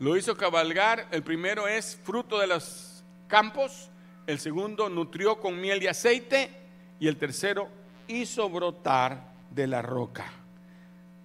lo 0.01 0.19
hizo 0.19 0.37
cabalgar. 0.37 1.09
El 1.13 1.23
primero 1.23 1.67
es 1.67 1.99
fruto 2.05 2.39
de 2.39 2.47
los 2.47 3.03
campos, 3.27 3.89
el 4.27 4.39
segundo 4.39 4.91
nutrió 4.91 5.41
con 5.41 5.59
miel 5.59 5.83
y 5.83 5.87
aceite 5.87 6.51
y 7.01 7.09
el 7.09 7.17
tercero 7.17 7.71
hizo 8.07 8.51
brotar 8.51 9.28
de 9.51 9.67
la 9.67 9.83
roca. 9.83 10.33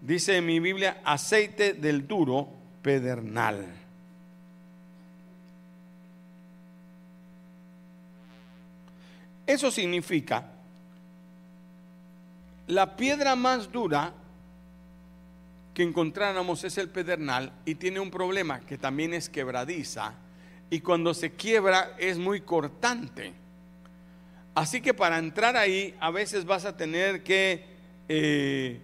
Dice 0.01 0.37
en 0.37 0.45
mi 0.45 0.59
Biblia, 0.59 1.01
aceite 1.03 1.73
del 1.73 2.07
duro 2.07 2.49
pedernal. 2.81 3.65
Eso 9.45 9.71
significa 9.71 10.53
la 12.67 12.95
piedra 12.95 13.35
más 13.35 13.71
dura 13.71 14.13
que 15.73 15.83
encontráramos 15.83 16.63
es 16.63 16.77
el 16.77 16.89
pedernal 16.89 17.51
y 17.65 17.75
tiene 17.75 17.99
un 17.99 18.09
problema 18.09 18.61
que 18.61 18.77
también 18.77 19.13
es 19.13 19.29
quebradiza 19.29 20.13
y 20.69 20.79
cuando 20.79 21.13
se 21.13 21.33
quiebra 21.33 21.95
es 21.97 22.17
muy 22.17 22.41
cortante. 22.41 23.33
Así 24.55 24.81
que 24.81 24.93
para 24.93 25.17
entrar 25.17 25.57
ahí 25.57 25.95
a 25.99 26.09
veces 26.09 26.45
vas 26.45 26.63
a 26.63 26.77
tener 26.77 27.23
que 27.23 27.65
eh, 28.09 28.79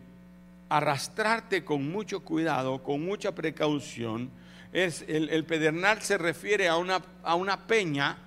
arrastrarte 0.69 1.63
con 1.63 1.89
mucho 1.91 2.21
cuidado, 2.21 2.83
con 2.83 3.03
mucha 3.03 3.33
precaución. 3.33 4.29
Es, 4.71 5.03
el, 5.07 5.29
el 5.29 5.45
pedernal 5.45 6.01
se 6.01 6.17
refiere 6.17 6.67
a 6.67 6.77
una, 6.77 7.01
a 7.23 7.35
una 7.35 7.67
peña 7.67 8.17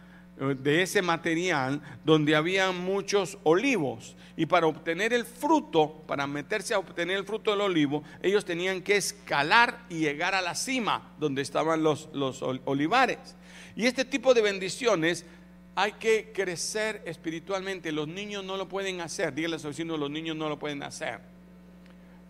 eh, 0.40 0.56
de 0.58 0.82
ese 0.82 1.02
material 1.02 1.80
donde 2.04 2.34
había 2.34 2.72
muchos 2.72 3.38
olivos. 3.44 4.16
Y 4.36 4.46
para 4.46 4.66
obtener 4.66 5.12
el 5.12 5.26
fruto, 5.26 6.02
para 6.06 6.26
meterse 6.26 6.74
a 6.74 6.78
obtener 6.78 7.18
el 7.18 7.24
fruto 7.24 7.50
del 7.50 7.60
olivo, 7.60 8.02
ellos 8.22 8.44
tenían 8.44 8.80
que 8.80 8.96
escalar 8.96 9.84
y 9.90 9.98
llegar 10.00 10.34
a 10.34 10.40
la 10.40 10.54
cima 10.54 11.12
donde 11.20 11.42
estaban 11.42 11.82
los, 11.82 12.08
los 12.14 12.42
olivares. 12.42 13.36
Y 13.76 13.86
este 13.86 14.04
tipo 14.04 14.32
de 14.34 14.42
bendiciones 14.42 15.26
hay 15.74 15.92
que 15.92 16.32
crecer 16.32 17.02
espiritualmente. 17.06 17.92
Los 17.92 18.08
niños 18.08 18.44
no 18.44 18.56
lo 18.56 18.68
pueden 18.68 19.00
hacer. 19.00 19.34
Díganle 19.34 19.56
a 19.56 19.96
los 19.98 20.10
niños 20.10 20.36
no 20.36 20.48
lo 20.48 20.58
pueden 20.58 20.82
hacer. 20.82 21.20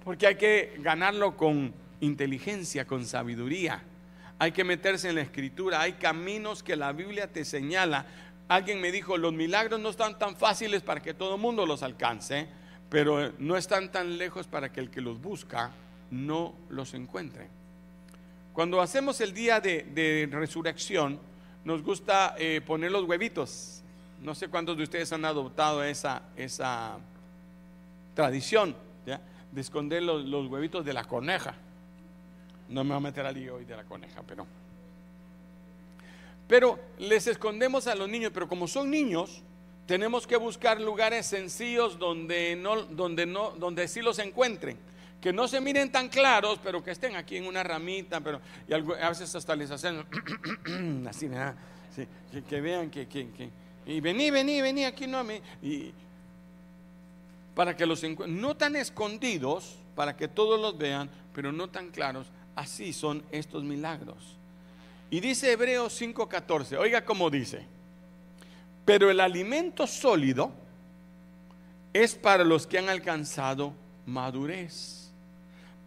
Porque 0.04 0.26
hay 0.26 0.34
que 0.36 0.74
ganarlo 0.78 1.36
con 1.36 1.72
inteligencia, 2.00 2.86
con 2.86 3.06
sabiduría 3.06 3.82
hay 4.42 4.50
que 4.50 4.64
meterse 4.64 5.08
en 5.08 5.14
la 5.14 5.20
escritura, 5.20 5.80
hay 5.80 5.92
caminos 5.92 6.64
que 6.64 6.74
la 6.74 6.90
Biblia 6.90 7.28
te 7.28 7.44
señala. 7.44 8.06
Alguien 8.48 8.80
me 8.80 8.90
dijo, 8.90 9.16
los 9.16 9.32
milagros 9.32 9.78
no 9.78 9.90
están 9.90 10.18
tan 10.18 10.34
fáciles 10.34 10.82
para 10.82 11.00
que 11.00 11.14
todo 11.14 11.36
el 11.36 11.40
mundo 11.40 11.64
los 11.64 11.84
alcance, 11.84 12.48
pero 12.90 13.30
no 13.38 13.56
están 13.56 13.92
tan 13.92 14.18
lejos 14.18 14.48
para 14.48 14.72
que 14.72 14.80
el 14.80 14.90
que 14.90 15.00
los 15.00 15.22
busca 15.22 15.70
no 16.10 16.56
los 16.70 16.92
encuentre. 16.94 17.46
Cuando 18.52 18.80
hacemos 18.80 19.20
el 19.20 19.32
día 19.32 19.60
de, 19.60 20.28
resurrección, 20.32 21.20
nos 21.64 21.82
gusta 21.82 22.34
eh, 22.38 22.60
poner 22.66 22.90
los 22.90 23.04
huevitos. 23.04 23.82
No 24.20 24.34
sé 24.34 24.48
cuántos 24.48 24.76
de 24.76 24.84
ustedes 24.84 25.12
han 25.12 25.24
adoptado 25.24 25.82
esa, 25.82 26.22
esa 26.36 26.98
tradición 28.14 28.76
de 29.52 29.60
esconder 29.60 30.02
los 30.02 30.46
huevitos 30.48 30.84
de 30.84 30.92
la 30.94 31.04
coneja. 31.04 31.54
No 32.68 32.84
me 32.84 32.90
voy 32.90 32.96
a 32.96 33.00
meter 33.00 33.26
al 33.26 33.34
lío 33.34 33.56
hoy 33.56 33.66
de 33.66 33.76
la 33.76 33.84
coneja, 33.84 34.22
pero. 34.26 34.46
Pero 36.48 36.78
les 36.98 37.26
escondemos 37.26 37.86
a 37.86 37.94
los 37.94 38.08
niños, 38.08 38.32
pero 38.32 38.48
como 38.48 38.66
son 38.66 38.90
niños, 38.90 39.42
tenemos 39.86 40.26
que 40.26 40.36
buscar 40.36 40.80
lugares 40.80 41.26
sencillos 41.26 41.98
donde 41.98 42.56
no, 42.56 42.82
donde 42.82 43.26
no, 43.26 43.50
donde 43.50 43.88
sí 43.88 44.00
los 44.00 44.18
encuentren. 44.18 44.78
Que 45.22 45.32
no 45.32 45.48
se 45.48 45.60
miren 45.60 45.90
tan 45.90 46.08
claros, 46.08 46.58
pero 46.62 46.84
que 46.84 46.90
estén 46.90 47.16
aquí 47.16 47.36
en 47.36 47.46
una 47.46 47.62
ramita, 47.62 48.20
pero 48.20 48.40
y 48.68 48.74
a 48.74 49.08
veces 49.08 49.34
hasta 49.34 49.56
les 49.56 49.70
hacen 49.70 50.04
así, 51.08 51.28
¿verdad? 51.28 51.54
que, 52.48 52.60
vean 52.60 52.90
que, 52.90 53.06
que, 53.06 53.50
y 53.86 54.00
vení, 54.00 54.30
vení, 54.30 54.60
vení, 54.60 54.84
aquí 54.84 55.06
no 55.06 55.22
me. 55.22 55.40
Y, 55.62 55.92
para 57.54 57.76
que 57.76 57.86
los 57.86 58.02
no 58.26 58.56
tan 58.56 58.76
escondidos, 58.76 59.76
para 59.94 60.16
que 60.16 60.26
todos 60.26 60.60
los 60.60 60.76
vean, 60.76 61.08
pero 61.34 61.52
no 61.52 61.68
tan 61.68 61.90
claros, 61.90 62.26
Así 62.54 62.92
son 62.92 63.22
estos 63.30 63.64
milagros. 63.64 64.36
Y 65.10 65.20
dice 65.20 65.52
Hebreos 65.52 66.00
5:14, 66.00 66.78
oiga 66.78 67.04
cómo 67.04 67.30
dice, 67.30 67.64
pero 68.84 69.10
el 69.10 69.20
alimento 69.20 69.86
sólido 69.86 70.52
es 71.92 72.14
para 72.14 72.44
los 72.44 72.66
que 72.66 72.78
han 72.78 72.88
alcanzado 72.88 73.72
madurez, 74.06 75.01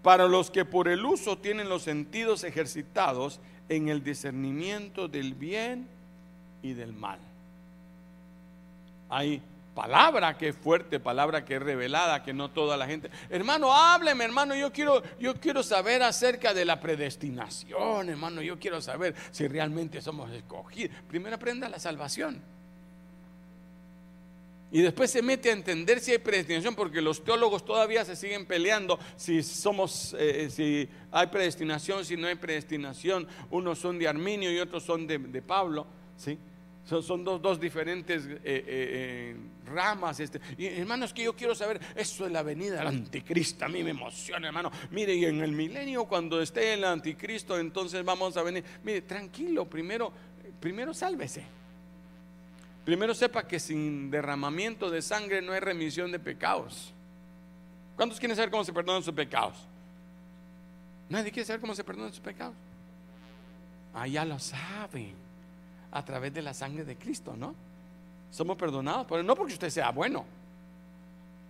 para 0.05 0.27
los 0.27 0.51
que 0.51 0.65
por 0.65 0.87
el 0.87 1.03
uso 1.03 1.39
tienen 1.39 1.67
los 1.67 1.81
sentidos 1.81 2.43
ejercitados 2.43 3.39
en 3.69 3.89
el 3.89 4.03
discernimiento 4.03 5.07
del 5.07 5.33
bien 5.33 5.87
y 6.61 6.73
del 6.73 6.93
mal. 6.93 7.17
Hay 9.09 9.41
palabra 9.73 10.37
que 10.37 10.49
es 10.49 10.55
fuerte, 10.55 10.99
palabra 10.99 11.43
que 11.43 11.55
es 11.55 11.61
revelada, 11.63 12.21
que 12.21 12.35
no 12.35 12.51
toda 12.51 12.77
la 12.77 12.85
gente. 12.85 13.09
Hermano, 13.31 13.73
hábleme, 13.73 14.25
hermano, 14.25 14.53
yo 14.53 14.71
quiero, 14.71 15.01
yo 15.19 15.33
quiero 15.39 15.63
saber 15.63 16.03
acerca 16.03 16.53
de 16.53 16.65
la 16.65 16.79
predestinación, 16.79 18.07
hermano, 18.07 18.43
yo 18.43 18.59
quiero 18.59 18.81
saber 18.81 19.15
si 19.31 19.47
realmente 19.47 20.03
somos 20.03 20.29
escogidos. 20.29 20.95
Primero 21.07 21.37
aprenda 21.37 21.67
la 21.67 21.79
salvación. 21.79 22.43
Y 24.75 24.81
después 24.81 25.09
se 25.09 25.21
mete 25.21 25.51
a 25.51 25.53
entender 25.53 26.01
si 26.01 26.11
hay 26.11 26.17
predestinación, 26.17 26.75
porque 26.75 27.01
los 27.01 27.23
teólogos 27.23 27.63
todavía 27.63 28.03
se 28.03 28.13
siguen 28.13 28.45
peleando 28.45 28.99
si 29.15 29.41
somos, 29.41 30.13
eh, 30.19 30.49
si 30.51 30.89
hay 31.13 31.27
predestinación, 31.27 32.03
si 32.03 32.17
no 32.17 32.27
hay 32.27 32.35
predestinación. 32.35 33.25
Unos 33.51 33.79
son 33.79 33.97
de 33.97 34.09
Arminio 34.09 34.51
y 34.51 34.59
otros 34.59 34.83
son 34.83 35.07
de, 35.07 35.41
Pablo, 35.41 35.87
¿sí? 36.17 36.37
Son, 36.83 37.23
dos, 37.23 37.57
diferentes 37.57 38.25
eh, 38.25 38.37
eh, 38.43 38.43
eh, 38.43 39.35
ramas. 39.65 40.19
Este. 40.19 40.41
Y 40.57 40.65
hermanos, 40.65 41.13
que 41.13 41.23
yo 41.23 41.33
quiero 41.33 41.55
saber, 41.55 41.79
eso 41.95 42.25
es 42.25 42.31
la 42.33 42.43
venida 42.43 42.79
del 42.79 42.87
anticristo. 42.87 43.63
A 43.63 43.69
mí 43.69 43.81
me 43.81 43.91
emociona, 43.91 44.47
hermano. 44.47 44.73
Mire, 44.91 45.15
y 45.15 45.23
en 45.23 45.39
el 45.39 45.53
milenio, 45.53 46.03
cuando 46.03 46.41
esté 46.41 46.73
el 46.73 46.83
anticristo, 46.83 47.57
entonces 47.57 48.03
vamos 48.03 48.35
a 48.35 48.43
venir. 48.43 48.65
Mire, 48.83 49.03
tranquilo, 49.03 49.69
primero, 49.69 50.11
primero 50.59 50.93
sálvese. 50.93 51.45
Primero 52.85 53.15
sepa 53.15 53.47
que 53.47 53.59
sin 53.59 54.11
derramamiento 54.11 54.91
de 54.91 55.01
sangre 55.01 55.41
no 55.41 55.53
hay 55.53 55.59
remisión 55.59 56.11
de 56.11 56.19
pecados. 56.19 56.93
¿Cuántos 57.95 58.19
quieren 58.19 58.35
saber 58.35 58.51
cómo 58.51 58.63
se 58.63 58.71
perdonan 58.71 59.01
sus 59.01 59.13
pecados? 59.13 59.55
Nadie 61.09 61.31
quiere 61.31 61.47
saber 61.47 61.61
cómo 61.61 61.73
se 61.73 61.83
perdonan 61.83 62.11
sus 62.11 62.19
pecados. 62.19 62.53
Ah, 63.93 64.07
ya 64.07 64.23
lo 64.23 64.37
saben 64.37 65.15
a 65.91 66.05
través 66.05 66.31
de 66.33 66.43
la 66.43 66.53
sangre 66.53 66.85
de 66.85 66.95
Cristo, 66.95 67.35
¿no? 67.35 67.55
Somos 68.29 68.55
perdonados, 68.55 69.07
pero 69.09 69.23
no 69.23 69.35
porque 69.35 69.53
usted 69.53 69.69
sea 69.69 69.89
bueno. 69.89 70.23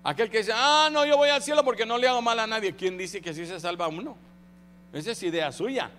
Aquel 0.04 0.30
que 0.30 0.38
dice, 0.38 0.52
ah, 0.54 0.88
no, 0.92 1.06
yo 1.06 1.18
voy 1.18 1.30
al 1.30 1.42
cielo 1.42 1.66
porque 1.66 1.86
no 1.86 1.98
le 1.98 2.08
hago 2.08 2.22
mal 2.22 2.40
a 2.40 2.48
nadie. 2.48 2.76
¿Quién 2.76 2.98
dice 2.98 3.20
que 3.22 3.32
así 3.32 3.46
se 3.46 3.60
salva 3.60 3.88
uno? 3.88 4.16
Esa 4.94 5.12
es 5.12 5.24
idea 5.24 5.52
suya. 5.52 5.92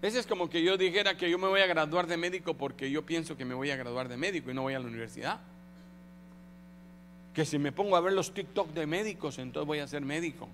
Ese 0.00 0.20
es 0.20 0.26
como 0.26 0.48
que 0.48 0.62
yo 0.62 0.76
dijera 0.76 1.16
que 1.16 1.28
yo 1.28 1.38
me 1.38 1.48
voy 1.48 1.60
a 1.60 1.66
graduar 1.66 2.06
de 2.06 2.16
médico 2.16 2.54
porque 2.54 2.90
yo 2.90 3.04
pienso 3.04 3.36
que 3.36 3.44
me 3.44 3.54
voy 3.54 3.70
a 3.70 3.76
graduar 3.76 4.08
de 4.08 4.16
médico 4.16 4.50
y 4.50 4.54
no 4.54 4.62
voy 4.62 4.74
a 4.74 4.78
la 4.78 4.86
universidad. 4.86 5.40
Que 7.34 7.44
si 7.44 7.58
me 7.58 7.72
pongo 7.72 7.96
a 7.96 8.00
ver 8.00 8.12
los 8.12 8.32
TikTok 8.32 8.70
de 8.70 8.86
médicos, 8.86 9.38
entonces 9.38 9.66
voy 9.66 9.80
a 9.80 9.88
ser 9.88 10.02
médico. 10.02 10.48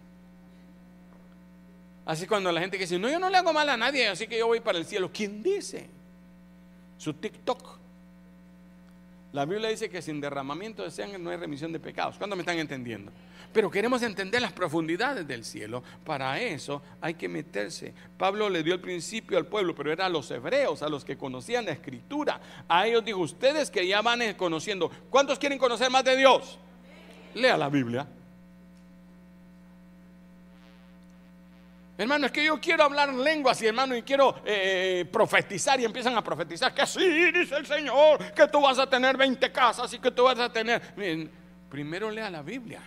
Así 2.07 2.27
cuando 2.27 2.53
la 2.53 2.61
gente 2.61 2.79
que 2.79 2.85
dice, 2.85 2.99
no, 2.99 3.09
yo 3.09 3.19
no 3.19 3.29
le 3.29 3.37
hago 3.37 3.53
mal 3.53 3.69
a 3.69 3.77
nadie, 3.77 4.09
así 4.09 4.27
que 4.27 4.39
yo 4.39 4.47
voy 4.47 4.61
para 4.61 4.79
el 4.79 4.87
cielo. 4.87 5.11
¿Quién 5.13 5.43
dice? 5.43 5.89
Su 6.99 7.15
TikTok. 7.15 7.79
La 9.33 9.45
Biblia 9.45 9.69
dice 9.69 9.91
que 9.91 10.01
sin 10.01 10.21
derramamiento 10.21 10.85
de 10.85 10.91
sangre 10.91 11.19
no 11.19 11.31
hay 11.31 11.37
remisión 11.37 11.73
de 11.73 11.81
pecados. 11.81 12.17
¿Cuándo 12.17 12.37
me 12.37 12.43
están 12.43 12.59
entendiendo? 12.59 13.11
Pero 13.55 13.71
queremos 13.71 14.03
entender 14.03 14.43
las 14.43 14.53
profundidades 14.53 15.27
del 15.29 15.45
cielo. 15.45 15.85
Para 16.05 16.41
eso 16.41 16.83
hay 17.01 17.15
que 17.15 17.29
meterse. 17.29 17.95
Pablo 18.19 18.51
le 18.51 18.65
dio 18.65 18.75
el 18.75 18.81
principio 18.81 19.39
al 19.39 19.47
pueblo, 19.47 19.77
pero 19.77 19.93
era 19.93 20.07
a 20.07 20.09
los 20.09 20.29
hebreos, 20.33 20.83
a 20.83 20.89
los 20.89 21.05
que 21.05 21.17
conocían 21.17 21.65
la 21.65 21.71
escritura. 21.71 22.41
A 22.69 22.89
ellos 22.89 23.05
dijo, 23.05 23.21
ustedes 23.21 23.71
que 23.71 23.87
ya 23.87 24.03
van 24.03 24.35
conociendo. 24.35 24.91
¿Cuántos 25.09 25.39
quieren 25.39 25.57
conocer 25.57 25.89
más 25.89 26.03
de 26.03 26.17
Dios? 26.17 26.59
Lea 27.33 27.57
la 27.57 27.69
Biblia. 27.69 28.09
Hermano, 31.97 32.27
es 32.27 32.33
que 32.33 32.45
yo 32.45 32.61
quiero 32.61 32.83
hablar 32.83 33.15
lenguas 33.15 33.63
y 33.63 33.69
hermano, 33.69 33.97
y 33.97 34.03
quiero 34.03 34.35
eh, 34.45 35.09
profetizar 35.13 35.79
y 35.79 35.85
empiezan 35.85 36.17
a 36.17 36.25
profetizar 36.25 36.75
que 36.75 36.85
sí, 36.89 37.31
dice 37.31 37.57
el 37.57 37.67
Señor, 37.67 38.33
que 38.33 38.49
tú 38.49 38.61
vas 38.61 38.81
a 38.81 38.91
tener 38.91 39.17
20 39.17 39.53
casas 39.53 39.93
y 39.95 40.01
que 40.01 40.11
tú 40.11 40.25
vas 40.25 40.41
a 40.41 40.53
tener... 40.53 40.83
primero 41.71 42.11
lea 42.11 42.29
la 42.31 42.43
Biblia, 42.43 42.83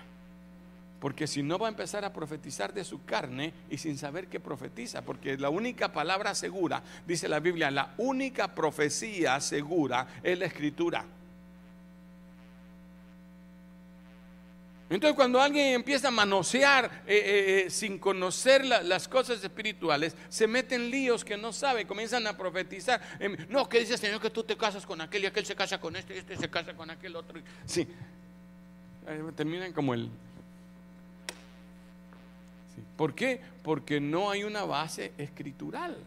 porque 0.99 1.27
si 1.27 1.43
no 1.43 1.59
va 1.59 1.67
a 1.67 1.69
empezar 1.69 2.03
a 2.05 2.13
profetizar 2.13 2.73
de 2.73 2.83
su 2.83 3.03
carne 3.05 3.53
y 3.69 3.77
sin 3.77 3.97
saber 3.97 4.27
qué 4.27 4.39
profetiza, 4.39 5.03
porque 5.03 5.37
la 5.37 5.49
única 5.49 5.91
palabra 5.91 6.33
segura, 6.33 6.81
dice 7.05 7.27
la 7.27 7.39
Biblia, 7.39 7.69
la 7.69 7.93
única 7.97 8.53
profecía 8.55 9.39
segura 9.39 10.07
es 10.23 10.39
la 10.39 10.45
escritura. 10.45 11.05
Entonces 14.89 15.15
cuando 15.17 15.41
alguien 15.41 15.73
empieza 15.73 16.07
a 16.07 16.11
manosear 16.11 16.85
eh, 17.05 17.17
eh, 17.17 17.63
eh, 17.65 17.69
sin 17.69 17.99
conocer 17.99 18.63
las 18.65 19.07
cosas 19.07 19.43
espirituales, 19.43 20.15
se 20.29 20.47
meten 20.47 20.89
líos 20.89 21.25
que 21.25 21.35
no 21.35 21.51
sabe, 21.51 21.85
comienzan 21.85 22.25
a 22.25 22.37
profetizar. 22.37 23.01
Em, 23.19 23.35
no, 23.49 23.67
que 23.67 23.79
dice 23.79 23.93
el 23.93 23.99
Señor 23.99 24.21
que 24.21 24.29
tú 24.29 24.43
te 24.43 24.55
casas 24.55 24.85
con 24.85 25.01
aquel 25.01 25.23
y 25.23 25.25
aquel 25.27 25.45
se 25.45 25.55
casa 25.55 25.79
con 25.79 25.95
este 25.97 26.15
y 26.15 26.17
este 26.19 26.37
se 26.37 26.49
casa 26.49 26.73
con 26.73 26.89
aquel 26.89 27.15
otro. 27.17 27.39
Sí, 27.65 27.87
terminan 29.35 29.73
como 29.73 29.93
el... 29.93 30.09
¿Por 32.95 33.13
qué? 33.13 33.41
Porque 33.63 33.99
no 33.99 34.29
hay 34.29 34.43
una 34.43 34.63
base 34.63 35.13
escritural. 35.17 35.97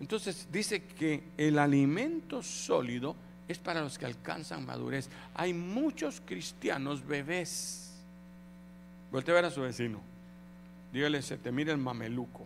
Entonces 0.00 0.48
dice 0.50 0.82
que 0.82 1.22
el 1.36 1.58
alimento 1.58 2.42
sólido 2.42 3.16
es 3.48 3.58
para 3.58 3.80
los 3.80 3.98
que 3.98 4.06
alcanzan 4.06 4.66
madurez. 4.66 5.08
Hay 5.34 5.54
muchos 5.54 6.20
cristianos 6.24 7.06
bebés. 7.06 7.92
Volte 9.12 9.30
a 9.30 9.34
ver 9.34 9.44
a 9.44 9.50
su 9.50 9.60
vecino. 9.60 10.00
Dígale, 10.92 11.22
se 11.22 11.36
te 11.36 11.52
mira 11.52 11.72
el 11.72 11.78
mameluco. 11.78 12.44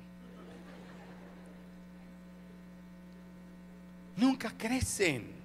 Nunca 4.16 4.53
crecen. 4.57 5.38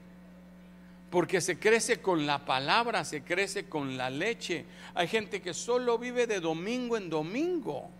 Porque 1.14 1.42
se 1.42 1.60
crece 1.60 2.02
con 2.02 2.26
la 2.26 2.44
palabra, 2.44 3.06
se 3.06 3.22
crece 3.22 3.70
con 3.70 3.98
la 3.98 4.10
leche. 4.10 4.66
Hay 4.96 5.08
gente 5.08 5.44
que 5.44 5.54
solo 5.54 6.00
vive 6.00 6.26
de 6.26 6.40
domingo 6.40 6.98
en 6.98 7.08
domingo 7.08 7.92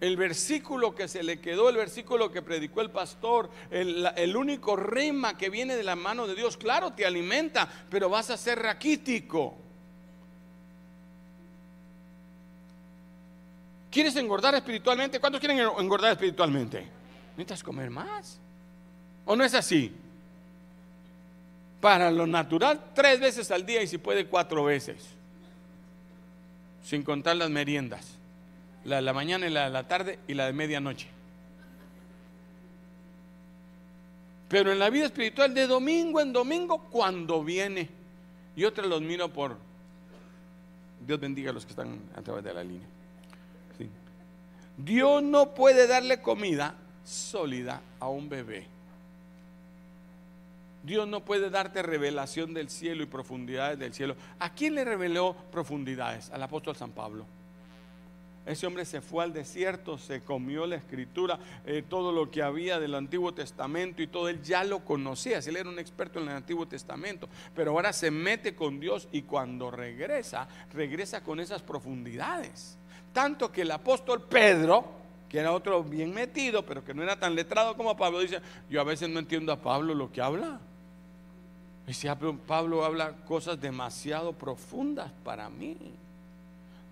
el 0.00 0.16
versículo 0.16 0.94
que 0.94 1.06
se 1.06 1.22
le 1.22 1.38
quedó, 1.38 1.68
el 1.68 1.76
versículo 1.76 2.32
que 2.32 2.40
predicó 2.40 2.80
el 2.80 2.90
pastor, 2.90 3.50
el, 3.70 4.34
único 4.34 4.74
rema 4.74 5.36
que 5.36 5.50
viene 5.50 5.76
de 5.76 5.82
la 5.82 5.94
mano 5.94 6.26
de 6.26 6.34
Dios, 6.34 6.56
claro, 6.56 6.94
te 6.94 7.04
alimenta, 7.04 7.68
pero 7.90 8.08
vas 8.08 8.30
a 8.30 8.38
ser 8.38 8.58
raquítico. 8.60 9.54
¿Quieres 13.90 14.16
engordar 14.16 14.54
espiritualmente? 14.54 15.20
¿Cuántos 15.20 15.40
quieren 15.40 15.58
engordar 15.58 16.12
espiritualmente? 16.12 16.88
Necesitas 17.36 17.62
comer 17.62 17.90
más. 17.90 18.40
¿O 19.26 19.36
no 19.36 19.44
es 19.44 19.52
así? 19.52 19.94
Para 21.82 22.10
lo 22.10 22.26
natural, 22.26 22.80
tres 22.94 23.20
veces 23.20 23.50
al 23.50 23.66
día 23.66 23.82
y 23.82 23.86
si 23.86 23.98
puede, 23.98 24.26
cuatro 24.26 24.64
veces. 24.64 25.04
Sin 26.82 27.02
contar 27.02 27.36
las 27.36 27.50
meriendas 27.50 28.22
la 28.84 28.96
de 28.96 29.02
la 29.02 29.12
mañana 29.12 29.46
y 29.46 29.50
la 29.50 29.64
de 29.64 29.70
la 29.70 29.86
tarde 29.86 30.18
y 30.26 30.34
la 30.34 30.46
de 30.46 30.52
medianoche. 30.52 31.08
Pero 34.48 34.72
en 34.72 34.78
la 34.78 34.90
vida 34.90 35.06
espiritual 35.06 35.54
de 35.54 35.66
domingo 35.66 36.20
en 36.20 36.32
domingo, 36.32 36.86
cuando 36.90 37.42
viene. 37.42 37.88
Y 38.54 38.64
otra 38.64 38.86
los 38.86 39.00
miro 39.00 39.32
por... 39.32 39.56
Dios 41.06 41.18
bendiga 41.18 41.50
a 41.50 41.54
los 41.54 41.64
que 41.64 41.70
están 41.70 41.98
a 42.14 42.22
través 42.22 42.44
de 42.44 42.54
la 42.54 42.62
línea. 42.62 42.86
Dios 44.76 45.22
no 45.22 45.54
puede 45.54 45.86
darle 45.86 46.20
comida 46.20 46.74
sólida 47.04 47.80
a 47.98 48.08
un 48.08 48.28
bebé. 48.28 48.71
Dios 50.82 51.06
no 51.06 51.24
puede 51.24 51.50
darte 51.50 51.82
revelación 51.82 52.54
del 52.54 52.68
cielo 52.68 53.02
y 53.02 53.06
profundidades 53.06 53.78
del 53.78 53.94
cielo. 53.94 54.16
¿A 54.38 54.52
quién 54.52 54.74
le 54.74 54.84
reveló 54.84 55.36
profundidades? 55.50 56.30
Al 56.30 56.42
apóstol 56.42 56.76
San 56.76 56.90
Pablo. 56.90 57.26
Ese 58.44 58.66
hombre 58.66 58.84
se 58.84 59.00
fue 59.00 59.22
al 59.22 59.32
desierto, 59.32 59.98
se 59.98 60.20
comió 60.20 60.66
la 60.66 60.74
escritura, 60.74 61.38
eh, 61.64 61.84
todo 61.88 62.10
lo 62.10 62.28
que 62.28 62.42
había 62.42 62.80
del 62.80 62.96
Antiguo 62.96 63.32
Testamento 63.32 64.02
y 64.02 64.08
todo, 64.08 64.28
él 64.28 64.42
ya 64.42 64.64
lo 64.64 64.84
conocía, 64.84 65.38
él 65.38 65.56
era 65.56 65.68
un 65.68 65.78
experto 65.78 66.18
en 66.18 66.28
el 66.28 66.36
Antiguo 66.36 66.66
Testamento, 66.66 67.28
pero 67.54 67.70
ahora 67.70 67.92
se 67.92 68.10
mete 68.10 68.56
con 68.56 68.80
Dios 68.80 69.06
y 69.12 69.22
cuando 69.22 69.70
regresa, 69.70 70.48
regresa 70.72 71.22
con 71.22 71.38
esas 71.38 71.62
profundidades. 71.62 72.76
Tanto 73.12 73.52
que 73.52 73.62
el 73.62 73.70
apóstol 73.70 74.22
Pedro, 74.22 74.86
que 75.28 75.38
era 75.38 75.52
otro 75.52 75.84
bien 75.84 76.12
metido, 76.12 76.66
pero 76.66 76.84
que 76.84 76.94
no 76.94 77.04
era 77.04 77.20
tan 77.20 77.36
letrado 77.36 77.76
como 77.76 77.96
Pablo, 77.96 78.18
dice, 78.18 78.40
yo 78.68 78.80
a 78.80 78.84
veces 78.84 79.08
no 79.08 79.20
entiendo 79.20 79.52
a 79.52 79.62
Pablo 79.62 79.94
lo 79.94 80.10
que 80.10 80.20
habla. 80.20 80.58
Ah, 81.88 82.16
Pablo 82.46 82.84
habla 82.84 83.12
cosas 83.26 83.60
demasiado 83.60 84.32
profundas 84.32 85.10
para 85.24 85.48
mí. 85.50 85.76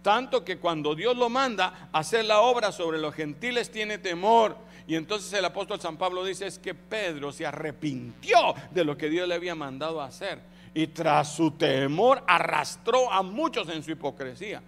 Tanto 0.02 0.44
que 0.44 0.58
cuando 0.58 0.94
Dios 0.94 1.16
lo 1.16 1.28
manda 1.28 1.88
a 1.92 1.98
hacer 1.98 2.24
la 2.24 2.40
obra 2.40 2.72
sobre 2.72 2.98
los 2.98 3.14
gentiles 3.14 3.70
tiene 3.70 3.98
temor. 3.98 4.56
Y 4.86 4.96
entonces 4.96 5.32
el 5.32 5.44
apóstol 5.44 5.80
San 5.80 5.96
Pablo 5.96 6.24
dice 6.24 6.46
es 6.46 6.58
que 6.58 6.74
Pedro 6.74 7.32
se 7.32 7.46
arrepintió 7.46 8.54
de 8.70 8.84
lo 8.84 8.96
que 8.96 9.08
Dios 9.08 9.28
le 9.28 9.34
había 9.34 9.54
mandado 9.54 10.00
a 10.00 10.06
hacer. 10.06 10.40
Y 10.74 10.88
tras 10.88 11.34
su 11.34 11.52
temor 11.52 12.22
arrastró 12.26 13.12
a 13.12 13.22
muchos 13.22 13.68
en 13.68 13.82
su 13.82 13.90
hipocresía. 13.90 14.62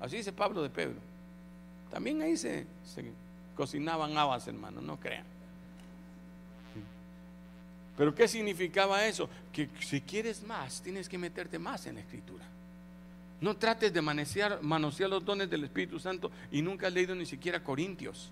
Así 0.00 0.18
dice 0.18 0.32
Pablo 0.32 0.62
de 0.62 0.70
Pedro. 0.70 0.96
También 1.90 2.22
ahí 2.22 2.36
se, 2.36 2.66
se 2.84 3.10
cocinaban 3.54 4.16
habas, 4.16 4.46
hermanos, 4.46 4.82
no 4.82 4.98
crean. 4.98 5.35
Pero 7.96 8.14
¿qué 8.14 8.28
significaba 8.28 9.06
eso? 9.06 9.28
Que 9.52 9.68
si 9.80 10.00
quieres 10.00 10.42
más, 10.42 10.82
tienes 10.82 11.08
que 11.08 11.18
meterte 11.18 11.58
más 11.58 11.86
en 11.86 11.94
la 11.94 12.02
escritura. 12.02 12.44
No 13.40 13.56
trates 13.56 13.92
de 13.92 14.02
manosear, 14.02 14.60
los 14.62 15.24
dones 15.24 15.50
del 15.50 15.64
Espíritu 15.64 15.98
Santo 15.98 16.30
y 16.50 16.62
nunca 16.62 16.86
has 16.86 16.92
leído 16.92 17.14
ni 17.14 17.26
siquiera 17.26 17.62
Corintios. 17.62 18.30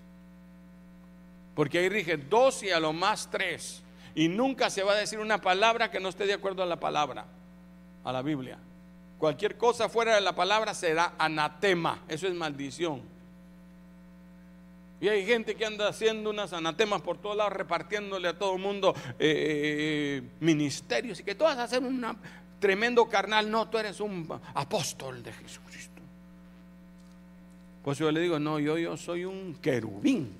Porque 1.55 1.79
ahí 1.79 1.89
rige 1.89 2.17
dos 2.17 2.63
y 2.63 2.69
a 2.69 2.79
lo 2.79 2.93
más 2.93 3.29
tres. 3.31 3.81
Y 4.13 4.27
nunca 4.27 4.69
se 4.69 4.83
va 4.83 4.93
a 4.93 4.97
decir 4.97 5.19
una 5.19 5.41
palabra 5.41 5.91
que 5.91 5.99
no 5.99 6.09
esté 6.09 6.25
de 6.25 6.33
acuerdo 6.33 6.63
a 6.63 6.65
la 6.65 6.79
palabra, 6.79 7.25
a 8.03 8.11
la 8.11 8.21
Biblia. 8.21 8.57
Cualquier 9.17 9.57
cosa 9.57 9.89
fuera 9.89 10.15
de 10.15 10.21
la 10.21 10.35
palabra 10.35 10.73
será 10.73 11.13
anatema. 11.17 12.03
Eso 12.07 12.27
es 12.27 12.33
maldición. 12.33 13.01
Y 15.01 15.09
hay 15.09 15.25
gente 15.25 15.55
que 15.55 15.65
anda 15.65 15.89
haciendo 15.89 16.29
unas 16.29 16.53
anatemas 16.53 17.01
por 17.01 17.17
todos 17.17 17.35
lados, 17.35 17.53
repartiéndole 17.53 18.29
a 18.29 18.37
todo 18.37 18.55
el 18.55 18.61
mundo 18.61 18.95
eh, 19.19 20.21
eh, 20.21 20.23
ministerios 20.39 21.19
y 21.19 21.23
que 21.23 21.35
todas 21.35 21.57
hacen 21.57 21.85
una, 21.85 22.15
tremendo 22.59 23.07
carnal, 23.07 23.51
no, 23.51 23.67
tú 23.67 23.77
eres 23.77 23.99
un 23.99 24.27
apóstol 24.53 25.21
de 25.21 25.33
Jesucristo. 25.33 26.01
Pues 27.83 27.99
yo 27.99 28.11
le 28.11 28.21
digo, 28.21 28.39
no, 28.39 28.59
yo, 28.59 28.77
yo 28.77 28.97
soy 28.97 29.25
un 29.25 29.55
querubín. 29.61 30.33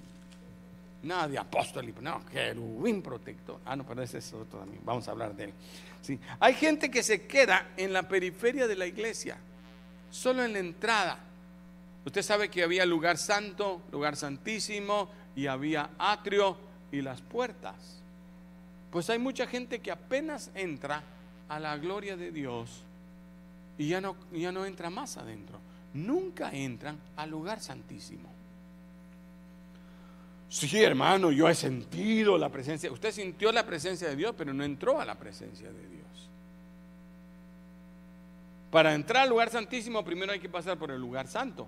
Nada 1.03 1.27
de 1.27 1.37
apóstol, 1.37 1.93
no, 2.01 2.25
querubín 2.25 3.03
protector. 3.03 3.59
Ah, 3.65 3.75
no, 3.75 3.85
pero 3.85 4.01
ese 4.01 4.17
es 4.17 4.33
otro 4.33 4.57
también. 4.57 4.81
Vamos 4.83 5.07
a 5.07 5.11
hablar 5.11 5.35
de 5.35 5.43
él. 5.43 5.53
Sí. 6.01 6.19
Hay 6.39 6.55
gente 6.55 6.89
que 6.89 7.03
se 7.03 7.27
queda 7.27 7.67
en 7.77 7.93
la 7.93 8.07
periferia 8.07 8.65
de 8.65 8.75
la 8.75 8.87
iglesia, 8.87 9.37
solo 10.09 10.43
en 10.43 10.53
la 10.53 10.59
entrada. 10.59 11.19
Usted 12.05 12.21
sabe 12.21 12.49
que 12.49 12.63
había 12.63 12.85
lugar 12.85 13.17
santo, 13.17 13.81
lugar 13.91 14.15
santísimo, 14.15 15.09
y 15.35 15.47
había 15.47 15.89
atrio 15.97 16.55
y 16.91 17.01
las 17.01 17.21
puertas. 17.21 17.75
Pues 18.91 19.09
hay 19.09 19.19
mucha 19.19 19.47
gente 19.47 19.79
que 19.79 19.91
apenas 19.91 20.51
entra 20.53 21.03
a 21.49 21.59
la 21.59 21.77
gloria 21.77 22.15
de 22.15 22.31
Dios 22.31 22.69
y 23.77 23.89
ya 23.89 23.99
no, 24.01 24.15
ya 24.31 24.51
no 24.51 24.65
entra 24.65 24.89
más 24.89 25.17
adentro. 25.17 25.59
Nunca 25.93 26.51
entran 26.51 26.97
al 27.17 27.29
lugar 27.29 27.59
santísimo. 27.59 28.29
Sí, 30.47 30.81
hermano, 30.81 31.31
yo 31.31 31.49
he 31.49 31.55
sentido 31.55 32.37
la 32.37 32.49
presencia. 32.49 32.91
Usted 32.91 33.11
sintió 33.11 33.51
la 33.51 33.65
presencia 33.65 34.07
de 34.07 34.15
Dios, 34.15 34.33
pero 34.37 34.53
no 34.53 34.63
entró 34.63 35.01
a 35.01 35.05
la 35.05 35.15
presencia 35.15 35.67
de 35.67 35.89
Dios. 35.89 36.29
Para 38.71 38.93
entrar 38.93 39.23
al 39.23 39.29
lugar 39.29 39.49
santísimo 39.49 40.03
primero 40.05 40.31
hay 40.31 40.39
que 40.39 40.49
pasar 40.49 40.77
por 40.77 40.91
el 40.91 41.01
lugar 41.01 41.27
santo. 41.27 41.67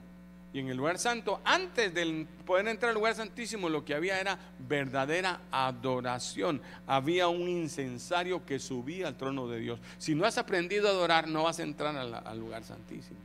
Y 0.53 0.59
en 0.59 0.69
el 0.69 0.77
lugar 0.77 0.97
santo, 0.97 1.41
antes 1.43 1.93
de 1.93 2.25
poder 2.45 2.67
entrar 2.67 2.89
al 2.89 2.95
lugar 2.95 3.15
santísimo, 3.15 3.69
lo 3.69 3.83
que 3.83 3.93
había 3.93 4.19
era 4.19 4.39
verdadera 4.59 5.41
adoración. 5.51 6.61
Había 6.87 7.27
un 7.27 7.49
incensario 7.49 8.45
que 8.45 8.57
subía 8.57 9.09
al 9.09 9.17
trono 9.17 9.47
de 9.47 9.59
Dios. 9.59 9.79
Si 9.97 10.15
no 10.15 10.25
has 10.25 10.37
aprendido 10.37 10.87
a 10.87 10.91
adorar, 10.91 11.27
no 11.27 11.43
vas 11.43 11.59
a 11.59 11.63
entrar 11.63 11.95
al, 11.95 12.39
lugar 12.39 12.63
santísimo. 12.63 13.19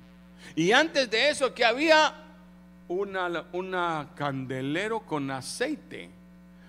Y 0.57 0.73
antes 0.73 1.09
de 1.11 1.31
eso, 1.31 1.55
que 1.55 1.65
había 1.65 2.13
una, 2.89 3.45
una 3.53 4.11
candelero 4.17 5.01
con 5.01 5.31
aceite. 5.31 6.11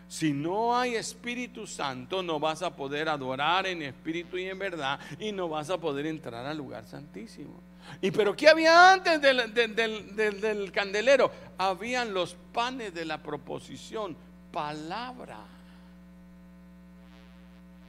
Si 0.07 0.31
no 0.31 0.77
hay 0.77 0.93
Espíritu 0.93 1.65
Santo, 1.65 2.21
no 2.21 2.39
vas 2.39 2.61
a 2.61 2.75
poder 2.75 3.09
adorar 3.09 3.65
en 3.65 3.81
espíritu 3.81 4.37
y 4.37 4.45
en 4.45 4.59
verdad 4.59 4.99
y 5.19 5.31
no 5.31 5.49
vas 5.49 5.71
a 5.71 5.79
poder 5.79 6.05
entrar 6.05 6.45
al 6.45 6.55
lugar 6.55 6.85
santísimo. 6.85 7.59
¿Y 8.01 8.11
pero 8.11 8.35
qué 8.35 8.49
había 8.49 8.93
antes 8.93 9.21
del, 9.21 10.71
candelero? 10.71 11.31
Habían 11.57 12.13
los 12.13 12.35
panes 12.51 12.93
de 12.93 13.05
la 13.05 13.21
proposición, 13.21 14.15
palabra. 14.51 15.39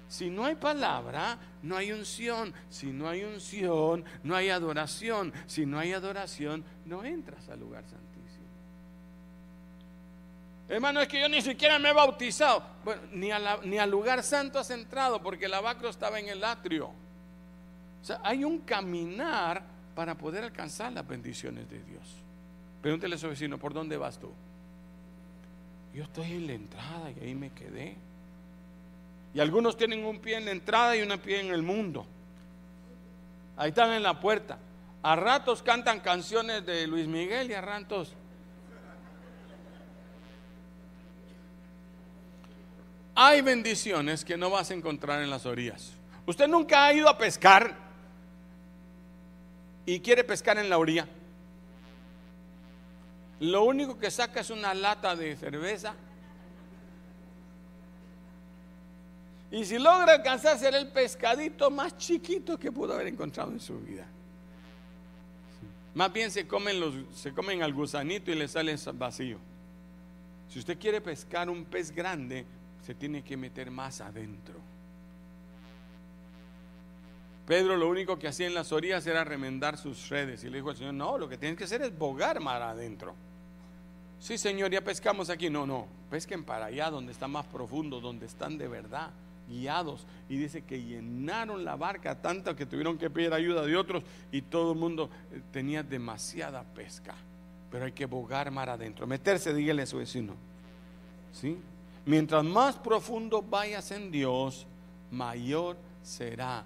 Si 0.08 0.30
no 0.30 0.44
hay 0.44 0.54
palabra, 0.54 1.36
no 1.62 1.76
hay 1.76 1.90
unción. 1.90 2.54
Si 2.70 2.86
no 2.86 3.08
hay 3.08 3.24
unción, 3.24 4.04
no 4.22 4.36
hay 4.36 4.50
adoración. 4.50 5.32
Si 5.46 5.66
no 5.66 5.78
hay 5.78 5.92
adoración, 5.92 6.64
no 6.84 7.04
entras 7.04 7.48
al 7.48 7.58
lugar 7.58 7.82
santísimo. 7.82 8.44
Hermano, 10.68 11.00
es 11.00 11.08
que 11.08 11.20
yo 11.20 11.28
ni 11.28 11.42
siquiera 11.42 11.78
me 11.80 11.90
he 11.90 11.92
bautizado. 11.92 12.62
Bueno, 12.84 13.02
ni, 13.12 13.30
ni 13.64 13.78
al 13.78 13.90
lugar 13.90 14.22
santo 14.22 14.60
has 14.60 14.70
entrado 14.70 15.20
porque 15.20 15.46
el 15.46 15.54
abacro 15.54 15.88
estaba 15.88 16.20
en 16.20 16.28
el 16.28 16.44
atrio. 16.44 16.86
O 16.86 18.04
sea, 18.04 18.20
hay 18.22 18.44
un 18.44 18.60
caminar 18.60 19.73
para 19.94 20.16
poder 20.16 20.44
alcanzar 20.44 20.92
las 20.92 21.06
bendiciones 21.06 21.68
de 21.70 21.80
Dios. 21.82 22.02
Pregúntele 22.82 23.14
a 23.14 23.18
su 23.18 23.28
vecino, 23.28 23.58
¿por 23.58 23.72
dónde 23.72 23.96
vas 23.96 24.18
tú? 24.18 24.30
Yo 25.94 26.02
estoy 26.02 26.32
en 26.32 26.46
la 26.46 26.52
entrada 26.54 27.10
y 27.10 27.24
ahí 27.24 27.34
me 27.34 27.50
quedé. 27.50 27.96
Y 29.32 29.40
algunos 29.40 29.76
tienen 29.76 30.04
un 30.04 30.18
pie 30.18 30.36
en 30.36 30.44
la 30.44 30.50
entrada 30.50 30.96
y 30.96 31.02
un 31.02 31.16
pie 31.18 31.40
en 31.40 31.54
el 31.54 31.62
mundo. 31.62 32.06
Ahí 33.56 33.68
están 33.68 33.92
en 33.92 34.02
la 34.02 34.20
puerta. 34.20 34.58
A 35.02 35.16
ratos 35.16 35.62
cantan 35.62 36.00
canciones 36.00 36.66
de 36.66 36.86
Luis 36.86 37.06
Miguel 37.06 37.50
y 37.50 37.54
a 37.54 37.60
ratos... 37.60 38.14
Hay 43.16 43.42
bendiciones 43.42 44.24
que 44.24 44.36
no 44.36 44.50
vas 44.50 44.72
a 44.72 44.74
encontrar 44.74 45.22
en 45.22 45.30
las 45.30 45.46
orillas. 45.46 45.92
Usted 46.26 46.48
nunca 46.48 46.86
ha 46.86 46.92
ido 46.92 47.08
a 47.08 47.16
pescar 47.16 47.83
y 49.86 50.00
quiere 50.00 50.24
pescar 50.24 50.58
en 50.58 50.68
la 50.70 50.78
orilla, 50.78 51.06
lo 53.40 53.64
único 53.64 53.98
que 53.98 54.10
saca 54.10 54.40
es 54.40 54.50
una 54.50 54.72
lata 54.74 55.14
de 55.16 55.36
cerveza. 55.36 55.94
Y 59.50 59.64
si 59.64 59.78
logra 59.78 60.14
alcanzar, 60.14 60.58
será 60.58 60.78
el 60.78 60.88
pescadito 60.88 61.70
más 61.70 61.96
chiquito 61.96 62.58
que 62.58 62.72
pudo 62.72 62.94
haber 62.94 63.08
encontrado 63.08 63.52
en 63.52 63.60
su 63.60 63.78
vida. 63.80 64.06
Más 65.94 66.12
bien 66.12 66.30
se 66.30 66.46
comen, 66.46 66.80
los, 66.80 66.94
se 67.14 67.32
comen 67.32 67.62
al 67.62 67.72
gusanito 67.72 68.30
y 68.30 68.34
le 68.34 68.48
sale 68.48 68.76
vacío. 68.94 69.38
Si 70.48 70.58
usted 70.58 70.78
quiere 70.78 71.00
pescar 71.00 71.48
un 71.48 71.64
pez 71.64 71.92
grande, 71.92 72.44
se 72.84 72.94
tiene 72.94 73.22
que 73.22 73.36
meter 73.36 73.70
más 73.70 74.00
adentro. 74.00 74.54
Pedro 77.46 77.76
lo 77.76 77.88
único 77.88 78.18
que 78.18 78.28
hacía 78.28 78.46
en 78.46 78.54
las 78.54 78.72
orillas 78.72 79.06
era 79.06 79.22
remendar 79.22 79.76
sus 79.76 80.08
redes. 80.08 80.44
Y 80.44 80.50
le 80.50 80.58
dijo 80.58 80.70
al 80.70 80.76
Señor, 80.76 80.94
no, 80.94 81.18
lo 81.18 81.28
que 81.28 81.36
tienes 81.36 81.58
que 81.58 81.64
hacer 81.64 81.82
es 81.82 81.96
bogar 81.96 82.40
mar 82.40 82.62
adentro. 82.62 83.14
Sí, 84.18 84.38
Señor, 84.38 84.70
ya 84.70 84.80
pescamos 84.80 85.28
aquí. 85.28 85.50
No, 85.50 85.66
no, 85.66 85.86
pesquen 86.10 86.44
para 86.44 86.66
allá 86.66 86.90
donde 86.90 87.12
está 87.12 87.28
más 87.28 87.44
profundo, 87.46 88.00
donde 88.00 88.24
están 88.24 88.56
de 88.56 88.68
verdad 88.68 89.10
guiados. 89.46 90.06
Y 90.30 90.38
dice 90.38 90.62
que 90.62 90.82
llenaron 90.82 91.64
la 91.64 91.76
barca 91.76 92.20
tanto 92.22 92.56
que 92.56 92.64
tuvieron 92.64 92.96
que 92.96 93.10
pedir 93.10 93.34
ayuda 93.34 93.66
de 93.66 93.76
otros 93.76 94.02
y 94.32 94.40
todo 94.40 94.72
el 94.72 94.78
mundo 94.78 95.10
eh, 95.32 95.42
tenía 95.52 95.82
demasiada 95.82 96.62
pesca. 96.62 97.14
Pero 97.70 97.84
hay 97.84 97.92
que 97.92 98.06
bogar 98.06 98.50
mar 98.50 98.70
adentro, 98.70 99.06
meterse, 99.06 99.52
dígale 99.52 99.82
a 99.82 99.86
su 99.86 99.98
vecino. 99.98 100.34
¿Sí? 101.32 101.58
Mientras 102.06 102.44
más 102.44 102.76
profundo 102.76 103.42
vayas 103.42 103.90
en 103.90 104.10
Dios, 104.10 104.66
mayor 105.10 105.76
será 106.02 106.64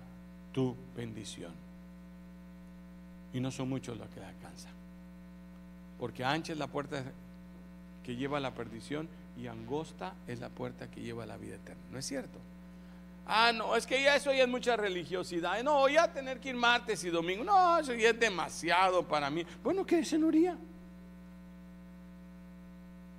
tu 0.52 0.76
bendición. 0.96 1.52
Y 3.32 3.40
no 3.40 3.50
son 3.50 3.68
muchos 3.68 3.98
los 3.98 4.08
que 4.08 4.20
la 4.20 4.28
alcanzan. 4.28 4.72
Porque 5.98 6.24
ancha 6.24 6.52
es 6.52 6.58
la 6.58 6.66
puerta 6.66 7.02
que 8.04 8.16
lleva 8.16 8.38
a 8.38 8.40
la 8.40 8.54
perdición 8.54 9.08
y 9.36 9.46
angosta 9.46 10.14
es 10.26 10.40
la 10.40 10.48
puerta 10.48 10.90
que 10.90 11.00
lleva 11.00 11.24
a 11.24 11.26
la 11.26 11.36
vida 11.36 11.56
eterna. 11.56 11.82
¿No 11.90 11.98
es 11.98 12.06
cierto? 12.06 12.38
Ah, 13.26 13.52
no, 13.52 13.76
es 13.76 13.86
que 13.86 14.02
ya 14.02 14.16
eso 14.16 14.32
ya 14.32 14.44
es 14.44 14.48
mucha 14.48 14.74
religiosidad. 14.76 15.62
No, 15.62 15.86
ya 15.88 16.10
tener 16.10 16.40
que 16.40 16.48
ir 16.48 16.56
martes 16.56 17.04
y 17.04 17.10
domingo. 17.10 17.44
No, 17.44 17.78
eso 17.78 17.92
ya 17.92 18.10
es 18.10 18.18
demasiado 18.18 19.06
para 19.06 19.28
mí. 19.28 19.44
Bueno, 19.62 19.84
¿qué 19.84 19.98
es 19.98 20.08
señoría? 20.08 20.56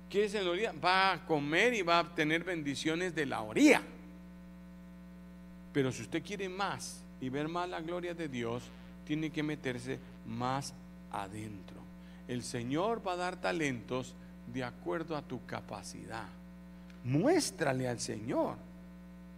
¿Qué 0.08 0.24
es 0.24 0.32
señoría? 0.32 0.72
Va 0.72 1.12
a 1.12 1.24
comer 1.24 1.74
y 1.74 1.82
va 1.82 2.00
a 2.00 2.14
tener 2.14 2.42
bendiciones 2.42 3.14
de 3.14 3.26
la 3.26 3.42
orilla. 3.42 3.82
Pero 5.72 5.92
si 5.92 6.02
usted 6.02 6.20
quiere 6.24 6.48
más, 6.48 7.00
y 7.20 7.28
ver 7.28 7.48
más 7.48 7.68
la 7.68 7.80
gloria 7.80 8.14
de 8.14 8.28
Dios, 8.28 8.62
tiene 9.06 9.30
que 9.30 9.42
meterse 9.42 9.98
más 10.26 10.72
adentro. 11.12 11.76
El 12.28 12.42
Señor 12.42 13.06
va 13.06 13.14
a 13.14 13.16
dar 13.16 13.36
talentos 13.36 14.14
de 14.46 14.64
acuerdo 14.64 15.16
a 15.16 15.22
tu 15.22 15.44
capacidad. 15.46 16.28
Muéstrale 17.04 17.88
al 17.88 17.98
Señor 17.98 18.56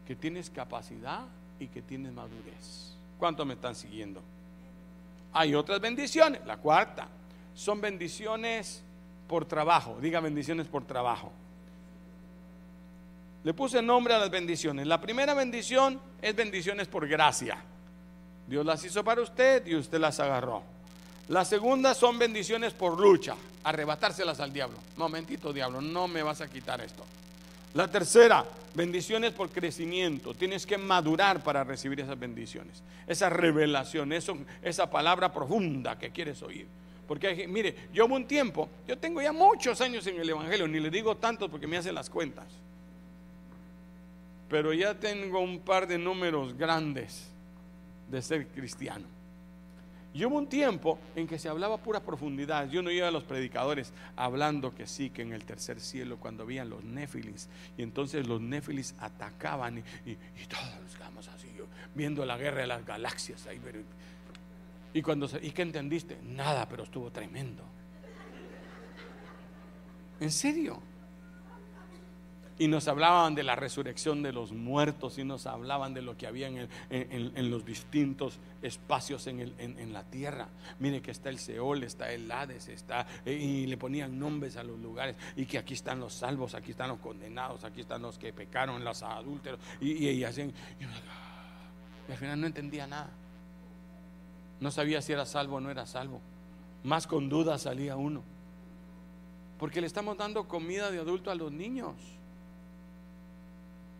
que 0.07 0.16
tienes 0.16 0.51
capacidad 0.51 1.25
y 1.59 1.68
que 1.68 1.83
tienes 1.83 2.12
madurez. 2.12 2.95
¿Cuánto 3.18 3.45
me 3.45 3.55
están 3.55 3.75
siguiendo? 3.75 4.21
Hay 5.33 5.55
otras 5.55 5.81
bendiciones. 5.81 6.45
La 6.45 6.57
cuarta 6.57 7.09
son 7.55 7.81
bendiciones 7.81 8.83
por 9.29 9.45
trabajo. 9.45 9.99
Diga 10.01 10.21
bendiciones 10.21 10.66
por 10.66 10.85
trabajo. 10.85 11.33
Le 13.45 13.55
puse 13.55 13.81
nombre 13.83 14.14
a 14.14 14.18
las 14.18 14.31
bendiciones. 14.31 14.87
La 14.87 15.01
primera 15.01 15.35
bendición 15.35 16.01
es 16.21 16.35
bendiciones 16.37 16.88
por 16.88 17.09
gracia. 17.09 17.59
Dios 18.53 18.67
las 18.67 18.85
hizo 18.85 19.03
para 19.03 19.23
usted 19.23 19.67
y 19.67 19.75
usted 19.75 19.99
las 19.99 20.21
agarró. 20.21 20.62
La 21.29 21.43
segunda 21.43 21.95
son 21.95 22.19
bendiciones 22.19 22.75
por 22.75 23.01
lucha, 23.01 23.35
arrebatárselas 23.65 24.41
al 24.41 24.53
diablo. 24.53 24.77
Momentito, 24.99 25.55
diablo, 25.55 25.81
no 25.81 26.07
me 26.07 26.23
vas 26.23 26.43
a 26.43 26.51
quitar 26.51 26.83
esto. 26.83 27.03
La 27.73 27.91
tercera, 27.91 28.45
bendiciones 28.75 29.33
por 29.33 29.49
crecimiento. 29.49 30.35
Tienes 30.35 30.67
que 30.67 30.77
madurar 30.77 31.43
para 31.43 31.65
recibir 31.65 32.01
esas 32.01 32.19
bendiciones. 32.19 32.83
Esa 33.07 33.31
revelación, 33.31 34.12
eso, 34.12 34.37
esa 34.61 34.91
palabra 34.91 35.33
profunda 35.33 35.99
que 35.99 36.11
quieres 36.11 36.43
oír. 36.43 36.67
Porque, 37.09 37.49
mire, 37.49 37.88
yo 37.91 38.05
hubo 38.05 38.17
un 38.17 38.27
tiempo, 38.27 38.69
yo 38.87 38.99
tengo 38.99 39.23
ya 39.23 39.33
muchos 39.33 39.81
años 39.81 40.07
en 40.07 40.21
el 40.21 40.29
Evangelio, 40.29 40.69
ni 40.69 40.79
le 40.79 40.91
digo 40.91 41.17
tanto 41.17 41.49
porque 41.49 41.67
me 41.67 41.79
hacen 41.79 41.95
las 41.95 42.11
cuentas. 42.11 42.49
Pero 44.51 44.75
ya 44.75 44.93
tengo 44.93 45.41
un 45.41 45.61
par 45.61 45.87
de 45.87 45.97
números 45.97 46.55
grandes 46.55 47.32
de 48.12 48.22
ser 48.22 48.46
cristiano. 48.48 49.07
Y 50.14 50.27
hubo 50.27 50.37
un 50.37 50.46
tiempo 50.46 50.98
en 51.16 51.27
que 51.27 51.38
se 51.38 51.48
hablaba 51.48 51.79
pura 51.79 52.01
profundidad. 52.01 52.68
Yo 52.68 52.83
no 52.83 52.90
iba 52.90 53.09
a 53.09 53.11
los 53.11 53.25
predicadores 53.25 53.94
hablando 54.14 54.75
que 54.75 54.87
sí, 54.87 55.09
que 55.09 55.22
en 55.22 55.33
el 55.33 55.44
tercer 55.44 55.81
cielo, 55.81 56.18
cuando 56.18 56.42
habían 56.42 56.68
los 56.68 56.85
néfilis, 56.85 57.48
y 57.79 57.83
entonces 57.83 58.29
los 58.29 58.38
néfilis 58.38 58.94
atacaban 59.01 59.79
y, 59.79 59.83
todos 60.44 60.96
quedamos 60.96 61.29
así, 61.29 61.48
viendo 61.94 62.27
la 62.27 62.37
guerra 62.37 62.61
de 62.61 62.66
las 62.66 62.85
galaxias. 62.85 63.46
Ahí, 63.46 63.59
y 64.92 65.01
cuando 65.01 65.27
¿y 65.40 65.51
qué 65.51 65.62
entendiste? 65.62 66.18
Nada, 66.22 66.68
pero 66.68 66.83
estuvo 66.83 67.11
tremendo. 67.11 67.64
¿En 70.20 70.31
serio? 70.31 70.91
Y 72.59 72.69
nos 72.69 72.87
hablaban 72.88 73.35
de 73.35 73.42
la 73.42 73.57
resurrección 73.57 74.23
de 74.23 74.33
los 74.33 74.53
muertos 74.53 75.19
y 75.19 75.25
nos 75.25 75.46
hablaban 75.46 75.94
de 75.94 76.03
lo 76.03 76.17
que 76.17 76.27
había 76.27 76.48
en, 76.48 77.50
los 77.50 77.65
distintos 77.65 78.38
espacios 78.63 79.27
en, 79.27 79.92
la 79.92 80.05
tierra. 80.05 80.48
Mire 80.79 81.03
que 81.03 81.11
está 81.11 81.29
el 81.29 81.38
Seol, 81.38 81.83
está 81.83 82.13
el 82.13 82.31
Hades, 82.31 82.69
está, 82.69 83.07
eh, 83.25 83.33
y 83.33 83.67
le 83.67 83.77
ponían 83.77 84.19
nombres 84.19 84.57
a 84.57 84.63
los 84.63 84.79
lugares 84.79 85.17
y 85.37 85.46
que 85.46 85.59
aquí 85.59 85.75
están 85.75 86.00
los 86.00 86.13
salvos, 86.13 86.55
aquí 86.55 86.73
están 86.73 86.88
los 86.88 86.98
condenados, 86.98 87.65
aquí 87.65 87.81
están 87.81 88.03
los 88.03 88.19
que 88.19 88.33
pecaron, 88.33 88.85
los 88.85 89.03
adúlteros 89.03 89.59
y, 89.81 90.09
y, 90.09 90.25
hacen, 90.25 90.53
y 92.09 92.13
al 92.13 92.19
final 92.19 92.40
no 92.40 92.46
entendía 92.46 92.87
nada. 92.87 93.11
No 94.61 94.71
sabía 94.71 95.03
si 95.03 95.13
era 95.13 95.27
salvo 95.27 95.57
o 95.57 95.61
no 95.61 95.71
era 95.71 95.87
salvo. 95.87 96.21
Más 96.85 97.07
con 97.07 97.29
dudas 97.29 97.63
salía 97.63 97.96
uno. 97.96 98.23
Porque 99.59 99.81
le 99.81 99.87
estamos 99.87 100.17
dando 100.17 100.46
comida 100.46 100.90
de 100.90 100.98
adulto 100.98 101.31
a 101.31 101.35
los 101.35 101.50
niños. 101.50 101.94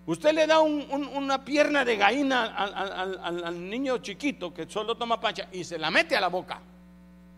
Usted 0.05 0.33
le 0.33 0.47
da 0.47 0.61
una 0.61 1.45
pierna 1.45 1.85
de 1.85 1.97
gallina 1.97 2.45
al, 2.45 3.71
niño 3.71 3.99
chiquito 3.99 4.53
que 4.53 4.69
solo 4.69 4.97
toma 4.97 5.21
pancha 5.21 5.49
y 5.53 5.63
se 5.63 5.79
la 5.79 5.91
mete 5.91 6.17
a 6.17 6.21
la 6.21 6.29
boca. 6.29 6.61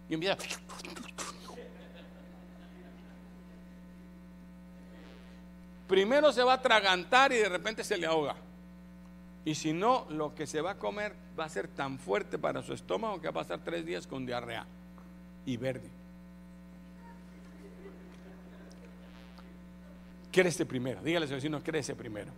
Y 0.08 0.14
empieza. 0.14 0.36
Primero 5.86 6.32
se 6.32 6.42
va 6.42 6.52
a 6.52 6.56
atragantar 6.56 7.32
y 7.32 7.36
de 7.36 7.48
repente 7.48 7.84
se 7.84 7.98
le 7.98 8.06
ahoga. 8.06 8.34
Y 9.44 9.54
si 9.54 9.74
no, 9.74 10.06
lo 10.08 10.34
que 10.34 10.46
se 10.46 10.62
va 10.62 10.72
a 10.72 10.78
comer 10.78 11.14
va 11.38 11.44
a 11.44 11.48
ser 11.50 11.68
tan 11.68 11.98
fuerte 11.98 12.38
para 12.38 12.62
su 12.62 12.72
estómago 12.72 13.20
que 13.20 13.26
va 13.26 13.42
a 13.42 13.44
pasar 13.44 13.60
tres 13.62 13.84
días 13.84 14.06
con 14.06 14.24
diarrea 14.24 14.64
y 15.44 15.58
verde. 15.58 15.90
Crece 20.32 20.64
primero. 20.64 21.02
Dígale 21.02 21.26
a 21.26 21.28
su 21.28 21.34
vecino, 21.34 21.62
crece 21.62 21.94
primero. 21.94 22.32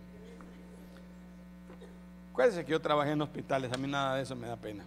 Acuérdense 2.37 2.63
que 2.65 2.71
yo 2.71 2.79
trabajé 2.79 3.13
en 3.13 3.21
hospitales, 3.23 3.73
a 3.73 3.77
mí 3.77 3.87
nada 3.87 4.15
de 4.15 4.21
eso 4.21 4.35
me 4.35 4.45
da 4.45 4.55
pena. 4.55 4.85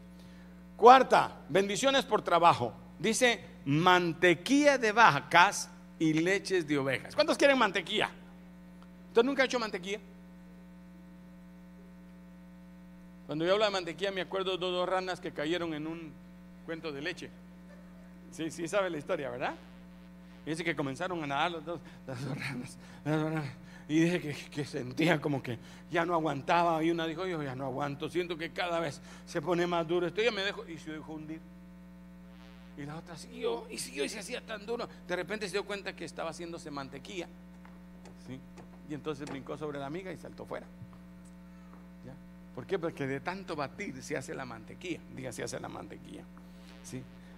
Cuarta, 0.76 1.32
bendiciones 1.48 2.04
por 2.04 2.22
trabajo. 2.22 2.72
Dice 2.96 3.44
mantequilla 3.64 4.78
de 4.78 4.92
vacas 4.92 5.68
y 5.98 6.12
leches 6.12 6.64
de 6.68 6.78
ovejas. 6.78 7.12
¿Cuántos 7.12 7.36
quieren 7.36 7.58
mantequilla? 7.58 8.08
¿Usted 9.08 9.24
nunca 9.24 9.42
ha 9.42 9.46
hecho 9.46 9.58
mantequilla? 9.58 9.98
Cuando 13.26 13.44
yo 13.44 13.54
hablo 13.54 13.64
de 13.64 13.72
mantequilla 13.72 14.12
me 14.12 14.20
acuerdo 14.20 14.52
de 14.52 14.58
dos 14.58 14.88
ranas 14.88 15.20
que 15.20 15.32
cayeron 15.32 15.74
en 15.74 15.88
un 15.88 16.12
cuento 16.64 16.92
de 16.92 17.02
leche. 17.02 17.30
Sí, 18.30 18.48
sí 18.52 18.68
sabe 18.68 18.90
la 18.90 18.98
historia, 18.98 19.28
¿verdad? 19.28 19.56
Y 20.46 20.50
dice 20.50 20.62
que 20.62 20.76
comenzaron 20.76 21.20
a 21.24 21.26
nadar 21.26 21.50
los 21.50 21.64
dos, 21.64 21.80
las 22.06 22.24
dos 22.24 22.38
ranas. 22.38 22.78
Las 23.04 23.20
dos 23.20 23.32
ranas 23.32 23.50
y 23.90 24.04
dije 24.04 24.36
que, 24.52 24.64
sentía 24.64 25.20
como 25.20 25.42
que 25.42 25.58
ya 25.90 26.06
no 26.06 26.14
aguantaba. 26.14 26.80
Y 26.80 26.92
una 26.92 27.08
dijo, 27.08 27.26
yo 27.26 27.42
ya 27.42 27.56
no 27.56 27.66
aguanto, 27.66 28.08
siento 28.08 28.38
que 28.38 28.50
cada 28.50 28.78
vez 28.78 29.00
se 29.26 29.42
pone 29.42 29.66
más 29.66 29.86
duro. 29.88 30.06
Esto 30.06 30.22
ya 30.22 30.30
me 30.30 30.42
dejo 30.42 30.64
y 30.68 30.78
se 30.78 30.92
dejó 30.92 31.14
hundir. 31.14 31.40
Y 32.78 32.86
la 32.86 32.96
otra 32.96 33.16
siguió 33.16 33.66
y 33.68 33.78
siguió 33.78 34.04
y 34.04 34.08
se 34.08 34.20
hacía 34.20 34.46
tan 34.46 34.64
duro. 34.64 34.88
De 35.08 35.16
repente 35.16 35.46
se 35.46 35.54
dio 35.54 35.64
cuenta 35.64 35.96
que 35.96 36.04
estaba 36.04 36.30
haciéndose 36.30 36.70
mantequilla. 36.70 37.26
Y 38.88 38.94
entonces 38.94 39.28
brincó 39.28 39.58
sobre 39.58 39.80
la 39.80 39.86
amiga 39.86 40.12
y 40.12 40.16
saltó 40.16 40.46
fuera. 40.46 40.68
¿Por 42.54 42.66
qué? 42.66 42.78
Porque 42.78 43.08
de 43.08 43.18
tanto 43.18 43.56
batir 43.56 44.00
se 44.04 44.16
hace 44.16 44.36
la 44.36 44.44
mantequilla. 44.44 45.00
Diga, 45.16 45.32
se 45.32 45.42
hace 45.42 45.58
la 45.58 45.68
mantequilla. 45.68 46.22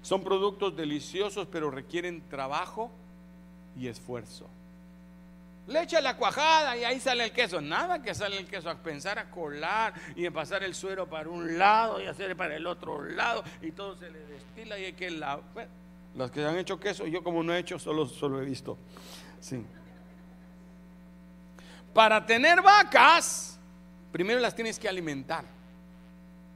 Son 0.03 0.23
productos 0.23 0.77
deliciosos, 0.77 1.49
pero 1.51 1.71
requieren 1.71 2.21
trabajo 2.29 2.91
y 3.75 3.87
esfuerzo. 3.87 4.51
Le 5.67 5.83
echa 5.83 6.01
la 6.01 6.17
cuajada 6.17 6.77
y 6.77 6.85
ahí 6.85 6.99
sale 6.99 7.25
el 7.25 7.33
queso. 7.33 7.61
Nada 7.61 8.03
que 8.03 8.15
sale 8.15 8.37
el 8.37 8.47
queso 8.47 8.69
a 8.69 8.75
pensar 8.75 9.19
a 9.19 9.31
colar 9.31 9.95
y 10.17 10.27
a 10.27 10.31
pasar 10.33 10.65
el 10.65 10.75
suero 10.75 11.09
para 11.09 11.29
un 11.29 11.57
lado 11.57 12.01
y 12.01 12.07
hacer 12.07 12.37
para 12.37 12.57
el 12.57 12.67
otro 12.67 13.05
lado 13.05 13.45
y 13.61 13.71
todo 13.71 13.97
se 13.97 14.11
le 14.11 14.19
destila 14.27 14.79
y 14.79 14.87
hay 14.87 14.93
que 14.95 15.11
la. 15.11 15.41
los 16.17 16.31
que 16.31 16.45
han 16.45 16.59
hecho 16.59 16.81
queso, 16.81 17.07
yo 17.07 17.23
como 17.23 17.43
no 17.45 17.55
he 17.55 17.59
hecho, 17.59 17.79
solo, 17.79 18.07
solo 18.07 18.43
he 18.43 18.45
visto. 18.45 18.77
Sí. 19.41 19.65
Para 21.95 22.25
tener 22.27 22.61
vacas, 22.61 23.59
primero 24.11 24.41
las 24.41 24.55
tienes 24.55 24.79
que 24.79 24.89
alimentar, 24.89 25.45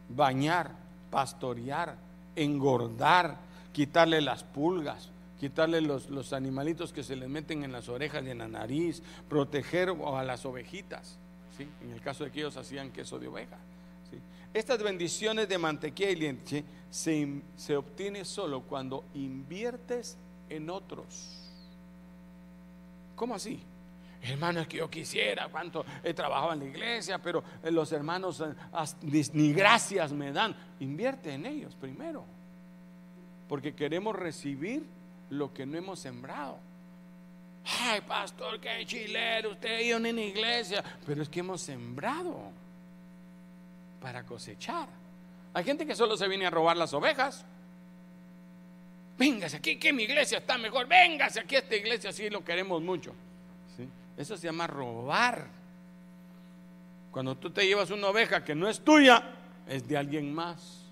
bañar, 0.09 0.71
pastorear, 1.11 1.95
engordar, 2.35 3.37
quitarle 3.73 4.21
las 4.21 4.43
pulgas, 4.43 5.11
quitarle 5.39 5.81
los, 5.81 6.33
animalitos 6.33 6.93
que 6.93 7.03
se 7.03 7.17
les 7.17 7.29
meten 7.29 7.63
en 7.63 7.73
las 7.73 7.89
orejas 7.89 8.25
y 8.25 8.31
en 8.31 8.39
la 8.39 8.49
nariz, 8.49 9.03
proteger 9.29 9.91
a 9.91 10.25
las 10.25 10.45
ovejitas, 10.47 11.19
¿sí? 11.57 11.69
en 11.83 11.93
el 11.93 12.01
caso 12.01 12.25
de 12.25 12.31
que 12.31 12.41
ellos 12.41 12.57
hacían 12.57 12.91
queso 12.91 13.19
de 13.19 13.29
oveja. 13.29 13.59
¿sí? 14.11 14.19
Estas 14.55 14.83
bendiciones 14.83 15.49
de 15.49 15.59
mantequilla 15.59 16.11
y 16.11 16.17
leche 16.17 16.65
se, 16.91 17.43
se 17.57 17.77
obtiene 17.77 18.25
solo 18.25 18.63
cuando 18.63 19.05
inviertes 19.15 20.17
en 20.49 20.71
otros. 20.71 21.51
¿Cómo 23.15 23.35
así? 23.35 23.63
Hermano, 24.23 24.61
es 24.61 24.67
que 24.67 24.79
yo 24.79 24.91
quisiera, 24.91 25.49
cuánto 25.49 25.85
he 26.03 26.13
trabajado 26.13 26.55
en 26.55 26.59
la 26.61 26.65
iglesia, 26.65 27.19
pero 27.19 27.45
los 27.71 27.93
hermanos 27.93 28.41
eh, 28.41 29.25
ni 29.33 29.53
gracias 29.53 30.13
me 30.13 30.33
dan. 30.33 30.57
Invierte 30.81 31.33
en 31.33 31.47
ellos 31.47 31.75
primero, 31.77 32.25
porque 33.49 33.75
queremos 33.75 34.17
recibir 34.17 34.85
lo 35.31 35.53
que 35.53 35.67
no 35.67 35.77
hemos 35.77 35.99
sembrado. 35.99 36.59
Ay, 37.81 38.01
pastor, 38.03 38.61
que 38.61 38.87
chilero, 38.87 39.51
usted 39.51 39.81
ido 39.81 39.97
en 39.97 40.07
una 40.07 40.23
iglesia, 40.23 40.85
pero 41.05 41.23
es 41.23 41.29
que 41.29 41.41
hemos 41.41 41.61
sembrado 41.61 42.53
para 44.01 44.25
cosechar. 44.25 44.89
Hay 45.53 45.65
gente 45.65 45.87
que 45.87 45.97
solo 45.97 46.17
se 46.17 46.29
viene 46.29 46.47
a 46.47 46.51
robar 46.51 46.77
las 46.77 46.93
ovejas. 46.95 47.45
Véngase 49.19 49.57
aquí, 49.57 49.79
que 49.79 49.93
mi 49.93 50.05
iglesia 50.05 50.39
está 50.39 50.59
mejor. 50.59 50.87
Véngase 50.87 51.41
aquí, 51.41 51.57
esta 51.57 51.75
iglesia 51.75 52.13
sí 52.13 52.31
lo 52.31 52.45
queremos 52.45 52.83
mucho. 52.83 53.15
Eso 54.17 54.37
se 54.37 54.47
llama 54.47 54.67
robar. 54.67 55.49
Cuando 57.11 57.37
tú 57.37 57.51
te 57.51 57.67
llevas 57.67 57.91
una 57.91 58.09
oveja 58.09 58.45
que 58.45 58.55
no 58.55 58.69
es 58.69 58.81
tuya, 58.81 59.23
es 59.67 59.89
de 59.89 59.97
alguien 59.97 60.35
más. 60.35 60.86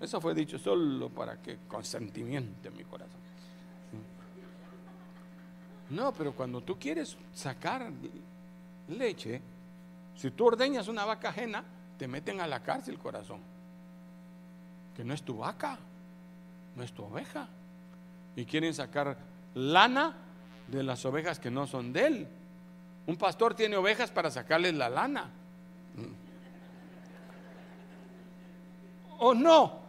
Eso 0.00 0.20
fue 0.20 0.34
dicho 0.34 0.58
solo 0.58 1.10
para 1.10 1.36
que 1.42 1.58
consentimiento 1.68 2.68
en 2.68 2.76
mi 2.76 2.84
corazón. 2.84 3.20
No, 5.90 6.12
pero 6.12 6.32
cuando 6.32 6.62
tú 6.62 6.78
quieres 6.78 7.16
sacar 7.34 7.90
leche, 8.88 9.42
si 10.14 10.30
tú 10.30 10.46
ordeñas 10.46 10.88
una 10.88 11.04
vaca 11.04 11.28
ajena, 11.30 11.64
te 11.98 12.08
meten 12.08 12.40
a 12.40 12.46
la 12.46 12.62
cárcel, 12.62 12.98
corazón. 12.98 13.40
Que 14.96 15.04
no 15.04 15.12
es 15.12 15.22
tu 15.22 15.38
vaca, 15.38 15.78
no 16.76 16.82
es 16.82 16.92
tu 16.92 17.04
oveja. 17.04 17.48
Y 18.36 18.44
quieren 18.46 18.72
sacar 18.72 19.18
lana 19.54 20.14
de 20.68 20.82
las 20.82 21.04
ovejas 21.04 21.38
que 21.38 21.50
no 21.50 21.66
son 21.66 21.92
de 21.92 22.06
él. 22.06 22.28
Un 23.06 23.16
pastor 23.16 23.54
tiene 23.54 23.76
ovejas 23.76 24.10
para 24.10 24.30
sacarles 24.30 24.74
la 24.74 24.88
lana. 24.88 25.30
¿O 29.18 29.34
no? 29.34 29.79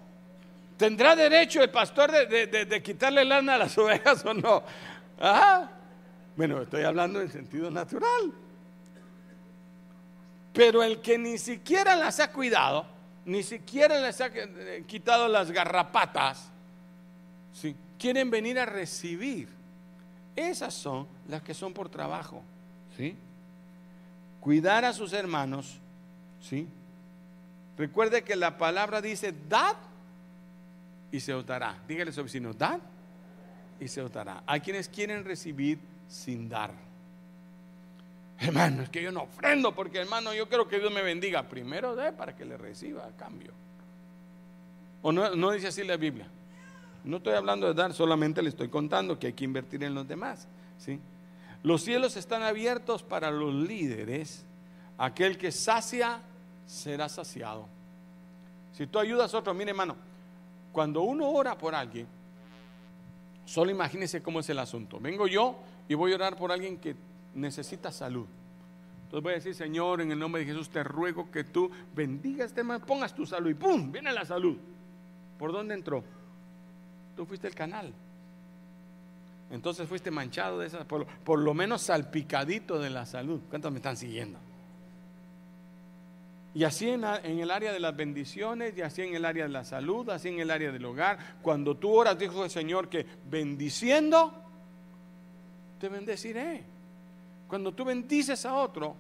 ¿Tendrá 0.82 1.16
derecho 1.16 1.62
el 1.62 1.70
pastor 1.70 2.12
de, 2.12 2.82
quitarle 2.84 3.24
lana 3.24 3.54
a 3.54 3.58
las 3.60 3.78
ovejas 3.78 4.26
o 4.26 4.34
no? 4.34 4.64
Bueno, 6.36 6.60
estoy 6.60 6.82
hablando 6.82 7.22
en 7.22 7.30
sentido 7.30 7.70
natural. 7.70 8.34
Pero 10.52 10.82
el 10.82 11.00
que 11.00 11.20
ni 11.20 11.38
siquiera 11.38 11.96
las 11.96 12.20
ha 12.20 12.32
cuidado, 12.32 12.88
ni 13.26 13.44
siquiera 13.44 14.02
les 14.02 14.22
ha 14.22 14.32
eh, 14.34 14.84
quitado 14.88 15.28
las 15.28 15.52
garrapatas, 15.52 16.50
¿sí? 17.54 17.76
quieren 18.00 18.32
venir 18.32 18.58
a 18.58 18.66
recibir. 18.66 19.50
Esas 20.36 20.74
son 20.74 21.08
las 21.30 21.44
que 21.44 21.54
son 21.54 21.76
por 21.76 21.90
trabajo. 21.90 22.42
¿sí? 22.98 23.16
Cuidar 24.40 24.84
a 24.84 24.94
sus 24.94 25.14
hermanos. 25.14 25.78
¿sí? 26.42 26.68
Recuerde 27.78 28.24
que 28.24 28.36
la 28.36 28.58
palabra 28.58 29.00
dice, 29.00 29.32
dad 29.48 29.76
y 31.12 31.20
se 31.20 31.34
os 31.34 31.46
dará. 31.46 31.78
Dígale 31.88 32.12
a 32.12 32.14
su 32.14 32.24
vecino, 32.24 32.54
dar 32.54 32.80
y 33.80 33.88
se 33.88 34.02
os. 34.02 34.12
Hay 34.46 34.62
quienes 34.62 34.88
quieren 34.88 35.26
recibir 35.26 35.80
sin 36.08 36.48
dar. 36.48 36.72
Hermano, 38.40 38.84
es 38.84 38.90
que 38.90 39.04
yo 39.04 39.12
no 39.12 39.24
ofrendo 39.24 39.74
porque 39.74 40.00
hermano, 40.00 40.34
yo 40.34 40.48
quiero 40.48 40.68
que 40.68 40.80
Dios 40.80 40.92
me 40.92 41.02
bendiga. 41.02 41.48
Primero 41.48 41.96
dé 41.96 42.12
para 42.12 42.36
que 42.36 42.46
le 42.46 42.58
reciba 42.58 43.06
a 43.06 43.12
cambio. 43.12 43.52
O 45.02 45.12
no, 45.12 45.36
no 45.36 45.52
dice 45.52 45.68
así 45.68 45.84
la 45.84 45.98
Biblia. 45.98 46.28
No 47.04 47.18
estoy 47.18 47.34
hablando 47.34 47.68
de 47.68 47.74
dar, 47.74 47.94
solamente 47.94 48.42
le 48.42 48.50
estoy 48.50 48.70
contando 48.70 49.18
que 49.18 49.28
hay 49.28 49.34
que 49.34 49.44
invertir 49.44 49.84
en 49.84 49.96
los 49.96 50.08
demás. 50.08 50.48
¿sí? 50.78 51.00
Los 51.64 51.84
cielos 51.84 52.18
están 52.18 52.44
abiertos 52.44 53.04
para 53.04 53.32
los 53.32 53.54
líderes. 53.54 54.46
Aquel 54.98 55.38
que 55.38 55.52
sacia 55.52 56.22
será 56.68 57.10
saciado. 57.10 57.68
Si 58.74 58.88
tú 58.88 59.00
ayudas 59.00 59.34
a 59.34 59.40
otro, 59.40 59.54
mire 59.54 59.72
hermano, 59.72 59.96
cuando 60.72 61.02
uno 61.02 61.30
ora 61.30 61.58
por 61.58 61.76
alguien, 61.76 62.08
solo 63.46 63.72
imagínese 63.72 64.22
cómo 64.22 64.40
es 64.40 64.50
el 64.50 64.60
asunto. 64.60 65.00
Vengo 65.00 65.28
yo 65.28 65.56
y 65.88 65.94
voy 65.94 66.12
a 66.12 66.16
orar 66.16 66.38
por 66.38 66.52
alguien 66.52 66.78
que 66.78 66.96
necesita 67.36 67.92
salud. 67.92 68.26
Entonces 69.04 69.24
voy 69.24 69.34
a 69.34 69.36
decir, 69.36 69.54
Señor, 69.54 70.02
en 70.02 70.12
el 70.12 70.20
nombre 70.20 70.42
de 70.42 70.48
Jesús 70.48 70.70
te 70.70 70.84
ruego 70.84 71.30
que 71.30 71.44
tú 71.44 71.70
bendigas 71.94 72.48
este 72.48 72.64
man, 72.64 72.82
pongas 72.82 73.14
tu 73.14 73.26
salud 73.26 73.50
y 73.50 73.56
¡pum! 73.56 73.92
Viene 73.92 74.14
la 74.14 74.24
salud. 74.24 74.58
¿Por 75.38 75.52
dónde 75.52 75.74
entró? 75.74 76.04
Tú 77.16 77.26
fuiste 77.26 77.48
el 77.48 77.56
canal. 77.56 77.94
Entonces 79.50 79.88
fuiste 79.90 80.12
manchado 80.12 80.60
de 80.60 80.68
esa, 80.68 80.86
por 80.86 81.40
lo 81.40 81.54
menos 81.54 81.82
salpicadito 81.82 82.80
de 82.80 82.90
la 82.90 83.06
salud. 83.06 83.42
¿Cuántos 83.50 83.70
me 83.72 83.80
están 83.80 83.98
siguiendo? 83.98 84.40
Y 86.54 86.66
así 86.66 86.90
en, 86.90 87.04
el 87.04 87.50
área 87.50 87.72
de 87.72 87.80
las 87.80 87.96
bendiciones, 87.96 88.78
y 88.78 88.82
así 88.82 89.02
en 89.04 89.16
el 89.16 89.24
área 89.24 89.46
de 89.46 89.50
la 89.50 89.64
salud, 89.64 90.10
así 90.10 90.28
en 90.28 90.40
el 90.40 90.52
área 90.52 90.72
del 90.72 90.84
hogar. 90.84 91.38
Cuando 91.42 91.76
tú 91.78 91.94
oras, 91.94 92.20
dijo 92.20 92.44
el 92.44 92.50
Señor 92.50 92.90
que 92.90 93.06
bendiciendo, 93.30 94.34
te 95.80 95.88
bendeciré. 95.88 96.64
Cuando 97.48 97.72
tú 97.72 97.86
bendices 97.86 98.46
a 98.46 98.56
otro, 98.56 98.96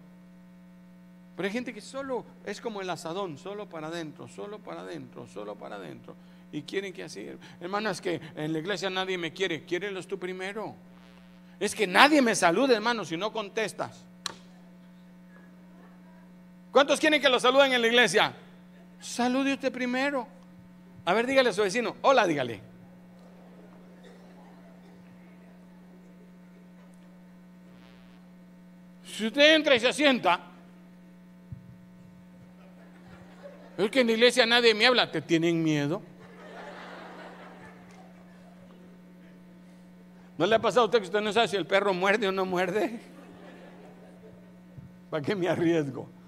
Pero 1.36 1.48
hay 1.48 1.54
gente 1.54 1.74
que 1.74 1.82
solo 1.82 2.26
es 2.46 2.62
como 2.62 2.82
el 2.82 2.90
asadón, 2.90 3.38
solo 3.38 3.68
para 3.68 3.88
adentro, 3.88 4.28
solo 4.28 4.60
para 4.60 4.82
adentro, 4.82 5.28
solo 5.28 5.56
para 5.56 5.78
adentro. 5.78 6.16
Y 6.52 6.62
quieren 6.64 6.94
que 6.94 7.04
así. 7.04 7.26
Hermano, 7.60 7.90
es 7.90 8.02
que 8.02 8.20
en 8.36 8.54
la 8.54 8.60
iglesia 8.60 8.90
nadie 8.90 9.18
me 9.18 9.32
quiere. 9.32 9.64
Quiérelos 9.64 10.08
tú 10.08 10.20
primero. 10.20 10.76
Es 11.60 11.74
que 11.74 11.88
nadie 11.88 12.22
me 12.22 12.36
salude, 12.36 12.76
hermano, 12.76 13.06
si 13.06 13.18
no 13.18 13.32
contestas. 13.32 14.06
¿Cuántos 16.72 17.00
quieren 17.00 17.22
que 17.22 17.28
lo 17.28 17.40
saluden 17.40 17.74
en 17.74 17.82
la 17.82 17.88
iglesia? 17.88 18.34
Salude 19.00 19.54
usted 19.54 19.72
primero. 19.72 20.28
A 21.04 21.14
ver, 21.14 21.28
dígale 21.28 21.50
a 21.50 21.54
su 21.54 21.62
vecino. 21.62 21.98
Hola, 22.02 22.26
dígale. 22.26 22.62
Si 29.04 29.28
usted 29.28 29.56
entra 29.56 29.76
y 29.76 29.80
se 29.80 29.92
sienta, 29.92 30.40
es 33.78 33.92
que 33.92 34.02
en 34.02 34.08
la 34.08 34.14
iglesia 34.14 34.46
nadie 34.46 34.74
me 34.74 34.86
habla, 34.86 35.12
¿te 35.12 35.22
tienen 35.22 35.62
miedo? 35.62 36.02
¿No 40.38 40.46
le 40.46 40.56
ha 40.56 40.60
pasado 40.60 40.84
a 40.84 40.86
usted 40.86 41.00
que 41.00 41.06
usted 41.06 41.22
no 41.22 41.34
sabe 41.34 41.50
si 41.50 41.58
el 41.58 41.68
perro 41.68 41.94
muerde 41.94 42.30
o 42.30 42.32
no 42.32 42.46
muerde? 42.46 43.00
¿Para 45.10 45.22
qué 45.22 45.36
me 45.36 45.50
arriesgo? 45.50 46.21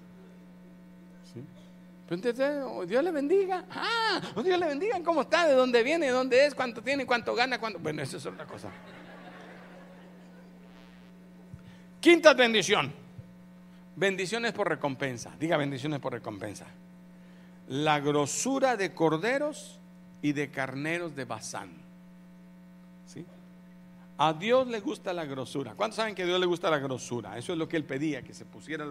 Oh, 2.10 2.84
Dios 2.84 3.02
le 3.02 3.10
bendiga. 3.10 3.64
Ah, 3.70 4.20
oh, 4.34 4.42
Dios 4.42 4.58
le 4.58 4.66
bendiga. 4.66 5.02
¿Cómo 5.02 5.22
está? 5.22 5.46
¿De 5.46 5.54
dónde 5.54 5.82
viene? 5.82 6.06
¿De 6.06 6.12
dónde 6.12 6.46
es? 6.46 6.54
¿Cuánto 6.54 6.82
tiene? 6.82 7.06
¿Cuánto 7.06 7.34
gana? 7.34 7.58
Bueno, 7.58 8.02
eso 8.02 8.18
es 8.18 8.26
otra 8.26 8.44
cosa. 8.46 8.70
Quinta 12.00 12.34
bendición. 12.34 12.92
Bendiciones 13.96 14.52
por 14.52 14.68
recompensa. 14.68 15.32
Diga 15.38 15.56
bendiciones 15.56 16.00
por 16.00 16.12
recompensa. 16.12 16.66
La 17.68 18.00
grosura 18.00 18.76
de 18.76 18.92
corderos 18.92 19.80
y 20.20 20.32
de 20.32 20.50
carneros 20.50 21.16
de 21.16 21.24
Bazán. 21.24 21.70
¿Sí? 23.06 23.24
A 24.16 24.32
Dios 24.32 24.68
le 24.68 24.78
gusta 24.78 25.12
la 25.12 25.24
grosura. 25.24 25.74
¿Cuántos 25.74 25.96
saben 25.96 26.14
que 26.14 26.22
a 26.22 26.26
Dios 26.26 26.38
le 26.38 26.46
gusta 26.46 26.70
la 26.70 26.78
grosura? 26.78 27.36
Eso 27.36 27.52
es 27.52 27.58
lo 27.58 27.68
que 27.68 27.76
él 27.76 27.84
pedía, 27.84 28.22
que 28.22 28.32
se 28.32 28.44
pusiera 28.44 28.86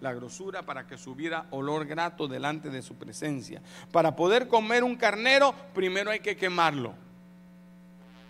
la 0.00 0.12
grosura 0.12 0.62
para 0.62 0.84
que 0.84 0.98
subiera 0.98 1.46
olor 1.50 1.86
grato 1.86 2.26
delante 2.26 2.70
de 2.70 2.82
su 2.82 2.96
presencia. 2.96 3.62
Para 3.92 4.16
poder 4.16 4.48
comer 4.48 4.82
un 4.82 4.96
carnero, 4.96 5.54
primero 5.72 6.10
hay 6.10 6.18
que 6.18 6.36
quemarlo. 6.36 6.92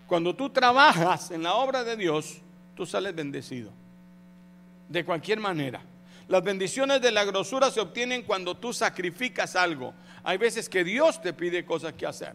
Cuando 0.07 0.37
tú 0.37 0.51
trabajas 0.51 1.31
en 1.31 1.43
la 1.43 1.55
obra 1.55 1.83
de 1.83 1.97
Dios, 1.97 2.43
tú 2.75 2.85
sales 2.85 3.15
bendecido. 3.15 3.71
De 4.87 5.03
cualquier 5.03 5.41
manera. 5.41 5.81
Las 6.29 6.45
bendiciones 6.45 7.01
de 7.01 7.11
la 7.11 7.25
grosura 7.25 7.71
se 7.71 7.81
obtienen 7.81 8.23
cuando 8.23 8.55
tú 8.55 8.75
sacrificas 8.75 9.57
algo. 9.57 9.95
Hay 10.23 10.37
veces 10.37 10.69
que 10.69 10.85
Dios 10.85 11.23
te 11.23 11.33
pide 11.33 11.65
cosas 11.65 11.95
que 11.95 12.07
hacer. 12.07 12.35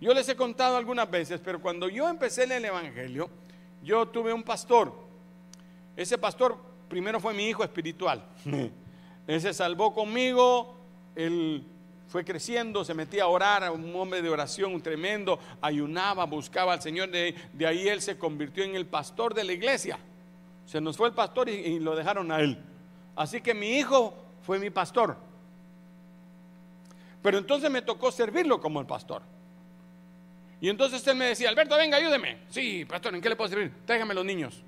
Yo 0.00 0.14
les 0.14 0.28
he 0.28 0.36
contado 0.36 0.76
algunas 0.76 1.10
veces, 1.10 1.40
pero 1.44 1.60
cuando 1.60 1.88
yo 1.88 2.08
empecé 2.08 2.44
en 2.44 2.52
el 2.52 2.64
Evangelio, 2.64 3.28
yo 3.82 4.06
tuve 4.06 4.32
un 4.32 4.42
pastor. 4.42 4.92
Ese 5.96 6.18
pastor 6.18 6.56
primero 6.88 7.18
fue 7.20 7.34
mi 7.34 7.48
hijo 7.48 7.64
espiritual. 7.64 8.24
Él 9.26 9.40
se 9.40 9.52
salvó 9.52 9.92
conmigo, 9.92 10.74
él 11.14 11.62
fue 12.06 12.24
creciendo, 12.24 12.82
se 12.82 12.94
metía 12.94 13.24
a 13.24 13.26
orar, 13.26 13.70
un 13.70 13.94
hombre 13.94 14.22
de 14.22 14.30
oración 14.30 14.80
tremendo, 14.80 15.38
ayunaba, 15.60 16.24
buscaba 16.24 16.72
al 16.72 16.80
Señor. 16.80 17.10
De, 17.10 17.34
ahí 17.66 17.88
él 17.88 18.00
se 18.00 18.16
convirtió 18.16 18.64
en 18.64 18.74
el 18.74 18.86
pastor 18.86 19.34
de 19.34 19.44
la 19.44 19.52
iglesia. 19.52 19.98
Se 20.64 20.80
nos 20.80 20.96
fue 20.96 21.08
el 21.08 21.14
pastor 21.14 21.50
y 21.50 21.78
lo 21.78 21.94
dejaron 21.94 22.32
a 22.32 22.40
él. 22.40 22.58
Así 23.14 23.42
que 23.42 23.52
mi 23.52 23.72
hijo 23.76 24.14
fue 24.40 24.58
mi 24.58 24.70
pastor. 24.70 25.18
Pero 27.20 27.36
entonces 27.36 27.70
me 27.70 27.82
tocó 27.82 28.10
servirlo 28.10 28.60
como 28.60 28.80
el 28.80 28.86
pastor. 28.86 29.20
Y 30.60 30.68
entonces 30.68 31.06
él 31.06 31.16
me 31.16 31.26
decía, 31.26 31.48
Alberto, 31.48 31.76
venga, 31.76 31.96
ayúdeme. 31.96 32.38
Sí, 32.48 32.84
pastor, 32.84 33.14
¿en 33.14 33.20
qué 33.20 33.28
le 33.28 33.36
puedo 33.36 33.48
servir? 33.48 33.72
Tráigame 33.84 34.14
los 34.14 34.24
niños. 34.24 34.62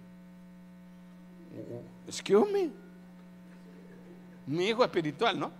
Excuse 2.06 2.50
me. 2.52 2.70
Mi 4.46 4.68
hijo 4.68 4.84
espiritual, 4.84 5.38
¿no? 5.38 5.52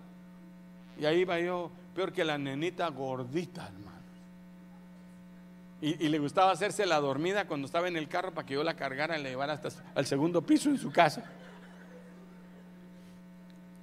Y 0.99 1.05
ahí 1.05 1.25
va 1.25 1.41
yo, 1.41 1.71
peor 1.95 2.13
que 2.13 2.25
la 2.25 2.39
nenita 2.39 2.89
gordita, 2.89 3.67
hermano. 3.67 3.91
Y, 5.83 6.07
y, 6.07 6.09
le 6.11 6.19
gustaba 6.19 6.53
hacerse 6.53 6.85
la 6.85 7.01
dormida 7.01 7.47
cuando 7.47 7.65
estaba 7.65 7.89
en 7.89 7.97
el 7.97 8.07
carro 8.07 8.35
para 8.35 8.47
que 8.47 8.53
yo 8.53 8.63
la 8.63 8.77
cargara 8.77 9.19
y 9.19 9.23
la 9.23 9.31
llevara 9.31 9.55
hasta 9.55 9.71
al 9.95 10.05
segundo 10.05 10.43
piso 10.43 10.69
en 10.69 10.77
su 10.77 10.93
casa. 10.93 11.25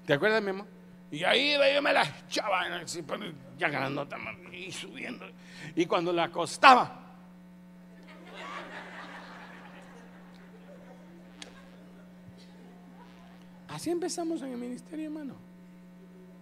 ¿Te 0.05 0.13
acuerdas, 0.13 0.43
mi 0.43 0.51
amor? 0.51 0.76
Y 1.09 1.23
ahí 1.23 1.55
yo 1.73 1.81
me 1.81 1.93
la 1.93 2.03
echaba, 2.03 2.63
ya 3.57 3.69
ganando 3.69 4.07
y 4.51 4.71
subiendo. 4.71 5.25
Y 5.75 5.85
cuando 5.85 6.11
la 6.11 6.25
acostaba, 6.25 7.07
Así 13.77 13.91
empezamos 13.91 14.41
en 14.41 14.53
el 14.53 14.57
ministerio, 14.57 15.05
hermano. 15.05 15.35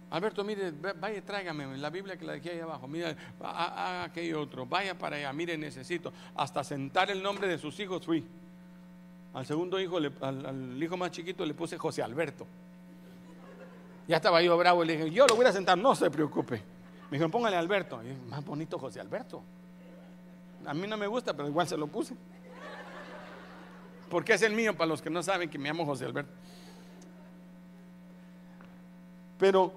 Alberto, 0.08 0.42
mire, 0.42 0.70
vaya, 0.70 1.22
tráigame 1.22 1.76
la 1.76 1.90
Biblia 1.90 2.16
que 2.16 2.24
la 2.24 2.32
dejé 2.32 2.52
ahí 2.52 2.60
abajo. 2.60 2.88
Mire, 2.88 3.14
haga 3.40 4.04
aquello 4.04 4.40
otro. 4.40 4.64
Vaya 4.64 4.96
para 4.96 5.16
allá. 5.16 5.32
Mire, 5.34 5.58
necesito. 5.58 6.14
Hasta 6.34 6.64
sentar 6.64 7.10
el 7.10 7.22
nombre 7.22 7.46
de 7.46 7.58
sus 7.58 7.78
hijos 7.78 8.06
fui. 8.06 8.24
Al 9.34 9.44
segundo 9.44 9.78
hijo, 9.78 9.98
al 9.98 10.82
hijo 10.82 10.96
más 10.96 11.10
chiquito, 11.10 11.44
le 11.44 11.52
puse 11.52 11.76
José 11.76 12.02
Alberto. 12.02 12.46
Ya 14.08 14.16
estaba 14.16 14.40
yo 14.42 14.56
bravo 14.56 14.84
y 14.84 14.86
le 14.86 14.96
dije, 14.96 15.10
yo 15.10 15.26
lo 15.26 15.34
voy 15.34 15.46
a 15.46 15.52
sentar, 15.52 15.76
no 15.76 15.94
se 15.94 16.10
preocupe. 16.10 16.62
Me 17.10 17.18
dijo, 17.18 17.30
póngale 17.30 17.56
Alberto. 17.56 18.00
Y 18.02 18.12
más 18.28 18.44
bonito 18.44 18.78
José 18.78 19.00
Alberto. 19.00 19.42
A 20.64 20.74
mí 20.74 20.86
no 20.86 20.96
me 20.96 21.06
gusta, 21.06 21.34
pero 21.34 21.48
igual 21.48 21.66
se 21.66 21.76
lo 21.76 21.86
puse. 21.86 22.14
Porque 24.10 24.34
es 24.34 24.42
el 24.42 24.52
mío 24.52 24.76
para 24.76 24.88
los 24.88 25.02
que 25.02 25.10
no 25.10 25.22
saben 25.22 25.50
que 25.50 25.58
me 25.58 25.68
llamo 25.68 25.84
José 25.84 26.04
Alberto. 26.04 26.32
Pero 29.38 29.72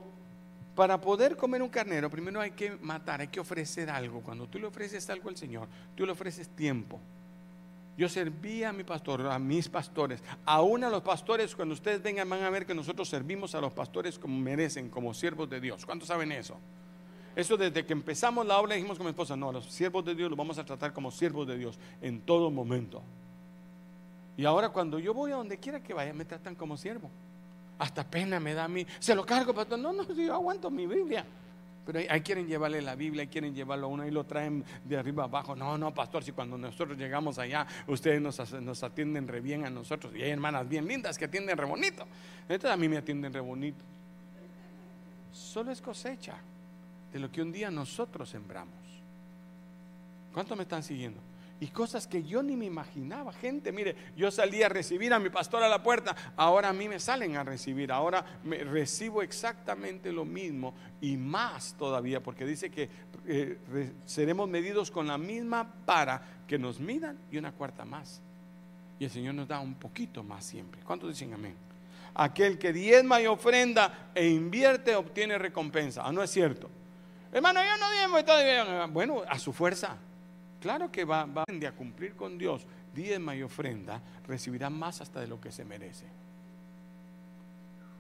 para 0.76 1.02
poder 1.02 1.36
comer 1.36 1.62
un 1.62 1.70
carnero, 1.70 2.10
primero 2.10 2.40
hay 2.40 2.52
que 2.52 2.72
matar, 2.82 3.22
hay 3.22 3.28
que 3.28 3.40
ofrecer 3.40 3.90
algo. 3.90 4.22
Cuando 4.22 4.48
tú 4.48 4.60
le 4.60 4.68
ofreces 4.68 5.10
algo 5.10 5.30
al 5.30 5.38
Señor, 5.38 5.68
tú 5.96 6.06
le 6.06 6.12
ofreces 6.12 6.48
tiempo. 6.50 7.00
Yo 8.00 8.08
servía 8.08 8.70
a 8.70 8.72
mi 8.72 8.86
pastor, 8.86 9.28
a 9.28 9.38
mis 9.40 9.68
pastores, 9.68 10.24
aún 10.46 10.86
a 10.86 10.90
los 10.90 11.02
pastores, 11.02 11.54
cuando 11.54 11.74
ustedes 11.74 12.02
vengan 12.02 12.30
van 12.30 12.44
a 12.44 12.50
ver 12.50 12.66
que 12.66 12.74
nosotros 12.74 13.10
servimos 13.10 13.56
a 13.56 13.60
los 13.60 13.74
pastores 13.74 14.18
como 14.18 14.40
merecen, 14.40 14.90
como 14.90 15.14
siervos 15.14 15.50
de 15.50 15.60
Dios. 15.60 15.86
¿Cuántos 15.86 16.08
saben 16.08 16.32
eso? 16.32 16.56
Eso 17.36 17.58
desde 17.58 17.86
que 17.86 17.92
empezamos 17.92 18.46
la 18.46 18.58
obra 18.58 18.76
dijimos 18.76 18.98
con 18.98 19.06
mi 19.06 19.10
esposa, 19.10 19.36
no, 19.36 19.50
a 19.50 19.52
los 19.52 19.66
siervos 19.66 20.06
de 20.06 20.16
Dios 20.16 20.30
los 20.30 20.38
vamos 20.38 20.58
a 20.58 20.64
tratar 20.64 20.94
como 20.94 21.12
siervos 21.12 21.46
de 21.46 21.58
Dios 21.58 21.78
en 22.02 22.22
todo 22.22 22.50
momento. 22.50 23.04
Y 24.38 24.46
ahora 24.46 24.70
cuando 24.70 24.98
yo 24.98 25.14
voy 25.14 25.34
a 25.34 25.36
donde 25.36 25.58
quiera 25.58 25.84
que 25.84 25.94
vaya, 25.94 26.14
me 26.14 26.24
tratan 26.24 26.56
como 26.56 26.78
siervo. 26.78 27.12
Hasta 27.80 28.10
pena 28.10 28.40
me 28.40 28.54
da 28.54 28.64
a 28.64 28.70
mí. 28.70 28.88
Se 29.00 29.14
lo 29.14 29.26
cargo, 29.26 29.54
pastor. 29.54 29.78
No, 29.78 29.92
no, 29.92 30.10
yo 30.14 30.34
aguanto 30.34 30.72
mi 30.72 30.88
Biblia. 30.88 31.26
Pero 31.92 32.08
ahí, 32.08 32.22
quieren 32.22 32.46
llevarle 32.46 32.84
la 32.84 32.94
Biblia, 32.94 33.24
ahí 33.24 33.28
quieren 33.30 33.56
llevarlo 33.56 33.88
a 33.88 33.90
uno 33.90 34.06
y 34.06 34.12
lo 34.12 34.24
traen 34.24 34.64
de 34.86 34.96
arriba 34.96 35.24
abajo. 35.24 35.56
No, 35.56 35.76
no, 35.76 35.92
pastor, 35.92 36.24
si 36.24 36.32
cuando 36.32 36.56
nosotros 36.56 36.96
llegamos 37.00 37.40
allá, 37.40 37.66
ustedes 37.88 38.22
nos, 38.22 38.84
atienden 38.84 39.28
re 39.28 39.42
bien 39.42 39.66
a 39.66 39.72
nosotros. 39.72 40.14
Y 40.16 40.22
hay 40.22 40.30
hermanas 40.30 40.70
bien 40.70 40.88
lindas 40.88 41.18
que 41.18 41.26
atienden 41.26 41.58
re 41.58 41.66
bonito. 41.66 42.06
Entonces 42.44 42.70
a 42.70 42.78
mí 42.78 42.88
me 42.88 42.98
atienden 42.98 43.34
re 43.34 43.40
bonito. 43.40 43.84
Solo 45.34 45.72
es 45.72 45.82
cosecha 45.82 46.36
de 47.12 47.18
lo 47.18 47.32
que 47.32 47.42
un 47.42 47.52
día 47.52 47.72
nosotros 47.72 48.30
sembramos. 48.30 48.76
¿Cuántos 50.32 50.56
me 50.56 50.62
están 50.62 50.84
siguiendo? 50.84 51.20
Y 51.62 51.68
cosas 51.68 52.08
que 52.08 52.24
yo 52.24 52.42
ni 52.42 52.56
me 52.56 52.66
imaginaba. 52.66 53.34
Gente, 53.34 53.72
mire, 53.72 53.96
yo 54.16 54.32
salí 54.32 54.64
a 54.64 54.70
recibir 54.70 55.14
a 55.14 55.20
mi 55.20 55.30
pastor 55.30 55.62
a 55.62 55.70
la 55.70 55.84
puerta, 55.84 56.16
ahora 56.38 56.70
a 56.70 56.74
mí 56.74 56.88
me 56.88 57.00
salen 57.00 57.36
a 57.36 57.44
recibir, 57.44 57.92
ahora 57.92 58.24
me 58.44 58.60
recibo 58.60 59.22
exactamente 59.22 60.12
lo 60.12 60.24
mismo 60.24 60.74
y 61.02 61.18
más 61.18 61.76
todavía, 61.78 62.22
porque 62.22 62.46
dice 62.46 62.70
que 62.70 62.90
eh, 63.28 63.92
seremos 64.06 64.48
medidos 64.48 64.90
con 64.90 65.08
la 65.08 65.18
misma 65.18 65.74
para 65.86 66.22
que 66.48 66.58
nos 66.58 66.80
midan 66.80 67.18
y 67.32 67.38
una 67.38 67.52
cuarta 67.52 67.84
más. 67.84 68.22
Y 68.98 69.06
el 69.06 69.12
Señor 69.12 69.36
nos 69.36 69.48
da 69.48 69.60
un 69.60 69.76
poquito 69.76 70.24
más 70.24 70.46
siempre. 70.46 70.82
¿Cuántos 70.84 71.10
dicen 71.10 71.34
amén? 71.34 71.56
Aquel 72.14 72.58
que 72.58 72.74
diezma 72.74 73.22
y 73.22 73.28
ofrenda 73.28 74.12
e 74.16 74.28
invierte 74.28 74.96
obtiene 74.96 75.38
recompensa. 75.38 76.04
Ah, 76.06 76.12
no 76.12 76.24
es 76.24 76.32
cierto. 76.32 76.70
Hermano, 77.32 77.62
yo 77.64 77.78
no 77.78 77.92
diezmo 77.92 78.20
y 78.20 78.24
todo. 78.24 78.88
Bueno, 78.90 79.24
a 79.28 79.38
su 79.38 79.54
fuerza. 79.54 79.98
Claro 80.60 80.92
que 80.92 81.06
va, 81.06 81.26
va 81.26 81.44
a 81.44 81.72
cumplir 81.72 82.16
con 82.16 82.38
Dios, 82.38 82.66
diezma 82.94 83.36
y 83.36 83.44
ofrenda, 83.44 84.02
recibirá 84.28 84.70
más 84.70 85.02
hasta 85.02 85.22
de 85.22 85.28
lo 85.28 85.40
que 85.40 85.52
se 85.52 85.64
merece. 85.64 86.06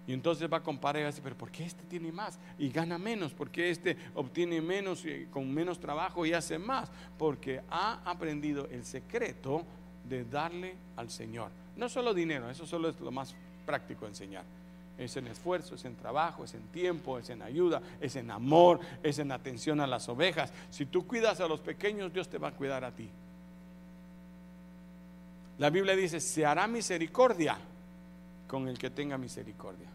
Y 0.09 0.13
entonces 0.13 0.51
va 0.51 0.57
a 0.57 0.63
comparar 0.63 1.01
y 1.01 1.03
va 1.03 1.09
a 1.09 1.11
decir, 1.11 1.23
pero 1.23 1.37
¿por 1.37 1.51
qué 1.51 1.65
este 1.65 1.83
tiene 1.83 2.11
más 2.11 2.39
y 2.57 2.69
gana 2.69 2.97
menos? 2.97 3.31
¿Por 3.31 3.51
qué 3.51 3.69
este 3.69 3.95
obtiene 4.15 4.59
menos 4.59 5.05
y 5.05 5.25
con 5.25 5.53
menos 5.53 5.79
trabajo 5.79 6.25
y 6.25 6.33
hace 6.33 6.57
más? 6.57 6.91
Porque 7.17 7.61
ha 7.69 8.01
aprendido 8.09 8.67
el 8.71 8.85
secreto 8.85 9.63
de 10.03 10.25
darle 10.25 10.75
al 10.95 11.11
Señor. 11.11 11.51
No 11.77 11.87
solo 11.87 12.15
dinero, 12.15 12.49
eso 12.49 12.65
solo 12.65 12.89
es 12.89 12.99
lo 12.99 13.11
más 13.11 13.35
práctico 13.67 14.07
enseñar. 14.07 14.43
Es 14.99 15.15
en 15.15 15.27
esfuerzo, 15.27 15.75
es 15.75 15.85
en 15.85 15.95
trabajo, 15.95 16.43
es 16.43 16.53
en 16.53 16.61
tiempo, 16.67 17.17
es 17.17 17.29
en 17.29 17.41
ayuda, 17.41 17.81
es 18.01 18.17
en 18.17 18.29
amor, 18.29 18.81
es 19.01 19.17
en 19.17 19.31
atención 19.31 19.79
a 19.79 19.87
las 19.87 20.09
ovejas. 20.09 20.51
Si 20.69 20.85
tú 20.85 21.07
cuidas 21.07 21.39
a 21.39 21.47
los 21.47 21.61
pequeños, 21.61 22.13
Dios 22.13 22.27
te 22.27 22.37
va 22.37 22.49
a 22.49 22.51
cuidar 22.51 22.83
a 22.83 22.91
ti. 22.91 23.09
La 25.57 25.69
Biblia 25.69 25.95
dice, 25.95 26.19
se 26.19 26.45
hará 26.45 26.67
misericordia 26.67 27.57
con 28.47 28.67
el 28.67 28.77
que 28.77 28.89
tenga 28.89 29.17
misericordia. 29.17 29.87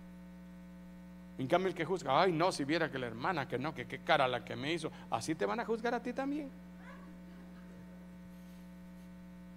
En 1.37 1.49
cambio, 1.49 1.69
el 1.69 1.75
que 1.75 1.85
juzga, 1.85 2.23
ay, 2.23 2.33
no, 2.33 2.51
si 2.51 2.65
viera 2.65 2.91
que 2.91 2.99
la 2.99 3.07
hermana, 3.07 3.47
que 3.47 3.59
no, 3.59 3.75
que 3.75 3.87
qué 3.87 3.99
cara 3.99 4.27
la 4.27 4.43
que 4.43 4.57
me 4.57 4.73
hizo, 4.73 4.91
así 5.11 5.35
te 5.35 5.45
van 5.45 5.61
a 5.61 5.67
juzgar 5.67 5.93
a 5.95 6.03
ti 6.03 6.15
también. 6.15 6.51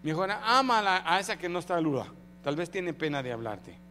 Mejor 0.04 0.30
ama 0.32 1.02
a 1.06 1.20
esa 1.20 1.38
que 1.38 1.48
no 1.48 1.62
saluda. 1.62 2.08
Tal 2.44 2.56
vez 2.56 2.70
tiene 2.70 2.94
pena 2.94 3.24
de 3.24 3.32
hablarte. 3.32 3.87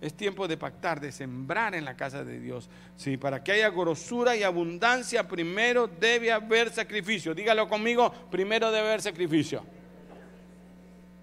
Es 0.00 0.14
tiempo 0.14 0.48
de 0.48 0.56
pactar, 0.56 0.98
de 0.98 1.12
sembrar 1.12 1.74
en 1.74 1.84
la 1.84 1.94
casa 1.94 2.24
de 2.24 2.40
Dios. 2.40 2.70
Sí, 2.96 3.18
para 3.18 3.44
que 3.44 3.52
haya 3.52 3.68
grosura 3.68 4.34
y 4.34 4.42
abundancia, 4.42 5.28
primero 5.28 5.88
debe 5.88 6.32
haber 6.32 6.70
sacrificio. 6.70 7.34
Dígalo 7.34 7.68
conmigo, 7.68 8.10
primero 8.30 8.70
debe 8.70 8.88
haber 8.88 9.02
sacrificio. 9.02 9.62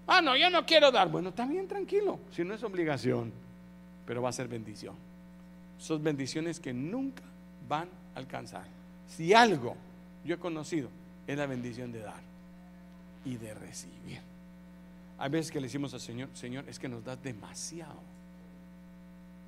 Ah, 0.06 0.22
no, 0.22 0.36
yo 0.36 0.48
no 0.48 0.64
quiero 0.64 0.92
dar. 0.92 1.08
Bueno, 1.08 1.30
está 1.30 1.44
bien, 1.44 1.66
tranquilo. 1.66 2.20
Si 2.30 2.44
no 2.44 2.54
es 2.54 2.62
obligación, 2.62 3.32
pero 4.06 4.22
va 4.22 4.28
a 4.28 4.32
ser 4.32 4.48
bendición. 4.48 4.94
Son 5.76 6.02
bendiciones 6.02 6.60
que 6.60 6.72
nunca 6.72 7.22
van 7.68 7.88
a 8.14 8.18
alcanzar. 8.18 8.64
Si 9.08 9.34
algo 9.34 9.76
yo 10.24 10.36
he 10.36 10.38
conocido, 10.38 10.88
es 11.26 11.36
la 11.36 11.46
bendición 11.46 11.92
de 11.92 12.00
dar 12.00 12.20
y 13.24 13.36
de 13.36 13.54
recibir. 13.54 14.20
Hay 15.18 15.30
veces 15.30 15.50
que 15.50 15.60
le 15.60 15.66
decimos 15.66 15.92
al 15.94 16.00
Señor, 16.00 16.28
Señor, 16.32 16.64
es 16.68 16.78
que 16.78 16.88
nos 16.88 17.04
da 17.04 17.16
demasiado. 17.16 18.00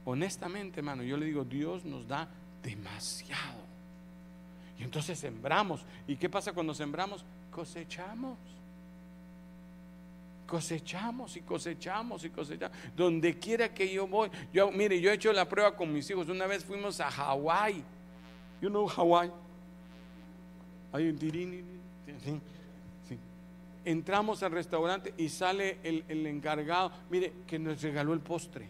Honestamente, 0.05 0.80
hermano, 0.80 1.03
yo 1.03 1.16
le 1.16 1.26
digo, 1.26 1.44
Dios 1.44 1.84
nos 1.84 2.07
da 2.07 2.28
demasiado. 2.62 3.61
Y 4.78 4.82
entonces 4.82 5.18
sembramos. 5.18 5.84
¿Y 6.07 6.16
qué 6.16 6.28
pasa 6.28 6.53
cuando 6.53 6.74
sembramos? 6.74 7.24
Cosechamos. 7.51 8.38
Cosechamos 10.46 11.36
y 11.36 11.42
cosechamos 11.42 12.24
y 12.24 12.30
cosechamos. 12.30 12.76
Donde 12.96 13.38
quiera 13.38 13.72
que 13.72 13.92
yo 13.92 14.07
voy. 14.07 14.30
Yo, 14.53 14.72
mire, 14.72 15.01
yo 15.01 15.11
he 15.11 15.14
hecho 15.14 15.32
la 15.32 15.48
prueba 15.48 15.76
con 15.76 15.92
mis 15.92 16.09
hijos. 16.11 16.28
Una 16.28 16.46
vez 16.46 16.64
fuimos 16.64 16.98
a 17.01 17.11
Hawái. 17.11 17.84
You 18.61 18.68
know 18.68 18.86
Hawái. 18.86 19.30
Entramos 23.84 24.42
al 24.42 24.53
restaurante 24.53 25.14
y 25.16 25.28
sale 25.28 25.78
el, 25.82 26.26
encargado, 26.26 26.92
mire, 27.11 27.32
que 27.46 27.59
nos 27.59 27.80
regaló 27.80 28.12
el 28.12 28.20
postre. 28.20 28.68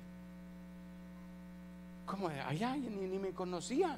¿Cómo? 2.11 2.29
Allá 2.29 2.75
ni, 2.77 2.89
ni 2.89 3.19
me 3.19 3.31
conocía. 3.31 3.97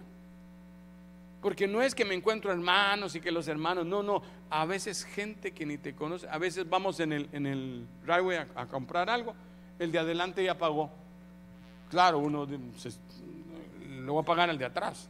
Porque 1.40 1.66
no 1.66 1.80
es 1.80 1.94
que 1.94 2.04
me 2.04 2.14
encuentro 2.14 2.52
hermanos 2.52 3.16
y 3.16 3.20
que 3.20 3.32
los 3.32 3.48
hermanos, 3.48 3.86
no, 3.86 4.02
no, 4.02 4.22
a 4.50 4.66
veces 4.66 5.04
gente 5.04 5.52
que 5.52 5.64
ni 5.64 5.78
te 5.78 5.94
conoce, 5.94 6.28
a 6.28 6.36
veces 6.36 6.68
vamos 6.68 7.00
en 7.00 7.12
el, 7.12 7.28
en 7.32 7.46
el 7.46 7.86
driveway 8.04 8.46
a, 8.54 8.66
comprar 8.66 9.08
algo, 9.08 9.34
el 9.78 9.90
de 9.90 9.98
adelante 9.98 10.44
ya 10.44 10.58
pagó. 10.58 10.90
Claro, 11.90 12.18
uno 12.18 12.46
lo 13.88 14.14
va 14.14 14.20
a 14.20 14.24
pagar 14.24 14.50
el 14.50 14.58
de 14.58 14.66
atrás. 14.66 15.08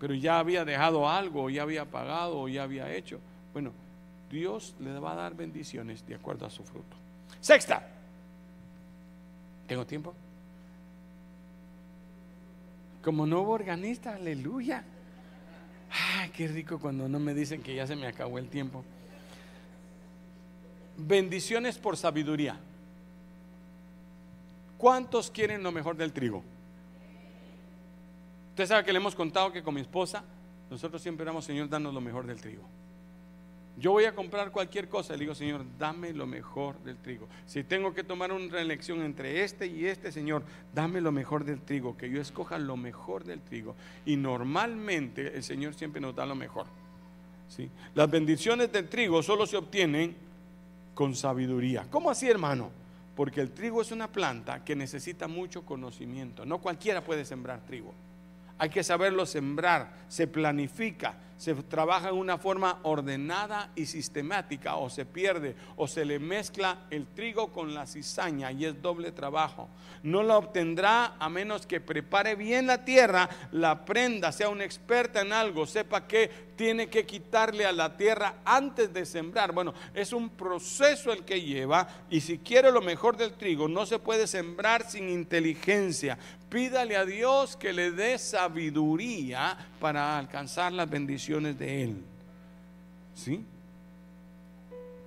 Pero 0.00 0.14
ya 0.14 0.40
había 0.40 0.64
dejado 0.64 1.08
algo, 1.08 1.48
ya 1.50 1.62
había 1.62 1.84
pagado, 1.84 2.48
ya 2.48 2.64
había 2.64 2.92
hecho. 2.92 3.20
Bueno, 3.52 3.72
Dios 4.28 4.74
le 4.80 4.98
va 4.98 5.12
a 5.12 5.16
dar 5.16 5.34
bendiciones 5.34 6.04
de 6.04 6.16
acuerdo 6.16 6.46
a 6.46 6.50
su 6.50 6.64
fruto. 6.64 6.96
Sexta. 7.40 7.86
¿Tengo 9.68 9.86
tiempo? 9.86 10.14
Como 13.02 13.26
nuevo 13.26 13.52
organista, 13.52 14.14
aleluya. 14.14 14.84
Ay, 15.90 16.30
qué 16.30 16.48
rico 16.48 16.78
cuando 16.78 17.08
no 17.08 17.18
me 17.18 17.34
dicen 17.34 17.62
que 17.62 17.74
ya 17.74 17.86
se 17.86 17.96
me 17.96 18.06
acabó 18.06 18.38
el 18.38 18.48
tiempo. 18.48 18.84
Bendiciones 20.96 21.78
por 21.78 21.96
sabiduría. 21.96 22.58
¿Cuántos 24.76 25.30
quieren 25.30 25.62
lo 25.62 25.72
mejor 25.72 25.96
del 25.96 26.12
trigo? 26.12 26.42
Usted 28.50 28.66
sabe 28.66 28.84
que 28.84 28.92
le 28.92 28.98
hemos 28.98 29.14
contado 29.14 29.52
que 29.52 29.62
con 29.62 29.74
mi 29.74 29.80
esposa, 29.80 30.24
nosotros 30.70 31.00
siempre 31.00 31.22
éramos, 31.22 31.44
Señor, 31.44 31.68
danos 31.68 31.94
lo 31.94 32.00
mejor 32.00 32.26
del 32.26 32.40
trigo. 32.40 32.64
Yo 33.78 33.92
voy 33.92 34.06
a 34.06 34.14
comprar 34.14 34.50
cualquier 34.50 34.88
cosa, 34.88 35.12
le 35.12 35.20
digo, 35.20 35.34
Señor, 35.34 35.64
dame 35.78 36.12
lo 36.12 36.26
mejor 36.26 36.82
del 36.82 36.96
trigo. 36.96 37.28
Si 37.46 37.62
tengo 37.62 37.94
que 37.94 38.02
tomar 38.02 38.32
una 38.32 38.60
elección 38.60 39.02
entre 39.02 39.44
este 39.44 39.66
y 39.66 39.86
este, 39.86 40.10
Señor, 40.10 40.42
dame 40.74 41.00
lo 41.00 41.12
mejor 41.12 41.44
del 41.44 41.60
trigo, 41.60 41.96
que 41.96 42.10
yo 42.10 42.20
escoja 42.20 42.58
lo 42.58 42.76
mejor 42.76 43.24
del 43.24 43.40
trigo. 43.40 43.76
Y 44.04 44.16
normalmente 44.16 45.36
el 45.36 45.44
Señor 45.44 45.74
siempre 45.74 46.00
nos 46.00 46.16
da 46.16 46.26
lo 46.26 46.34
mejor. 46.34 46.66
¿sí? 47.48 47.70
Las 47.94 48.10
bendiciones 48.10 48.72
del 48.72 48.88
trigo 48.88 49.22
solo 49.22 49.46
se 49.46 49.56
obtienen 49.56 50.16
con 50.94 51.14
sabiduría. 51.14 51.86
¿Cómo 51.88 52.10
así, 52.10 52.28
hermano? 52.28 52.70
Porque 53.14 53.40
el 53.40 53.52
trigo 53.52 53.80
es 53.80 53.92
una 53.92 54.08
planta 54.10 54.64
que 54.64 54.74
necesita 54.74 55.28
mucho 55.28 55.64
conocimiento. 55.64 56.44
No 56.44 56.58
cualquiera 56.58 57.04
puede 57.04 57.24
sembrar 57.24 57.64
trigo. 57.64 57.94
Hay 58.58 58.70
que 58.70 58.82
saberlo 58.82 59.24
sembrar, 59.24 59.94
se 60.08 60.26
planifica, 60.26 61.14
se 61.38 61.54
trabaja 61.54 62.08
en 62.08 62.16
una 62.16 62.36
forma 62.36 62.80
ordenada 62.82 63.70
y 63.76 63.86
sistemática 63.86 64.74
o 64.74 64.90
se 64.90 65.06
pierde 65.06 65.54
o 65.76 65.86
se 65.86 66.04
le 66.04 66.18
mezcla 66.18 66.86
el 66.90 67.06
trigo 67.06 67.52
con 67.52 67.74
la 67.74 67.86
cizaña 67.86 68.50
y 68.50 68.64
es 68.64 68.82
doble 68.82 69.12
trabajo. 69.12 69.68
No 70.02 70.24
la 70.24 70.36
obtendrá 70.36 71.14
a 71.18 71.28
menos 71.28 71.64
que 71.66 71.80
prepare 71.80 72.34
bien 72.34 72.66
la 72.66 72.84
tierra, 72.84 73.28
la 73.52 73.84
prenda, 73.84 74.32
sea 74.32 74.48
una 74.48 74.64
experta 74.64 75.20
en 75.20 75.32
algo, 75.32 75.64
sepa 75.64 76.08
que 76.08 76.48
tiene 76.56 76.88
que 76.88 77.06
quitarle 77.06 77.64
a 77.64 77.72
la 77.72 77.96
tierra 77.96 78.38
antes 78.44 78.92
de 78.92 79.06
sembrar. 79.06 79.52
Bueno, 79.52 79.74
es 79.94 80.12
un 80.12 80.30
proceso 80.30 81.12
el 81.12 81.24
que 81.24 81.40
lleva 81.40 81.86
y 82.10 82.20
si 82.20 82.38
quiere 82.38 82.72
lo 82.72 82.80
mejor 82.80 83.16
del 83.16 83.34
trigo, 83.34 83.68
no 83.68 83.86
se 83.86 84.00
puede 84.00 84.26
sembrar 84.26 84.90
sin 84.90 85.08
inteligencia. 85.08 86.18
Pídale 86.48 86.96
a 86.96 87.04
Dios 87.04 87.56
que 87.56 87.72
le 87.72 87.92
dé 87.92 88.18
sabiduría 88.18 89.56
para 89.78 90.18
alcanzar 90.18 90.72
las 90.72 90.88
bendiciones 90.88 91.27
de 91.36 91.84
Él. 91.84 91.96
¿Sí? 93.14 93.44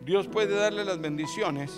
Dios 0.06 0.28
puede 0.28 0.56
darle 0.56 0.86
las 0.86 1.02
bendiciones 1.02 1.72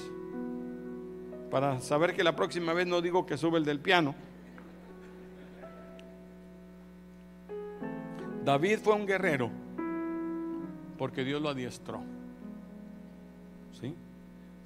para 1.49 1.79
saber 1.79 2.13
que 2.13 2.23
la 2.23 2.35
próxima 2.35 2.73
vez 2.73 2.87
no 2.87 3.01
digo 3.01 3.25
que 3.25 3.37
sube 3.37 3.57
el 3.57 3.65
del 3.65 3.79
piano. 3.79 4.15
David 8.43 8.79
fue 8.79 8.95
un 8.95 9.05
guerrero 9.05 9.49
porque 10.97 11.23
Dios 11.23 11.41
lo 11.41 11.49
adiestró. 11.49 12.01
¿Sí? 13.79 13.95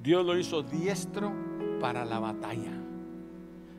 Dios 0.01 0.25
lo 0.25 0.37
hizo 0.37 0.63
diestro 0.63 1.31
para 1.79 2.03
la 2.03 2.19
batalla 2.19 2.86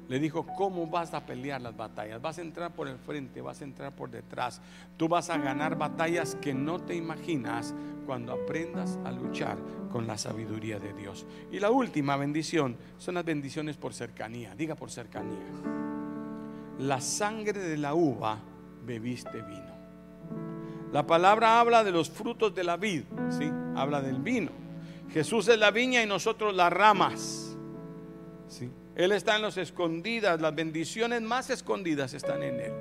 le 0.08 0.18
dijo, 0.18 0.46
¿cómo 0.46 0.86
vas 0.86 1.12
a 1.12 1.24
pelear 1.24 1.60
las 1.60 1.76
batallas? 1.76 2.20
Vas 2.20 2.38
a 2.38 2.42
entrar 2.42 2.72
por 2.72 2.88
el 2.88 2.98
frente, 2.98 3.42
vas 3.42 3.60
a 3.60 3.64
entrar 3.64 3.94
por 3.94 4.10
detrás. 4.10 4.60
Tú 4.96 5.06
vas 5.06 5.28
a 5.28 5.36
ganar 5.36 5.76
batallas 5.76 6.34
que 6.36 6.54
no 6.54 6.80
te 6.80 6.94
imaginas 6.94 7.74
cuando 8.06 8.32
aprendas 8.32 8.98
a 9.04 9.12
luchar 9.12 9.58
con 9.92 10.06
la 10.06 10.16
sabiduría 10.16 10.78
de 10.78 10.94
Dios. 10.94 11.26
Y 11.52 11.60
la 11.60 11.70
última 11.70 12.16
bendición 12.16 12.76
son 12.96 13.16
las 13.16 13.24
bendiciones 13.24 13.76
por 13.76 13.92
cercanía. 13.92 14.54
Diga 14.54 14.74
por 14.74 14.90
cercanía. 14.90 15.44
La 16.78 17.02
sangre 17.02 17.60
de 17.60 17.76
la 17.76 17.92
uva 17.94 18.38
bebiste 18.86 19.42
vino. 19.42 19.76
La 20.90 21.06
palabra 21.06 21.60
habla 21.60 21.84
de 21.84 21.90
los 21.90 22.08
frutos 22.08 22.54
de 22.54 22.64
la 22.64 22.78
vid, 22.78 23.02
¿sí? 23.28 23.50
Habla 23.76 24.00
del 24.00 24.22
vino. 24.22 24.52
Jesús 25.12 25.48
es 25.48 25.58
la 25.58 25.70
viña 25.70 26.02
y 26.02 26.06
nosotros 26.06 26.54
las 26.54 26.72
ramas. 26.72 27.56
¿sí? 28.48 28.70
Él 28.98 29.12
está 29.12 29.36
en 29.36 29.42
los 29.42 29.56
escondidas, 29.56 30.40
las 30.40 30.52
bendiciones 30.52 31.22
más 31.22 31.50
escondidas 31.50 32.14
están 32.14 32.42
en 32.42 32.60
Él. 32.60 32.72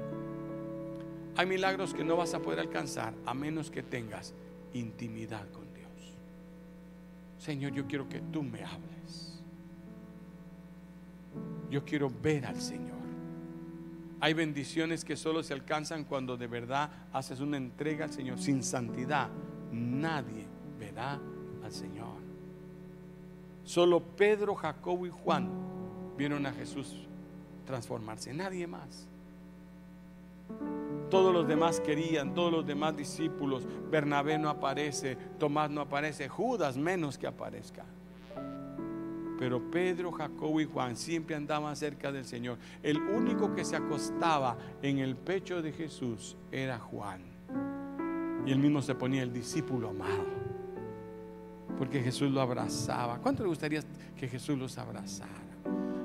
Hay 1.35 1.45
milagros 1.45 1.93
que 1.93 2.03
no 2.03 2.17
vas 2.17 2.33
a 2.33 2.39
poder 2.39 2.59
alcanzar 2.59 3.13
a 3.23 3.35
menos 3.35 3.69
que 3.69 3.83
tengas 3.83 4.33
intimidad 4.73 5.47
con 5.51 5.71
Dios. 5.75 5.91
Señor, 7.37 7.71
yo 7.73 7.85
quiero 7.85 8.09
que 8.09 8.19
tú 8.19 8.41
me 8.41 8.63
hables. 8.63 9.39
Yo 11.69 11.85
quiero 11.85 12.09
ver 12.09 12.47
al 12.47 12.59
Señor. 12.59 12.97
Hay 14.19 14.33
bendiciones 14.33 15.05
que 15.05 15.15
solo 15.15 15.43
se 15.43 15.53
alcanzan 15.53 16.03
cuando 16.03 16.35
de 16.35 16.47
verdad 16.47 16.89
haces 17.13 17.41
una 17.41 17.57
entrega 17.57 18.05
al 18.05 18.11
Señor. 18.11 18.39
Sin 18.39 18.63
santidad 18.63 19.29
nadie 19.71 20.47
verá 20.79 21.19
al 21.63 21.71
Señor. 21.71 22.17
Solo 23.63 24.01
Pedro, 24.01 24.55
Jacobo 24.55 25.05
y 25.05 25.11
Juan 25.11 25.76
vieron 26.17 26.45
a 26.45 26.51
Jesús 26.51 27.07
transformarse, 27.65 28.33
nadie 28.33 28.65
más. 28.67 29.07
Todos 31.09 31.33
los 31.33 31.47
demás 31.47 31.79
querían, 31.79 32.33
todos 32.33 32.51
los 32.51 32.65
demás 32.65 32.95
discípulos, 32.97 33.65
Bernabé 33.89 34.37
no 34.37 34.49
aparece, 34.49 35.15
Tomás 35.37 35.69
no 35.69 35.81
aparece, 35.81 36.27
Judas 36.27 36.77
menos 36.77 37.17
que 37.17 37.27
aparezca. 37.27 37.85
Pero 39.37 39.69
Pedro, 39.69 40.11
Jacobo 40.11 40.59
y 40.59 40.65
Juan 40.65 40.97
siempre 40.97 41.35
andaban 41.35 41.75
cerca 41.75 42.11
del 42.11 42.25
Señor. 42.25 42.57
El 42.81 42.97
único 42.97 43.53
que 43.53 43.63
se 43.63 43.75
acostaba 43.75 44.57
en 44.81 44.97
el 44.97 45.15
pecho 45.15 45.61
de 45.61 45.71
Jesús 45.71 46.35
era 46.51 46.79
Juan. 46.79 47.21
Y 48.45 48.51
él 48.51 48.59
mismo 48.59 48.81
se 48.81 48.95
ponía 48.95 49.21
el 49.21 49.31
discípulo 49.31 49.89
amado. 49.89 50.25
Porque 51.77 52.01
Jesús 52.01 52.31
lo 52.31 52.41
abrazaba. 52.41 53.19
¿Cuánto 53.19 53.43
le 53.43 53.49
gustaría 53.49 53.81
que 54.17 54.27
Jesús 54.27 54.57
los 54.57 54.77
abrazara? 54.79 55.46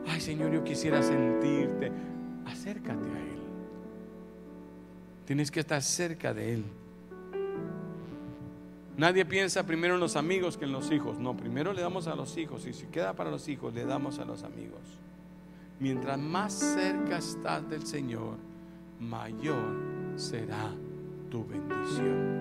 Ay 0.06 0.20
Señor, 0.20 0.52
yo 0.52 0.64
quisiera 0.64 1.02
sentirte. 1.02 1.92
Acércate 2.46 3.08
a 3.08 3.20
Él. 3.20 3.42
Tienes 5.24 5.50
que 5.50 5.60
estar 5.60 5.82
cerca 5.82 6.34
de 6.34 6.54
Él. 6.54 6.64
Nadie 8.96 9.24
piensa 9.24 9.64
primero 9.64 9.94
en 9.94 10.00
los 10.00 10.16
amigos 10.16 10.56
que 10.56 10.64
en 10.64 10.72
los 10.72 10.90
hijos. 10.90 11.18
No, 11.18 11.36
primero 11.36 11.72
le 11.72 11.80
damos 11.80 12.06
a 12.06 12.14
los 12.14 12.36
hijos 12.36 12.66
y 12.66 12.72
si 12.72 12.86
queda 12.86 13.14
para 13.14 13.30
los 13.30 13.48
hijos, 13.48 13.72
le 13.72 13.84
damos 13.84 14.18
a 14.18 14.24
los 14.24 14.42
amigos. 14.42 14.80
Mientras 15.80 16.18
más 16.18 16.52
cerca 16.52 17.18
estás 17.18 17.68
del 17.68 17.86
Señor, 17.86 18.36
mayor 19.00 19.74
será 20.16 20.70
tu 21.30 21.46
bendición. 21.46 22.32